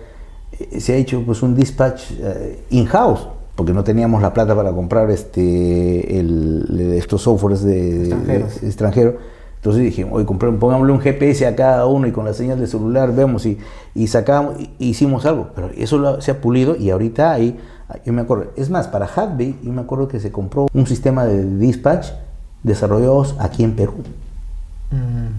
eh, 0.52 0.80
se 0.80 0.94
ha 0.94 0.98
hecho 0.98 1.24
pues 1.26 1.42
un 1.42 1.56
dispatch 1.56 2.12
eh, 2.20 2.60
in-house, 2.70 3.28
porque 3.56 3.74
no 3.74 3.84
teníamos 3.84 4.22
la 4.22 4.32
plata 4.34 4.56
para 4.56 4.72
comprar 4.72 5.10
este, 5.10 6.20
estos 6.96 7.24
softwares 7.24 7.64
de, 7.64 8.46
extranjero. 8.62 9.18
Entonces 9.60 9.84
dije, 9.84 10.08
oye, 10.10 10.26
pongámosle 10.26 10.94
un 10.94 11.02
GPS 11.02 11.46
a 11.46 11.56
cada 11.56 11.86
uno 11.86 12.08
y 12.08 12.14
con 12.14 12.24
la 12.24 12.34
señal 12.34 12.60
de 12.60 12.68
celular 12.68 13.14
vemos 13.14 13.46
y, 13.46 13.58
y 13.94 14.08
sacamos, 14.08 14.56
hicimos 14.80 15.26
algo. 15.26 15.50
Pero 15.54 15.70
eso 15.76 16.22
se 16.22 16.32
ha 16.32 16.40
pulido 16.40 16.78
y 16.78 16.90
ahorita 16.90 17.34
ahí, 17.34 17.60
yo 18.06 18.14
me 18.14 18.22
acuerdo, 18.22 18.52
es 18.56 18.70
más, 18.70 18.88
para 18.88 19.06
Hadby, 19.06 19.60
yo 19.62 19.74
me 19.74 19.82
acuerdo 19.82 20.08
que 20.08 20.22
se 20.22 20.32
compró 20.32 20.68
un 20.74 20.88
sistema 20.88 21.26
de 21.26 21.58
dispatch 21.58 22.08
desarrollados 22.64 23.36
aquí 23.38 23.64
en 23.66 23.76
Perú 23.76 23.96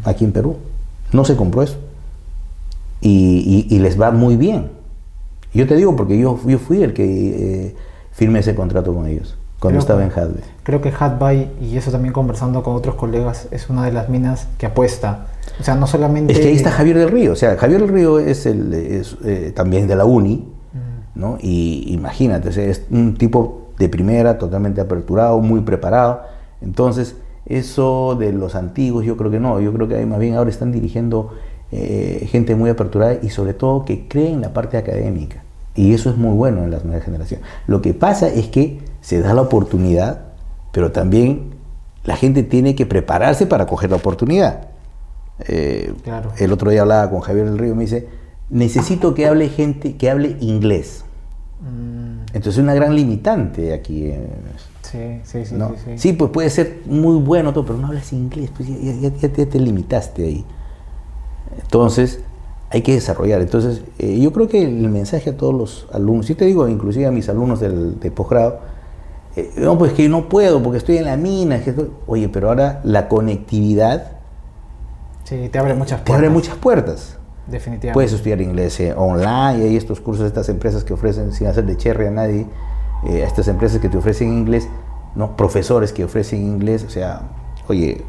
aquí 0.05 0.25
en 0.25 0.33
Perú. 0.33 0.57
No 1.13 1.25
se 1.25 1.37
compró 1.37 1.63
eso. 1.63 1.77
Y, 3.01 3.79
les 3.79 4.01
va 4.01 4.11
muy 4.11 4.37
bien. 4.37 4.71
Yo 5.55 5.67
te 5.67 5.75
digo 5.75 5.97
porque 5.97 6.19
yo, 6.19 6.39
yo 6.47 6.59
fui 6.59 6.83
el 6.83 6.93
que 6.93 7.05
eh, 7.67 7.77
firmé 8.13 8.41
ese 8.41 8.55
contrato 8.55 8.95
con 8.95 9.07
ellos 9.07 9.37
cuando 9.61 9.79
estaba 9.79 10.03
en 10.03 10.11
Hadby. 10.11 10.41
Creo 10.63 10.81
que 10.81 10.91
Hadby, 10.91 11.51
y 11.61 11.77
eso 11.77 11.91
también 11.91 12.13
conversando 12.13 12.63
con 12.63 12.75
otros 12.75 12.95
colegas, 12.95 13.47
es 13.51 13.69
una 13.69 13.85
de 13.85 13.93
las 13.93 14.09
minas 14.09 14.49
que 14.59 14.67
apuesta. 14.67 15.27
O 15.61 15.63
sea, 15.63 15.75
no 15.75 15.87
solamente... 15.87 16.33
Es 16.33 16.41
que 16.41 16.49
ahí 16.49 16.57
está 16.57 16.71
Javier 16.71 16.99
del 16.99 17.11
Río. 17.11 17.33
O 17.33 17.37
sea, 17.37 17.57
Javier 17.57 17.83
del 17.83 17.91
Río 17.91 18.19
es, 18.19 18.47
el, 18.47 18.73
eh, 19.25 19.53
también 19.55 19.87
de 19.87 19.97
la 19.97 20.07
UNI, 20.07 20.49
¿no? 21.15 21.37
Y 21.41 21.93
imagínate, 21.93 22.49
es 22.71 22.83
un 22.91 23.15
tipo 23.17 23.69
de 23.79 23.91
primera, 23.91 24.39
totalmente 24.39 24.81
aperturado, 24.81 25.39
muy 25.41 25.61
preparado. 25.61 26.23
Entonces, 26.63 27.17
eso 27.45 28.17
de 28.19 28.33
los 28.33 28.55
antiguos, 28.55 29.05
yo 29.05 29.19
creo 29.19 29.31
que 29.31 29.41
no, 29.41 29.61
yo 29.61 29.73
creo 29.75 29.89
que 29.89 30.07
más 30.07 30.19
bien 30.19 30.37
ahora 30.37 30.49
están 30.49 30.73
dirigiendo 30.73 31.35
eh, 31.73 32.27
gente 32.31 32.55
muy 32.55 32.71
aperturada 32.71 33.19
y 33.23 33.29
sobre 33.29 33.53
todo 33.55 33.85
que 33.85 34.09
cree 34.09 34.33
en 34.33 34.41
la 34.41 34.55
parte 34.55 34.79
académica. 34.79 35.43
Y 35.75 35.93
eso 35.93 36.11
es 36.11 36.17
muy 36.17 36.35
bueno 36.35 36.65
en 36.65 36.71
las 36.71 36.85
nuevas 36.85 37.05
generaciones. 37.05 37.47
Lo 37.67 37.83
que 37.83 37.93
pasa 37.93 38.29
es 38.29 38.49
que 38.49 38.81
se 39.01 39.21
da 39.21 39.35
la 39.35 39.43
oportunidad, 39.43 40.21
pero 40.73 40.93
también 40.93 41.55
la 42.05 42.17
gente 42.17 42.43
tiene 42.43 42.75
que 42.75 42.87
prepararse 42.87 43.47
para 43.47 43.67
coger 43.67 43.91
la 43.91 43.97
oportunidad. 43.97 44.69
Eh, 45.41 45.95
el 46.39 46.53
otro 46.53 46.71
día 46.71 46.83
hablaba 46.83 47.11
con 47.11 47.21
Javier 47.21 47.47
del 47.47 47.59
Río 47.59 47.73
y 47.73 47.77
me 47.77 47.83
dice, 47.83 48.09
necesito 48.51 49.15
que 49.15 49.27
hable 49.27 49.49
gente 49.49 49.97
que 49.97 50.11
hable 50.11 50.37
inglés. 50.41 51.05
Mm. 51.61 52.21
Entonces 52.33 52.59
es 52.59 52.59
una 52.59 52.75
gran 52.75 52.95
limitante 52.95 53.73
aquí. 53.73 54.13
Sí, 54.83 55.21
sí, 55.25 55.45
sí, 55.45 55.57
sí, 55.97 56.13
pues 56.15 56.31
puede 56.31 56.51
ser 56.51 56.81
muy 56.87 57.17
bueno 57.19 57.53
todo, 57.53 57.65
pero 57.65 57.79
no 57.79 57.89
hablas 57.89 58.13
inglés, 58.13 58.51
pues 58.57 58.69
ya, 58.69 59.29
te 59.29 59.61
limitaste 59.61 60.25
ahí. 60.25 60.45
Entonces, 61.63 62.21
hay 62.71 62.83
que 62.83 62.95
desarrollar. 62.95 63.41
Entonces, 63.41 63.83
eh, 63.99 64.19
yo 64.21 64.33
creo 64.33 64.49
que 64.49 64.63
el 64.63 64.89
mensaje 64.89 65.31
a 65.31 65.37
todos 65.37 65.55
los 65.55 65.87
alumnos, 65.93 66.29
yo 66.29 66.37
te 66.37 66.45
digo, 66.45 66.69
inclusive 66.69 67.07
a 67.07 67.11
mis 67.11 67.29
alumnos 67.29 67.61
del, 67.61 68.01
de 68.01 68.11
posgrado, 68.11 68.61
eh, 69.37 69.53
no, 69.57 69.79
pues 69.79 69.93
que 69.93 70.09
no 70.09 70.29
puedo 70.29 70.63
porque 70.63 70.79
estoy 70.79 70.99
en 70.99 71.05
la 71.05 71.17
mina. 71.17 71.63
Que 71.63 71.75
Oye, 72.07 72.29
pero 72.29 72.49
ahora 72.49 72.81
la 72.85 73.09
conectividad... 73.09 74.13
Sí, 75.25 75.49
te 75.49 75.59
abre 75.59 75.75
muchas 75.75 76.01
puertas. 76.01 76.05
Te 76.05 76.13
abre 76.15 76.31
muchas 76.31 76.57
puertas. 76.57 77.17
Definitivamente. 77.47 77.95
Puedes 77.95 78.13
estudiar 78.13 78.41
inglés 78.41 78.79
eh, 78.81 78.95
online, 78.97 79.65
hay 79.65 79.77
estos 79.77 80.01
cursos 80.01 80.27
estas 80.27 80.49
empresas 80.49 80.85
que 80.85 80.93
ofrecen 80.93 81.33
sin 81.33 81.49
hacer 81.49 81.65
de 81.65 81.77
cherry 81.77 82.07
a 82.07 82.11
nadie 82.11 82.47
eh, 83.07 83.25
a 83.25 83.27
estas 83.27 83.49
empresas 83.49 83.81
que 83.81 83.89
te 83.89 83.97
ofrecen 83.97 84.29
inglés, 84.29 84.69
¿no? 85.15 85.37
profesores 85.37 85.93
que 85.93 86.05
ofrecen 86.05 86.43
inglés, 86.43 86.85
o 86.85 86.91
sea, 86.91 87.23
oye, 87.69 88.05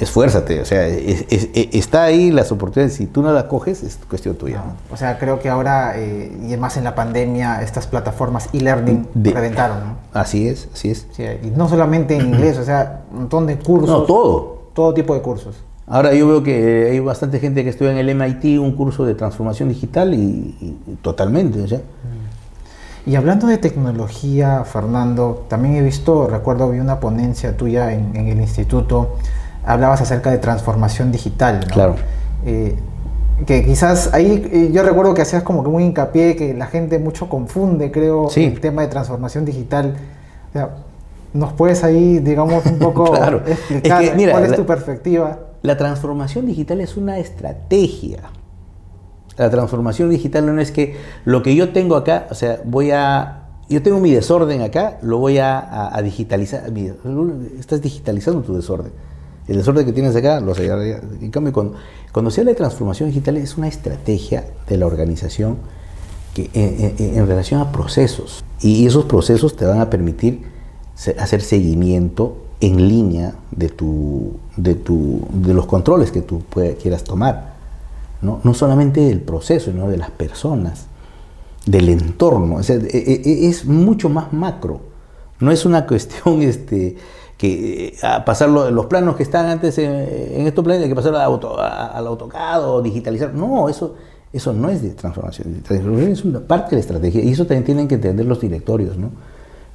esfuérzate, 0.00 0.60
o 0.60 0.64
sea, 0.64 0.86
está 0.86 2.04
ahí 2.04 2.30
las 2.30 2.52
oportunidades, 2.52 2.94
si 2.94 3.06
tú 3.06 3.22
no 3.22 3.32
las 3.32 3.44
coges 3.44 3.82
es 3.82 3.98
cuestión 4.08 4.36
tuya. 4.36 4.62
O 4.90 4.96
sea, 4.96 5.18
creo 5.18 5.40
que 5.40 5.48
ahora, 5.48 5.94
eh, 5.96 6.32
y 6.42 6.46
además 6.46 6.76
en 6.76 6.84
la 6.84 6.94
pandemia, 6.94 7.62
estas 7.62 7.86
plataformas 7.86 8.48
e-learning 8.52 9.08
reventaron. 9.14 9.78
¿no? 9.80 9.96
Así 10.12 10.48
es, 10.48 10.68
así 10.72 10.90
es. 10.90 11.06
y 11.18 11.50
no 11.50 11.68
solamente 11.68 12.16
en 12.16 12.34
inglés, 12.34 12.58
o 12.58 12.64
sea, 12.64 13.02
un 13.10 13.18
montón 13.18 13.46
de 13.46 13.58
cursos. 13.58 13.88
No, 13.88 14.02
todo. 14.02 14.58
Todo 14.74 14.94
tipo 14.94 15.14
de 15.14 15.22
cursos. 15.22 15.56
Ahora 15.86 16.14
yo 16.14 16.28
veo 16.28 16.42
que 16.42 16.90
hay 16.90 17.00
bastante 17.00 17.40
gente 17.40 17.64
que 17.64 17.70
estudia 17.70 17.92
en 17.92 17.96
el 17.98 18.14
MIT 18.14 18.60
un 18.60 18.72
curso 18.72 19.06
de 19.06 19.14
transformación 19.14 19.70
digital 19.70 20.12
y, 20.12 20.76
totalmente, 21.02 21.62
o 21.62 21.66
sea. 21.66 21.78
Mm. 21.78 22.28
Y 23.10 23.16
hablando 23.16 23.46
de 23.46 23.56
tecnología, 23.56 24.64
Fernando, 24.64 25.46
también 25.48 25.76
he 25.76 25.82
visto, 25.82 26.26
recuerdo, 26.26 26.70
vi 26.70 26.78
una 26.78 27.00
ponencia 27.00 27.56
tuya 27.56 27.90
en, 27.94 28.14
el 28.14 28.38
instituto, 28.38 29.16
hablabas 29.64 30.00
acerca 30.00 30.30
de 30.30 30.38
transformación 30.38 31.12
digital. 31.12 31.60
¿no? 31.60 31.74
Claro. 31.74 31.96
Eh, 32.44 32.76
que 33.46 33.64
quizás 33.64 34.12
ahí 34.14 34.48
eh, 34.52 34.70
yo 34.72 34.82
recuerdo 34.82 35.14
que 35.14 35.22
hacías 35.22 35.42
como 35.42 35.62
que 35.62 35.70
muy 35.70 35.84
hincapié, 35.84 36.34
que 36.34 36.54
la 36.54 36.66
gente 36.66 36.98
mucho 36.98 37.28
confunde, 37.28 37.90
creo, 37.92 38.28
el 38.34 38.60
tema 38.60 38.82
de 38.82 38.88
transformación 38.88 39.44
digital. 39.44 39.96
O 40.50 40.52
sea, 40.52 40.70
¿Nos 41.34 41.52
puedes 41.52 41.84
ahí, 41.84 42.20
digamos, 42.20 42.64
un 42.64 42.78
poco 42.78 43.14
explicar 43.46 44.02
cuál 44.30 44.44
es 44.44 44.56
tu 44.56 44.64
perspectiva? 44.64 45.38
La 45.60 45.76
transformación 45.76 46.46
digital 46.46 46.80
es 46.80 46.96
una 46.96 47.18
estrategia 47.18 48.30
la 49.38 49.50
transformación 49.50 50.10
digital 50.10 50.52
no 50.52 50.60
es 50.60 50.72
que 50.72 50.96
lo 51.24 51.42
que 51.42 51.54
yo 51.54 51.72
tengo 51.72 51.96
acá, 51.96 52.26
o 52.30 52.34
sea, 52.34 52.60
voy 52.64 52.90
a... 52.90 53.44
Yo 53.68 53.82
tengo 53.82 54.00
mi 54.00 54.10
desorden 54.10 54.62
acá, 54.62 54.98
lo 55.02 55.18
voy 55.18 55.38
a, 55.38 55.92
digitalizar. 56.02 56.72
Estás 57.58 57.82
digitalizando 57.82 58.40
tu 58.40 58.56
desorden. 58.56 58.92
El 59.48 59.56
desorden 59.56 59.86
que 59.86 59.92
tienes 59.92 60.14
acá, 60.14 60.40
lo 60.40 60.54
sé. 60.54 60.66
En 60.66 61.30
cambio, 61.30 61.52
cuando, 61.52 62.30
se 62.30 62.42
habla 62.42 62.52
de 62.52 62.56
transformación 62.56 63.08
digital, 63.08 63.38
es 63.38 63.56
una 63.56 63.66
estrategia 63.66 64.44
de 64.68 64.76
la 64.76 64.86
organización 64.86 65.56
que, 66.34 66.50
en, 66.52 67.26
relación 67.26 67.60
a 67.60 67.72
procesos. 67.72 68.44
Y 68.60 68.86
esos 68.86 69.06
procesos 69.06 69.56
te 69.56 69.64
van 69.64 69.80
a 69.80 69.88
permitir 69.88 70.42
hacer 71.18 71.40
seguimiento 71.40 72.36
en 72.60 72.88
línea 72.88 73.36
de, 73.50 73.68
tu, 73.70 74.32
de, 74.56 74.74
tu, 74.74 75.26
de 75.32 75.54
los 75.54 75.64
controles 75.64 76.10
que 76.10 76.20
tú 76.20 76.42
quieras 76.82 77.02
tomar. 77.04 77.56
¿no? 78.20 78.54
solamente 78.54 79.00
del 79.00 79.20
proceso, 79.20 79.70
sino 79.70 79.88
de 79.88 79.96
las 79.96 80.10
personas. 80.10 80.86
del 81.64 81.88
entorno. 81.88 82.60
E, 82.60 82.72
e, 82.72 83.22
e, 83.24 83.48
es 83.48 83.64
mucho 83.64 84.10
más 84.10 84.32
macro. 84.32 84.80
No 85.40 85.50
es 85.50 85.64
una 85.64 85.86
cuestión 85.86 86.42
este, 86.42 86.96
que 87.38 87.86
eh, 87.86 87.94
a 88.02 88.24
pasar 88.24 88.50
los 88.50 88.86
planos 88.86 89.16
que 89.16 89.22
están 89.22 89.46
antes 89.46 89.78
en, 89.78 90.46
estos 90.46 90.64
planes 90.64 90.82
hay 90.82 90.88
que 90.88 90.94
pasar 90.94 91.14
al, 91.14 91.22
auto, 91.22 91.58
AutoCAD 91.58 92.82
digitalizar. 92.82 93.32
No, 93.32 93.68
eso, 93.68 93.94
eso 94.32 94.52
no 94.52 94.68
es 94.68 94.82
de 94.82 94.90
transformación. 94.90 95.62
Transformación 95.62 96.12
es 96.12 96.24
una 96.24 96.40
parte 96.40 96.70
de 96.70 96.76
la 96.76 96.80
estrategia 96.80 97.22
y 97.22 97.30
eso 97.30 97.44
también 97.44 97.64
tienen 97.64 97.88
que 97.88 97.94
entender 97.94 98.26
los 98.26 98.40
directorios, 98.40 98.98
¿no? 98.98 99.12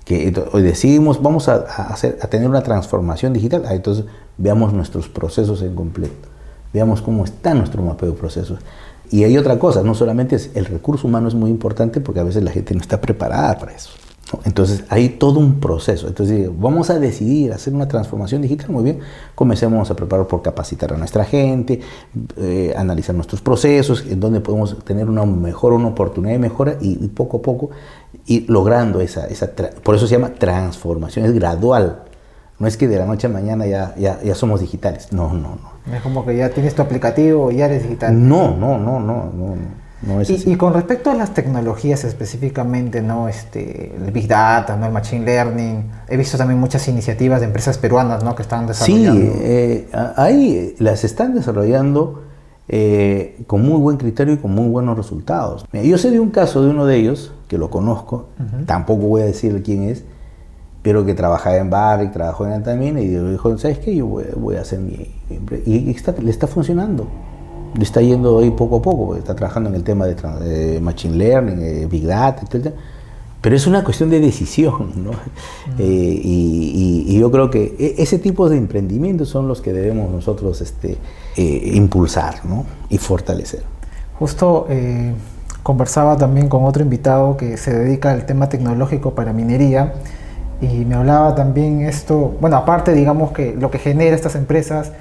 Que 0.03 0.33
hoy 0.51 0.61
decidimos, 0.61 1.23
vamos 1.23 1.47
a, 1.47 1.55
hacer, 1.55 2.19
a 2.21 2.27
tener 2.27 2.49
una 2.49 2.61
transformación 2.61 3.31
digital, 3.31 3.63
ah, 3.65 3.73
entonces 3.73 4.03
veamos 4.37 4.73
nuestros 4.73 5.07
procesos 5.07 5.61
en 5.61 5.73
completo, 5.75 6.27
veamos 6.73 7.01
cómo 7.01 7.23
está 7.23 7.53
nuestro 7.53 7.81
mapeo 7.81 8.11
de 8.11 8.17
procesos. 8.17 8.59
Y 9.09 9.23
hay 9.23 9.37
otra 9.37 9.57
cosa, 9.57 9.81
no 9.81 9.95
solamente 9.95 10.35
es 10.35 10.51
el 10.55 10.65
recurso 10.65 11.07
humano 11.07 11.29
es 11.29 11.35
muy 11.35 11.49
importante 11.49 12.01
porque 12.01 12.19
a 12.19 12.23
veces 12.23 12.43
la 12.43 12.51
gente 12.51 12.73
no 12.73 12.81
está 12.81 12.99
preparada 12.99 13.57
para 13.57 13.71
eso. 13.71 13.91
Entonces 14.45 14.83
hay 14.89 15.09
todo 15.09 15.39
un 15.39 15.59
proceso. 15.59 16.07
Entonces 16.07 16.49
vamos 16.57 16.89
a 16.89 16.99
decidir 16.99 17.53
hacer 17.53 17.73
una 17.73 17.87
transformación 17.87 18.41
digital, 18.41 18.69
muy 18.69 18.83
bien, 18.83 18.99
comencemos 19.35 19.89
a 19.89 19.95
preparar 19.95 20.27
por 20.27 20.41
capacitar 20.41 20.93
a 20.93 20.97
nuestra 20.97 21.25
gente, 21.25 21.79
eh, 22.37 22.73
analizar 22.75 23.15
nuestros 23.15 23.41
procesos, 23.41 24.05
en 24.07 24.19
donde 24.19 24.39
podemos 24.39 24.83
tener 24.83 25.09
una 25.09 25.25
mejor, 25.25 25.73
una 25.73 25.89
oportunidad 25.89 26.33
de 26.33 26.39
mejora 26.39 26.77
y, 26.81 26.95
poco 27.07 27.37
a 27.37 27.41
poco 27.41 27.69
ir 28.25 28.49
logrando 28.49 29.01
esa, 29.01 29.27
esa 29.27 29.51
por 29.83 29.95
eso 29.95 30.07
se 30.07 30.15
llama 30.15 30.33
transformación, 30.33 31.25
es 31.25 31.33
gradual. 31.33 32.03
No 32.59 32.67
es 32.67 32.77
que 32.77 32.87
de 32.87 32.97
la 32.97 33.05
noche 33.05 33.27
a 33.27 33.29
mañana 33.29 33.65
ya, 33.65 33.93
ya, 33.97 34.21
ya 34.23 34.35
somos 34.35 34.61
digitales. 34.61 35.11
No, 35.11 35.33
no, 35.33 35.57
no. 35.57 35.93
Es 35.93 36.01
como 36.01 36.25
que 36.25 36.37
ya 36.37 36.49
tienes 36.49 36.75
tu 36.75 36.81
aplicativo 36.81 37.51
y 37.51 37.57
ya 37.57 37.65
eres 37.65 37.83
digital. 37.83 38.27
No, 38.27 38.55
no, 38.55 38.77
no, 38.77 38.99
no, 38.99 39.31
no 39.33 39.82
y, 40.27 40.55
con 40.57 40.73
respecto 40.73 41.11
a 41.11 41.15
las 41.15 41.33
tecnologías 41.33 42.03
específicamente, 42.03 43.01
¿no? 43.01 43.29
Este, 43.29 43.95
el 43.95 44.11
Big 44.11 44.27
Data, 44.27 44.75
¿no? 44.75 44.85
el 44.85 44.91
Machine 44.91 45.25
Learning, 45.25 45.91
he 46.09 46.17
visto 46.17 46.37
también 46.37 46.59
muchas 46.59 46.87
iniciativas 46.87 47.39
de 47.39 47.45
empresas 47.47 47.77
peruanas 47.77 48.23
¿no? 48.23 48.35
que 48.35 48.41
están 48.41 48.67
desarrollando. 48.67 49.21
Sí, 49.21 49.31
eh, 49.41 49.87
ahí 50.17 50.75
las 50.79 51.03
están 51.03 51.33
desarrollando 51.33 52.23
eh, 52.67 53.43
con 53.47 53.61
muy 53.61 53.79
buen 53.79 53.97
criterio 53.97 54.33
y 54.33 54.37
con 54.37 54.51
muy 54.51 54.67
buenos 54.67 54.97
resultados. 54.97 55.65
Yo 55.71 55.97
sé 55.97 56.11
de 56.11 56.19
un 56.19 56.31
caso 56.31 56.61
de 56.61 56.69
uno 56.69 56.85
de 56.85 56.97
ellos, 56.97 57.31
que 57.47 57.57
lo 57.57 57.69
conozco, 57.69 58.27
tampoco 58.65 59.03
voy 59.03 59.21
a 59.21 59.25
decir 59.25 59.63
quién 59.63 59.83
es, 59.83 60.03
pero 60.81 61.05
que 61.05 61.13
trabajaba 61.13 61.55
en 61.55 61.69
Barrick, 61.69 62.11
trabajó 62.11 62.45
en 62.45 62.51
Altamina 62.51 62.99
y 62.99 63.07
dijo, 63.07 63.57
¿sabes 63.57 63.79
qué? 63.79 63.95
Yo 63.95 64.05
voy, 64.05 64.55
a 64.57 64.61
hacer 64.61 64.79
mi... 64.79 65.13
Y 65.65 65.95
le 66.21 66.29
está 66.29 66.47
funcionando 66.47 67.07
le 67.75 67.83
está 67.83 68.01
yendo 68.01 68.39
ahí 68.39 68.51
poco 68.51 68.77
a 68.77 68.81
poco, 68.81 69.15
está 69.15 69.35
trabajando 69.35 69.69
en 69.69 69.75
el 69.75 69.83
tema 69.83 70.05
de, 70.07 70.79
Machine 70.81 71.15
Learning, 71.15 71.89
Big 71.89 72.05
Data, 72.05 72.43
etc. 72.43 72.73
Pero 73.43 73.57
es 73.57 73.67
una 73.67 73.83
cuestión 73.83 74.09
de 74.09 74.21
decisión, 74.21 74.93
¿no? 75.03 75.11
Eh, 75.77 76.21
y, 76.23 77.19
yo 77.19 77.29
creo 77.29 77.49
que 77.49 77.75
e, 77.77 78.01
ese 78.01 78.19
tipo 78.19 78.49
de 78.49 78.57
emprendimientos 78.57 79.27
son 79.27 79.47
los 79.47 79.61
que 79.61 79.73
debemos 79.73 80.09
nosotros 80.09 80.61
este, 80.61 80.97
eh, 81.35 81.71
impulsar 81.73 82.45
¿no? 82.45 82.65
y 82.89 82.97
fortalecer. 82.97 83.63
Justo 84.17 84.67
eh, 84.69 85.13
conversaba 85.61 86.15
también 86.17 86.47
con 86.47 86.63
otro 86.63 86.83
invitado 86.83 87.35
que 87.35 87.57
se 87.57 87.73
dedica 87.73 88.11
al 88.11 88.25
tema 88.25 88.47
tecnológico 88.49 89.13
para 89.15 89.33
minería 89.33 89.93
y 90.61 90.85
me 90.85 90.95
hablaba 90.95 91.35
también 91.35 91.81
esto, 91.81 92.35
bueno, 92.39 92.55
aparte 92.57 92.93
digamos 92.93 93.31
que 93.31 93.55
lo 93.55 93.69
que 93.71 93.79
genera 93.79 94.15
estas 94.15 94.35
empresas 94.35 94.91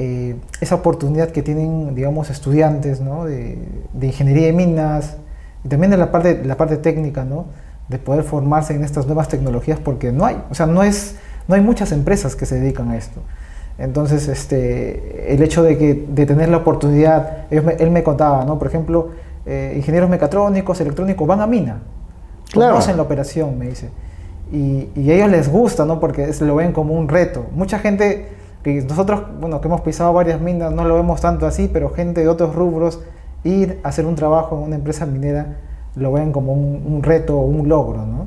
eh, 0.00 0.36
esa 0.60 0.76
oportunidad 0.76 1.30
que 1.30 1.42
tienen, 1.42 1.94
digamos, 1.96 2.30
estudiantes 2.30 3.00
¿no? 3.00 3.24
de, 3.24 3.58
ingeniería 4.00 4.46
de 4.46 4.52
minas 4.52 5.16
y 5.64 5.68
también 5.68 5.90
de 5.90 5.96
la 5.96 6.12
parte, 6.12 6.40
la 6.44 6.56
parte 6.56 6.76
técnica, 6.76 7.24
¿no? 7.24 7.46
de 7.88 7.98
poder 7.98 8.22
formarse 8.22 8.74
en 8.74 8.84
estas 8.84 9.06
nuevas 9.06 9.26
tecnologías, 9.26 9.80
porque 9.80 10.12
no 10.12 10.24
hay, 10.24 10.40
o 10.50 10.54
sea, 10.54 10.66
no, 10.66 10.84
es, 10.84 11.16
no 11.48 11.56
hay 11.56 11.62
muchas 11.62 11.90
empresas 11.90 12.36
que 12.36 12.46
se 12.46 12.60
dedican 12.60 12.90
a 12.90 12.96
esto. 12.96 13.20
Entonces, 13.76 14.28
este, 14.28 15.34
el 15.34 15.42
hecho 15.42 15.64
de, 15.64 15.76
que, 15.76 16.06
de 16.08 16.26
tener 16.26 16.48
la 16.48 16.58
oportunidad, 16.58 17.46
él 17.50 17.90
me, 17.90 18.02
contaba, 18.04 18.44
¿no? 18.44 18.56
por 18.56 18.68
ejemplo, 18.68 19.10
eh, 19.46 19.74
ingenieros 19.76 20.08
mecatrónicos, 20.08 20.80
electrónicos, 20.80 21.26
van 21.26 21.40
a 21.40 21.46
mina, 21.48 21.78
claro. 22.52 22.74
conocen 22.74 22.96
la 22.96 23.02
operación, 23.02 23.58
me 23.58 23.66
dice. 23.66 23.88
Y, 24.52 24.90
y, 24.94 25.10
a 25.10 25.14
ellos 25.14 25.30
les 25.30 25.48
gusta, 25.48 25.84
¿no? 25.84 25.98
porque 25.98 26.30
lo 26.40 26.54
ven 26.54 26.72
como 26.72 26.94
un 26.94 27.08
reto. 27.08 27.46
Mucha 27.52 27.80
gente 27.80 28.28
que 28.74 28.82
nosotros, 28.82 29.22
bueno, 29.40 29.60
que 29.60 29.68
hemos 29.68 29.80
pisado 29.80 30.12
varias 30.12 30.40
minas, 30.40 30.72
no 30.72 30.84
lo 30.84 30.94
vemos 30.94 31.20
tanto 31.20 31.46
así, 31.46 31.70
pero 31.72 31.90
gente 31.90 32.20
de 32.20 32.28
otros 32.28 32.54
rubros, 32.54 33.00
ir 33.44 33.80
a 33.82 33.88
hacer 33.88 34.04
un 34.04 34.14
trabajo 34.14 34.56
en 34.56 34.62
una 34.64 34.76
empresa 34.76 35.06
minera, 35.06 35.56
lo 35.96 36.12
ven 36.12 36.32
como 36.32 36.52
un, 36.52 37.02
reto 37.02 37.38
o 37.38 37.44
un 37.44 37.68
logro, 37.68 38.04
¿no? 38.04 38.26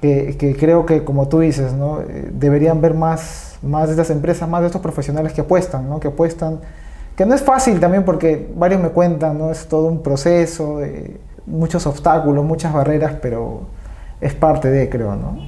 Que, 0.00 0.56
creo 0.58 0.86
que, 0.86 1.02
como 1.02 1.28
tú 1.28 1.40
dices, 1.40 1.72
¿no? 1.72 2.00
Eh, 2.00 2.30
deberían 2.32 2.80
ver 2.80 2.94
más, 2.94 3.56
más 3.62 3.86
de 3.86 3.92
estas 3.92 4.10
empresas, 4.10 4.48
más 4.48 4.60
de 4.60 4.66
estos 4.66 4.82
profesionales 4.82 5.32
que 5.32 5.40
apuestan, 5.40 5.88
¿no? 5.88 5.98
Que 5.98 6.08
apuestan, 6.08 6.60
que 7.16 7.26
no 7.26 7.34
es 7.34 7.42
fácil 7.42 7.80
también 7.80 8.04
porque 8.04 8.52
varios 8.54 8.80
me 8.80 8.90
cuentan, 8.90 9.38
¿no? 9.38 9.50
Es 9.50 9.66
todo 9.66 9.86
un 9.86 10.02
proceso, 10.02 10.78
de 10.78 11.20
muchos 11.46 11.86
obstáculos, 11.86 12.44
muchas 12.44 12.72
barreras, 12.72 13.14
pero 13.20 13.62
es 14.20 14.34
parte 14.34 14.70
de, 14.70 14.88
creo, 14.88 15.16
¿no? 15.16 15.38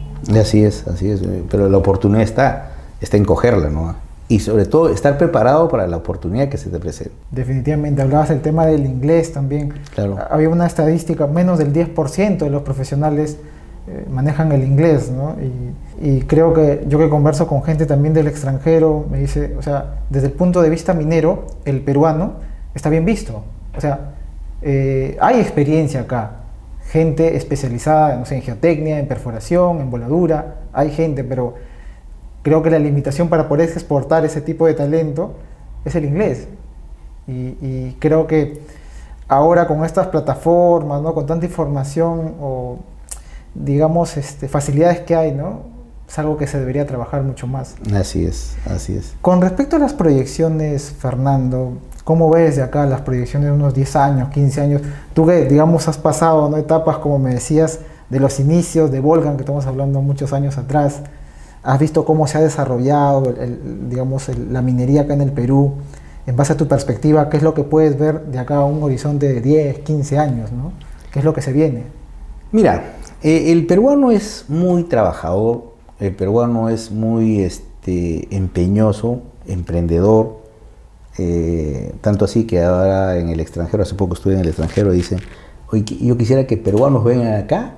Así 0.40 0.64
es, 0.64 0.88
así 0.88 1.10
es, 1.10 1.22
pero 1.50 1.68
la 1.68 1.76
oportunidad 1.76 2.22
está 2.22 2.73
está 3.04 3.16
en 3.16 3.24
cogerla, 3.24 3.70
¿no? 3.70 3.94
Y 4.26 4.40
sobre 4.40 4.64
todo 4.64 4.88
estar 4.88 5.18
preparado 5.18 5.68
para 5.68 5.86
la 5.86 5.98
oportunidad 5.98 6.48
que 6.48 6.56
se 6.56 6.70
te 6.70 6.78
presente. 6.78 7.12
Definitivamente, 7.30 8.02
hablabas 8.02 8.30
del 8.30 8.40
tema 8.40 8.66
del 8.66 8.86
inglés 8.86 9.32
también. 9.32 9.74
Claro. 9.94 10.18
Había 10.30 10.48
una 10.48 10.66
estadística, 10.66 11.26
menos 11.26 11.58
del 11.58 11.72
10% 11.72 12.38
de 12.38 12.50
los 12.50 12.62
profesionales 12.62 13.36
eh, 13.86 14.06
manejan 14.10 14.50
el 14.52 14.64
inglés, 14.64 15.10
¿no? 15.10 15.36
Y, 16.00 16.08
y, 16.08 16.22
creo 16.22 16.54
que 16.54 16.84
yo 16.88 16.98
que 16.98 17.10
converso 17.10 17.46
con 17.46 17.62
gente 17.62 17.84
también 17.84 18.14
del 18.14 18.26
extranjero, 18.26 19.04
me 19.10 19.18
dice, 19.18 19.54
o 19.58 19.62
sea, 19.62 19.96
desde 20.08 20.28
el 20.28 20.32
punto 20.32 20.62
de 20.62 20.70
vista 20.70 20.94
minero, 20.94 21.44
el 21.66 21.82
peruano 21.82 22.32
está 22.74 22.88
bien 22.88 23.04
visto. 23.04 23.42
O 23.76 23.80
sea, 23.82 24.14
eh, 24.62 25.18
hay 25.20 25.40
experiencia 25.40 26.00
acá, 26.00 26.30
gente 26.90 27.36
especializada, 27.36 28.16
no 28.16 28.24
sé, 28.24 28.36
en 28.36 28.42
geotecnia, 28.42 28.98
en 28.98 29.06
perforación, 29.06 29.80
en 29.80 29.90
voladura, 29.90 30.54
hay 30.72 30.90
gente, 30.90 31.22
pero 31.22 31.54
creo 32.44 32.62
que 32.62 32.70
la 32.70 32.78
limitación 32.78 33.28
para 33.28 33.48
poder 33.48 33.68
exportar 33.68 34.24
ese 34.24 34.40
tipo 34.40 34.66
de 34.66 34.74
talento 34.74 35.32
es 35.84 35.96
el 35.96 36.04
inglés. 36.04 36.46
Y, 37.26 37.96
creo 38.00 38.26
que 38.26 38.60
ahora 39.26 39.66
con 39.66 39.82
estas 39.84 40.08
plataformas, 40.08 41.00
¿no? 41.02 41.14
con 41.14 41.26
tanta 41.26 41.46
información 41.46 42.34
o 42.38 42.78
digamos 43.54 44.18
este, 44.18 44.46
facilidades 44.46 45.00
que 45.00 45.16
hay, 45.16 45.32
¿no? 45.32 45.74
es 46.06 46.18
algo 46.18 46.36
que 46.36 46.46
se 46.46 46.58
debería 46.60 46.86
trabajar 46.86 47.22
mucho 47.22 47.46
más. 47.46 47.76
Así 47.94 48.26
es, 48.26 48.56
así 48.66 48.94
es. 48.94 49.14
Con 49.22 49.40
respecto 49.40 49.76
a 49.76 49.78
las 49.78 49.94
proyecciones, 49.94 50.94
Fernando, 50.98 51.78
¿cómo 52.04 52.30
ves 52.30 52.56
de 52.56 52.62
acá 52.62 52.84
las 52.84 53.00
proyecciones 53.00 53.48
de 53.48 53.54
unos 53.54 53.72
10 53.72 53.96
años, 53.96 54.28
15 54.28 54.60
años? 54.60 54.82
Tú 55.14 55.26
que, 55.26 55.46
digamos, 55.46 55.88
has 55.88 55.96
pasado 55.96 56.50
¿no? 56.50 56.58
etapas, 56.58 56.98
como 56.98 57.18
me 57.18 57.32
decías, 57.34 57.80
de 58.10 58.20
los 58.20 58.38
inicios 58.38 58.90
de 58.90 59.00
Volgan, 59.00 59.36
que 59.36 59.42
estamos 59.42 59.64
hablando 59.66 60.02
muchos 60.02 60.34
años 60.34 60.58
atrás, 60.58 61.00
has 61.64 61.78
visto 61.78 62.04
cómo 62.04 62.26
se 62.26 62.38
ha 62.38 62.42
desarrollado 62.42 63.34
digamos, 63.88 64.30
la 64.50 64.60
minería 64.62 65.02
acá 65.02 65.14
en 65.14 65.22
el 65.22 65.32
Perú. 65.32 65.72
En 66.26 66.36
base 66.36 66.52
a 66.52 66.56
tu 66.56 66.68
perspectiva, 66.68 67.28
¿qué 67.28 67.38
es 67.38 67.42
lo 67.42 67.52
que 67.52 67.64
puedes 67.64 67.98
ver 67.98 68.26
de 68.26 68.38
acá 68.38 68.56
a 68.56 68.64
un 68.64 68.82
horizonte 68.82 69.28
de 69.28 69.40
10, 69.40 69.80
15 69.80 70.18
años? 70.18 70.52
¿no? 70.52 70.72
¿Qué 71.12 71.18
es 71.18 71.24
lo 71.24 71.34
que 71.34 71.42
se 71.42 71.52
viene? 71.52 71.84
Mira, 72.52 72.94
eh, 73.22 73.52
el 73.52 73.66
peruano 73.66 74.10
es 74.10 74.44
muy 74.48 74.84
trabajador, 74.84 75.72
el 76.00 76.14
peruano 76.14 76.68
es 76.68 76.90
muy 76.90 77.42
este, 77.42 78.34
empeñoso, 78.34 79.20
emprendedor, 79.46 80.38
eh, 81.18 81.94
tanto 82.00 82.24
así 82.24 82.46
que 82.46 82.62
ahora 82.62 83.18
en 83.18 83.28
el 83.28 83.40
extranjero, 83.40 83.82
hace 83.82 83.94
poco 83.94 84.14
estuve 84.14 84.34
en 84.34 84.40
el 84.40 84.48
extranjero, 84.48 84.92
dicen, 84.92 85.20
yo 86.00 86.16
quisiera 86.16 86.46
que 86.46 86.56
peruanos 86.56 87.04
vengan 87.04 87.34
acá 87.34 87.74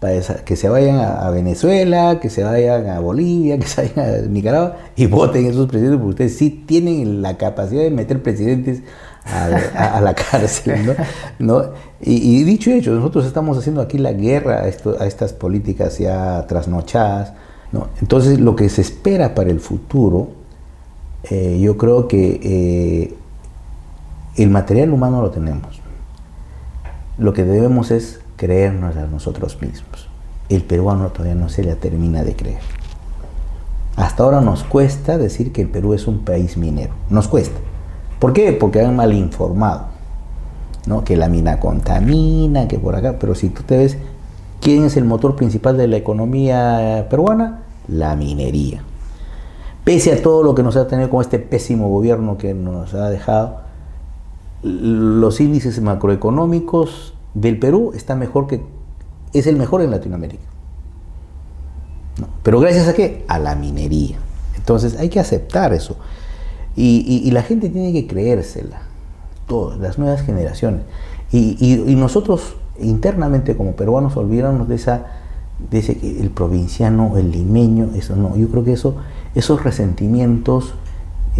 que 0.00 0.56
se 0.56 0.68
vayan 0.70 0.98
a, 0.98 1.28
Venezuela, 1.30 2.20
que 2.20 2.30
se 2.30 2.42
vayan 2.42 2.88
a 2.88 3.00
Bolivia, 3.00 3.58
que 3.60 3.66
se 3.66 3.82
vayan 3.82 4.24
a 4.24 4.28
Nicaragua 4.28 4.76
y 4.96 5.06
voten 5.06 5.46
esos 5.46 5.66
presidentes, 5.68 5.98
porque 5.98 6.10
ustedes 6.10 6.36
sí 6.36 6.64
tienen 6.66 7.20
la 7.20 7.36
capacidad 7.36 7.82
de 7.82 7.90
meter 7.90 8.22
presidentes 8.22 8.82
a, 9.24 10.00
la 10.00 10.14
cárcel. 10.30 10.96
¿no? 11.38 11.64
Y, 12.00 12.42
dicho 12.44 12.70
y 12.70 12.74
hecho, 12.74 12.92
nosotros 12.92 13.26
estamos 13.26 13.58
haciendo 13.58 13.82
aquí 13.82 13.98
la 13.98 14.12
guerra 14.12 14.62
a, 14.62 15.06
estas 15.06 15.34
políticas 15.34 15.98
ya 15.98 16.46
trasnochadas. 16.46 17.34
¿no? 17.72 17.88
Entonces, 18.00 18.40
lo 18.40 18.56
que 18.56 18.70
se 18.70 18.80
espera 18.80 19.34
para 19.34 19.50
el 19.50 19.60
futuro, 19.60 20.28
eh, 21.24 21.58
yo 21.60 21.76
creo 21.76 22.08
que 22.08 22.40
eh, 22.42 23.14
el 24.42 24.48
material 24.48 24.92
humano 24.92 25.20
lo 25.20 25.30
tenemos. 25.30 25.78
Lo 27.18 27.34
que 27.34 27.44
debemos 27.44 27.90
es 27.90 28.20
creernos 28.40 28.96
a 28.96 29.06
nosotros 29.06 29.60
mismos. 29.60 30.08
El 30.48 30.62
peruano 30.62 31.08
todavía 31.08 31.34
no 31.34 31.50
se 31.50 31.62
le 31.62 31.74
termina 31.74 32.24
de 32.24 32.34
creer. 32.34 32.62
Hasta 33.96 34.22
ahora 34.22 34.40
nos 34.40 34.64
cuesta 34.64 35.18
decir 35.18 35.52
que 35.52 35.60
el 35.60 35.68
Perú 35.68 35.92
es 35.92 36.06
un 36.06 36.20
país 36.20 36.56
minero. 36.56 36.94
Nos 37.10 37.28
cuesta. 37.28 37.60
¿Por 38.18 38.32
qué? 38.32 38.52
Porque 38.54 38.80
han 38.80 38.96
mal 38.96 39.12
informado. 39.12 39.88
¿no? 40.86 41.04
que 41.04 41.18
la 41.18 41.28
mina 41.28 41.60
contamina, 41.60 42.66
que 42.66 42.78
por 42.78 42.96
acá, 42.96 43.16
pero 43.20 43.34
si 43.34 43.50
tú 43.50 43.62
te 43.62 43.76
ves, 43.76 43.98
¿quién 44.62 44.84
es 44.84 44.96
el 44.96 45.04
motor 45.04 45.36
principal 45.36 45.76
de 45.76 45.86
la 45.86 45.98
economía 45.98 47.06
peruana? 47.10 47.64
La 47.88 48.16
minería. 48.16 48.82
Pese 49.84 50.14
a 50.14 50.22
todo 50.22 50.42
lo 50.42 50.54
que 50.54 50.62
nos 50.62 50.76
ha 50.76 50.86
tenido 50.86 51.10
con 51.10 51.20
este 51.20 51.38
pésimo 51.38 51.90
gobierno 51.90 52.38
que 52.38 52.54
nos 52.54 52.94
ha 52.94 53.10
dejado, 53.10 53.58
los 54.62 55.42
índices 55.42 55.78
macroeconómicos 55.82 57.12
del 57.34 57.58
Perú 57.58 57.92
están 57.94 58.18
mejor 58.18 58.46
que, 58.46 58.62
es 59.32 59.46
el 59.46 59.56
mejor 59.56 59.82
en 59.82 59.90
Latinoamérica. 59.90 60.42
Pero 62.42 62.60
gracias 62.60 62.88
a 62.88 62.94
qué? 62.94 63.24
A 63.28 63.38
la 63.38 63.54
minería. 63.54 64.18
Entonces 64.56 64.98
hay 64.98 65.08
que 65.08 65.20
aceptar 65.20 65.72
eso. 65.72 65.96
Y, 66.76 67.30
la 67.30 67.42
gente 67.42 67.68
tiene 67.68 67.92
que 67.92 68.06
creérsela, 68.06 68.82
todas, 69.46 69.78
las 69.78 69.98
nuevas 69.98 70.22
generaciones. 70.22 70.82
Y, 71.32 71.94
nosotros 71.96 72.56
internamente 72.80 73.56
como 73.56 73.72
peruanos 73.72 74.16
olvidarnos 74.16 74.68
de 74.68 74.76
esa, 74.76 75.06
de 75.70 75.78
ese 75.78 75.98
el 76.20 76.30
provinciano, 76.30 77.18
el 77.18 77.30
limeño, 77.30 77.90
eso 77.94 78.16
no. 78.16 78.36
Yo 78.36 78.48
creo 78.48 78.64
que 78.64 78.72
eso, 78.72 78.96
esos 79.34 79.62
resentimientos 79.62 80.74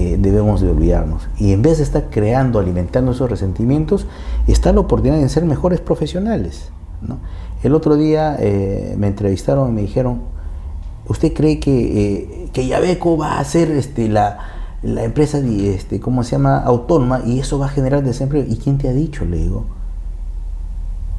eh, 0.00 0.16
debemos 0.18 0.62
de 0.62 0.70
olvidarnos. 0.70 1.28
Y 1.38 1.52
en 1.52 1.60
vez 1.60 1.76
de 1.76 1.84
estar 1.84 2.08
creando, 2.08 2.58
alimentando 2.58 3.12
esos 3.12 3.28
resentimientos, 3.28 4.06
está 4.46 4.72
la 4.72 4.80
oportunidad 4.80 5.20
de 5.20 5.28
ser 5.28 5.44
mejores 5.44 5.82
profesionales. 5.82 6.70
El 7.62 7.74
otro 7.74 7.96
día 7.96 8.34
eh, 8.38 8.94
me 8.98 9.08
entrevistaron 9.08 9.68
y 9.68 9.72
me 9.72 9.82
dijeron, 9.82 10.22
¿usted 11.06 11.34
cree 11.34 11.60
que, 11.60 12.14
eh, 12.14 12.48
que 12.54 12.66
Yabeco 12.66 13.18
va 13.18 13.38
a 13.38 13.44
ser 13.44 13.70
este, 13.72 14.08
la, 14.08 14.38
la 14.82 15.04
empresa, 15.04 15.36
este, 15.38 16.00
¿cómo 16.00 16.24
se 16.24 16.32
llama?, 16.32 16.60
autónoma 16.60 17.20
y 17.26 17.38
eso 17.38 17.58
va 17.58 17.66
a 17.66 17.68
generar 17.68 18.02
desempleo. 18.02 18.44
¿Y 18.48 18.56
quién 18.56 18.78
te 18.78 18.88
ha 18.88 18.94
dicho? 18.94 19.26
Le 19.26 19.36
digo. 19.36 19.66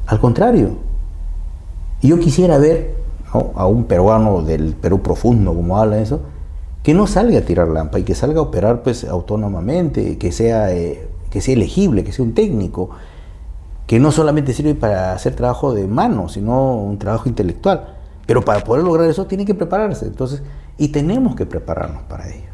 Al 0.06 0.18
contrario. 0.18 0.70
Yo 2.02 2.18
quisiera 2.18 2.58
ver 2.58 2.96
a 3.32 3.66
un 3.66 3.84
peruano 3.84 4.42
del 4.42 4.74
Perú 4.74 5.02
profundo, 5.02 5.54
como 5.54 5.78
habla 5.78 6.00
eso, 6.00 6.20
que 6.82 6.94
no 6.94 7.06
salga 7.06 7.38
a 7.38 7.42
tirar 7.42 7.68
lampa 7.68 7.98
y 7.98 8.02
que 8.02 8.14
salga 8.14 8.40
a 8.40 8.42
operar 8.42 8.82
pues 8.82 9.04
autónomamente, 9.04 10.18
que 10.18 10.32
sea, 10.32 10.72
eh, 10.72 11.08
que 11.30 11.40
sea 11.40 11.54
elegible, 11.54 12.04
que 12.04 12.12
sea 12.12 12.24
un 12.24 12.34
técnico, 12.34 12.90
que 13.86 14.00
no 14.00 14.10
solamente 14.10 14.52
sirve 14.52 14.74
para 14.74 15.12
hacer 15.12 15.34
trabajo 15.34 15.74
de 15.74 15.86
mano, 15.86 16.28
sino 16.28 16.76
un 16.76 16.98
trabajo 16.98 17.28
intelectual. 17.28 17.96
Pero 18.26 18.44
para 18.44 18.64
poder 18.64 18.84
lograr 18.84 19.08
eso 19.08 19.26
tiene 19.26 19.44
que 19.44 19.54
prepararse. 19.54 20.06
Entonces, 20.06 20.42
y 20.78 20.88
tenemos 20.88 21.36
que 21.36 21.46
prepararnos 21.46 22.02
para 22.04 22.28
ello. 22.28 22.52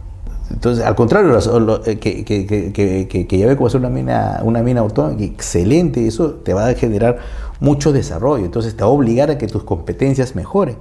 Entonces, 0.50 0.84
al 0.84 0.94
contrario, 0.94 1.38
eh, 1.84 1.98
que, 1.98 2.24
que, 2.24 2.46
que, 2.72 3.26
que, 3.26 3.38
ya 3.38 3.46
ve 3.46 3.56
cómo 3.56 3.68
es 3.68 3.74
una 3.74 3.90
mina, 3.90 4.40
una 4.42 4.62
mina 4.62 4.80
autónoma, 4.80 5.20
excelente, 5.22 6.06
eso 6.06 6.32
te 6.32 6.54
va 6.54 6.68
a 6.68 6.74
generar 6.74 7.18
mucho 7.60 7.92
desarrollo, 7.92 8.44
entonces 8.46 8.74
te 8.74 8.82
va 8.82 8.88
a 8.88 8.92
obligar 8.92 9.30
a 9.30 9.36
que 9.36 9.46
tus 9.46 9.64
competencias 9.64 10.34
mejoren. 10.34 10.76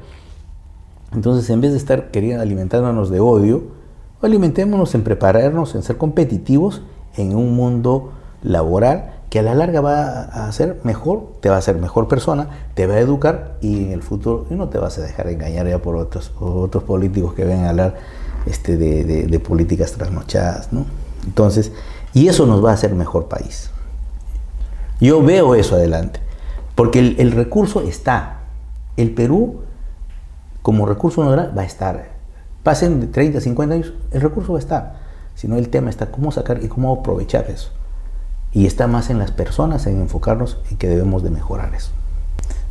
Entonces, 1.13 1.49
en 1.49 1.61
vez 1.61 1.71
de 1.71 1.77
estar 1.77 2.11
queriendo 2.11 2.41
alimentándonos 2.41 3.09
de 3.09 3.19
odio, 3.19 3.63
alimentémonos 4.21 4.93
en 4.95 5.03
prepararnos, 5.03 5.75
en 5.75 5.83
ser 5.83 5.97
competitivos 5.97 6.81
en 7.15 7.35
un 7.35 7.55
mundo 7.55 8.11
laboral 8.43 9.13
que 9.29 9.39
a 9.39 9.43
la 9.43 9.55
larga 9.55 9.81
va 9.81 10.21
a 10.21 10.51
ser 10.51 10.79
mejor, 10.83 11.27
te 11.41 11.49
va 11.49 11.55
a 11.55 11.59
hacer 11.59 11.77
mejor 11.77 12.07
persona, 12.07 12.49
te 12.75 12.87
va 12.87 12.95
a 12.95 12.99
educar 12.99 13.57
y 13.61 13.85
en 13.85 13.91
el 13.91 14.01
futuro 14.01 14.45
no 14.49 14.69
te 14.69 14.77
vas 14.77 14.97
a 14.97 15.01
dejar 15.01 15.27
engañar 15.27 15.67
ya 15.67 15.79
por 15.79 15.95
otros, 15.97 16.31
políticos 16.85 17.33
que 17.33 17.43
vengan 17.43 17.65
a 17.65 17.69
hablar 17.69 17.95
este, 18.45 18.77
de, 18.77 19.39
políticas 19.39 19.91
trasnochadas. 19.93 20.71
¿no? 20.71 20.85
Entonces, 21.25 21.73
y 22.13 22.27
eso 22.27 22.45
nos 22.45 22.63
va 22.63 22.71
a 22.71 22.73
hacer 22.73 22.95
mejor 22.95 23.27
país. 23.27 23.69
Yo 25.01 25.21
veo 25.21 25.55
eso 25.55 25.75
adelante, 25.75 26.21
porque 26.75 26.99
el 26.99 27.31
recurso 27.31 27.81
está. 27.81 28.39
El 28.95 29.11
Perú, 29.11 29.59
como 30.67 30.85
recurso 30.85 31.23
natural, 31.23 31.57
va 31.57 31.61
a 31.61 31.65
estar. 31.65 32.09
Pasen 32.61 33.09
30, 33.09 33.39
50 33.39 33.73
años, 33.73 33.93
el 34.11 34.19
recurso 34.19 34.51
va 34.51 34.59
a 34.59 34.61
estar. 34.61 34.95
Sino 35.33 35.55
el 35.55 35.69
tema 35.69 35.89
está 35.89 36.07
cómo 36.07 36.29
sacar 36.33 36.61
y 36.61 36.67
cómo 36.67 36.91
aprovechar 36.91 37.49
eso. 37.49 37.71
Y 38.51 38.65
está 38.65 38.85
más 38.85 39.09
en 39.09 39.17
las 39.17 39.31
personas, 39.31 39.87
en 39.87 40.01
enfocarnos 40.01 40.57
en 40.69 40.75
que 40.75 40.89
debemos 40.89 41.23
de 41.23 41.29
mejorar 41.29 41.73
eso. 41.73 41.91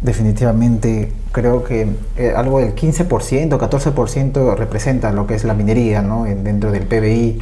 Definitivamente 0.03 1.11
creo 1.33 1.65
que 1.65 1.89
eh, 2.19 2.35
algo 2.37 2.61
del 2.61 2.75
15%, 2.75 3.09
14% 3.49 4.57
representa 4.57 5.11
lo 5.11 5.27
que 5.27 5.35
es 5.35 5.45
la 5.45 5.55
minería 5.55 6.03
¿no? 6.03 6.25
dentro 6.25 6.73
del 6.73 6.83
PBI. 6.83 7.41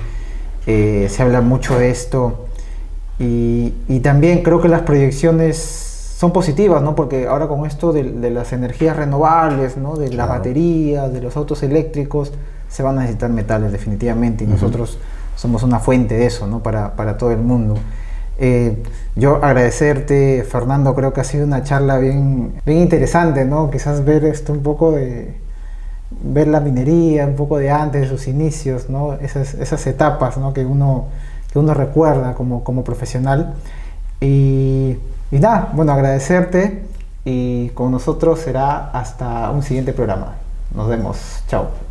Eh, 0.69 1.09
se 1.11 1.21
habla 1.21 1.41
mucho 1.41 1.77
de 1.81 1.91
esto 1.91 2.47
y, 3.19 3.73
también 4.05 4.45
creo 4.45 4.61
que 4.61 4.69
las 4.69 4.83
proyecciones 4.83 5.94
son 6.17 6.33
positivas, 6.33 6.81
¿no? 6.81 6.95
porque 6.95 7.27
ahora 7.27 7.49
con 7.49 7.67
esto 7.67 7.93
de, 7.93 8.31
las 8.31 8.53
energías 8.53 8.97
renovables, 8.97 9.77
¿no? 9.77 9.97
de 9.97 10.13
las 10.13 10.29
baterías, 10.29 11.13
de 11.13 11.21
los 11.21 11.37
autos 11.37 11.63
eléctricos, 11.65 12.33
se 12.69 12.83
van 12.83 12.99
a 12.99 13.01
necesitar 13.01 13.31
metales 13.31 13.73
definitivamente 13.73 14.45
y 14.45 14.47
nosotros 14.47 14.99
somos 15.35 15.65
una 15.65 15.81
fuente 15.81 16.15
de 16.15 16.27
eso 16.27 16.47
¿no? 16.47 16.63
para, 16.63 16.95
para 16.95 17.19
todo 17.19 17.33
el 17.33 17.39
mundo. 17.39 17.75
Eh, 18.39 18.81
yo 19.17 19.45
agradecerte, 19.45 20.45
Fernando, 20.49 20.95
creo 20.95 21.13
que 21.13 21.21
ha 21.21 21.25
sido 21.25 21.45
una 21.47 21.65
charla 21.65 21.99
bien, 21.99 22.55
bien 22.65 22.79
interesante, 22.79 23.45
¿no? 23.45 23.71
Quizás 23.71 24.05
ver 24.05 24.25
esto 24.25 24.53
un 24.53 24.63
poco 24.63 24.91
de, 24.91 25.37
ver 26.23 26.49
la 26.49 26.59
minería, 26.59 27.27
un 27.27 27.37
poco 27.37 27.59
de 27.59 27.71
antes, 27.71 28.03
de 28.03 28.09
sus 28.09 28.27
inicios, 28.27 28.91
¿no? 28.91 29.15
Esas, 29.15 29.55
esas 29.55 29.87
etapas, 29.87 30.37
¿no? 30.37 30.53
Que 30.53 30.65
uno, 30.65 31.07
que 31.53 31.61
uno 31.61 31.75
recuerda 31.75 32.35
como, 32.35 32.65
como 32.65 32.83
profesional. 32.83 33.55
Y, 34.21 34.97
y 35.35 35.41
nada, 35.41 35.71
bueno, 35.73 35.91
agradecerte 35.91 36.85
y 37.25 37.71
con 37.71 37.91
nosotros 37.91 38.39
será 38.39 38.91
hasta 38.91 39.51
un 39.51 39.65
siguiente 39.65 39.93
programa. 39.93 40.35
Nos 40.73 40.89
vemos, 40.89 41.43
chao. 41.49 41.84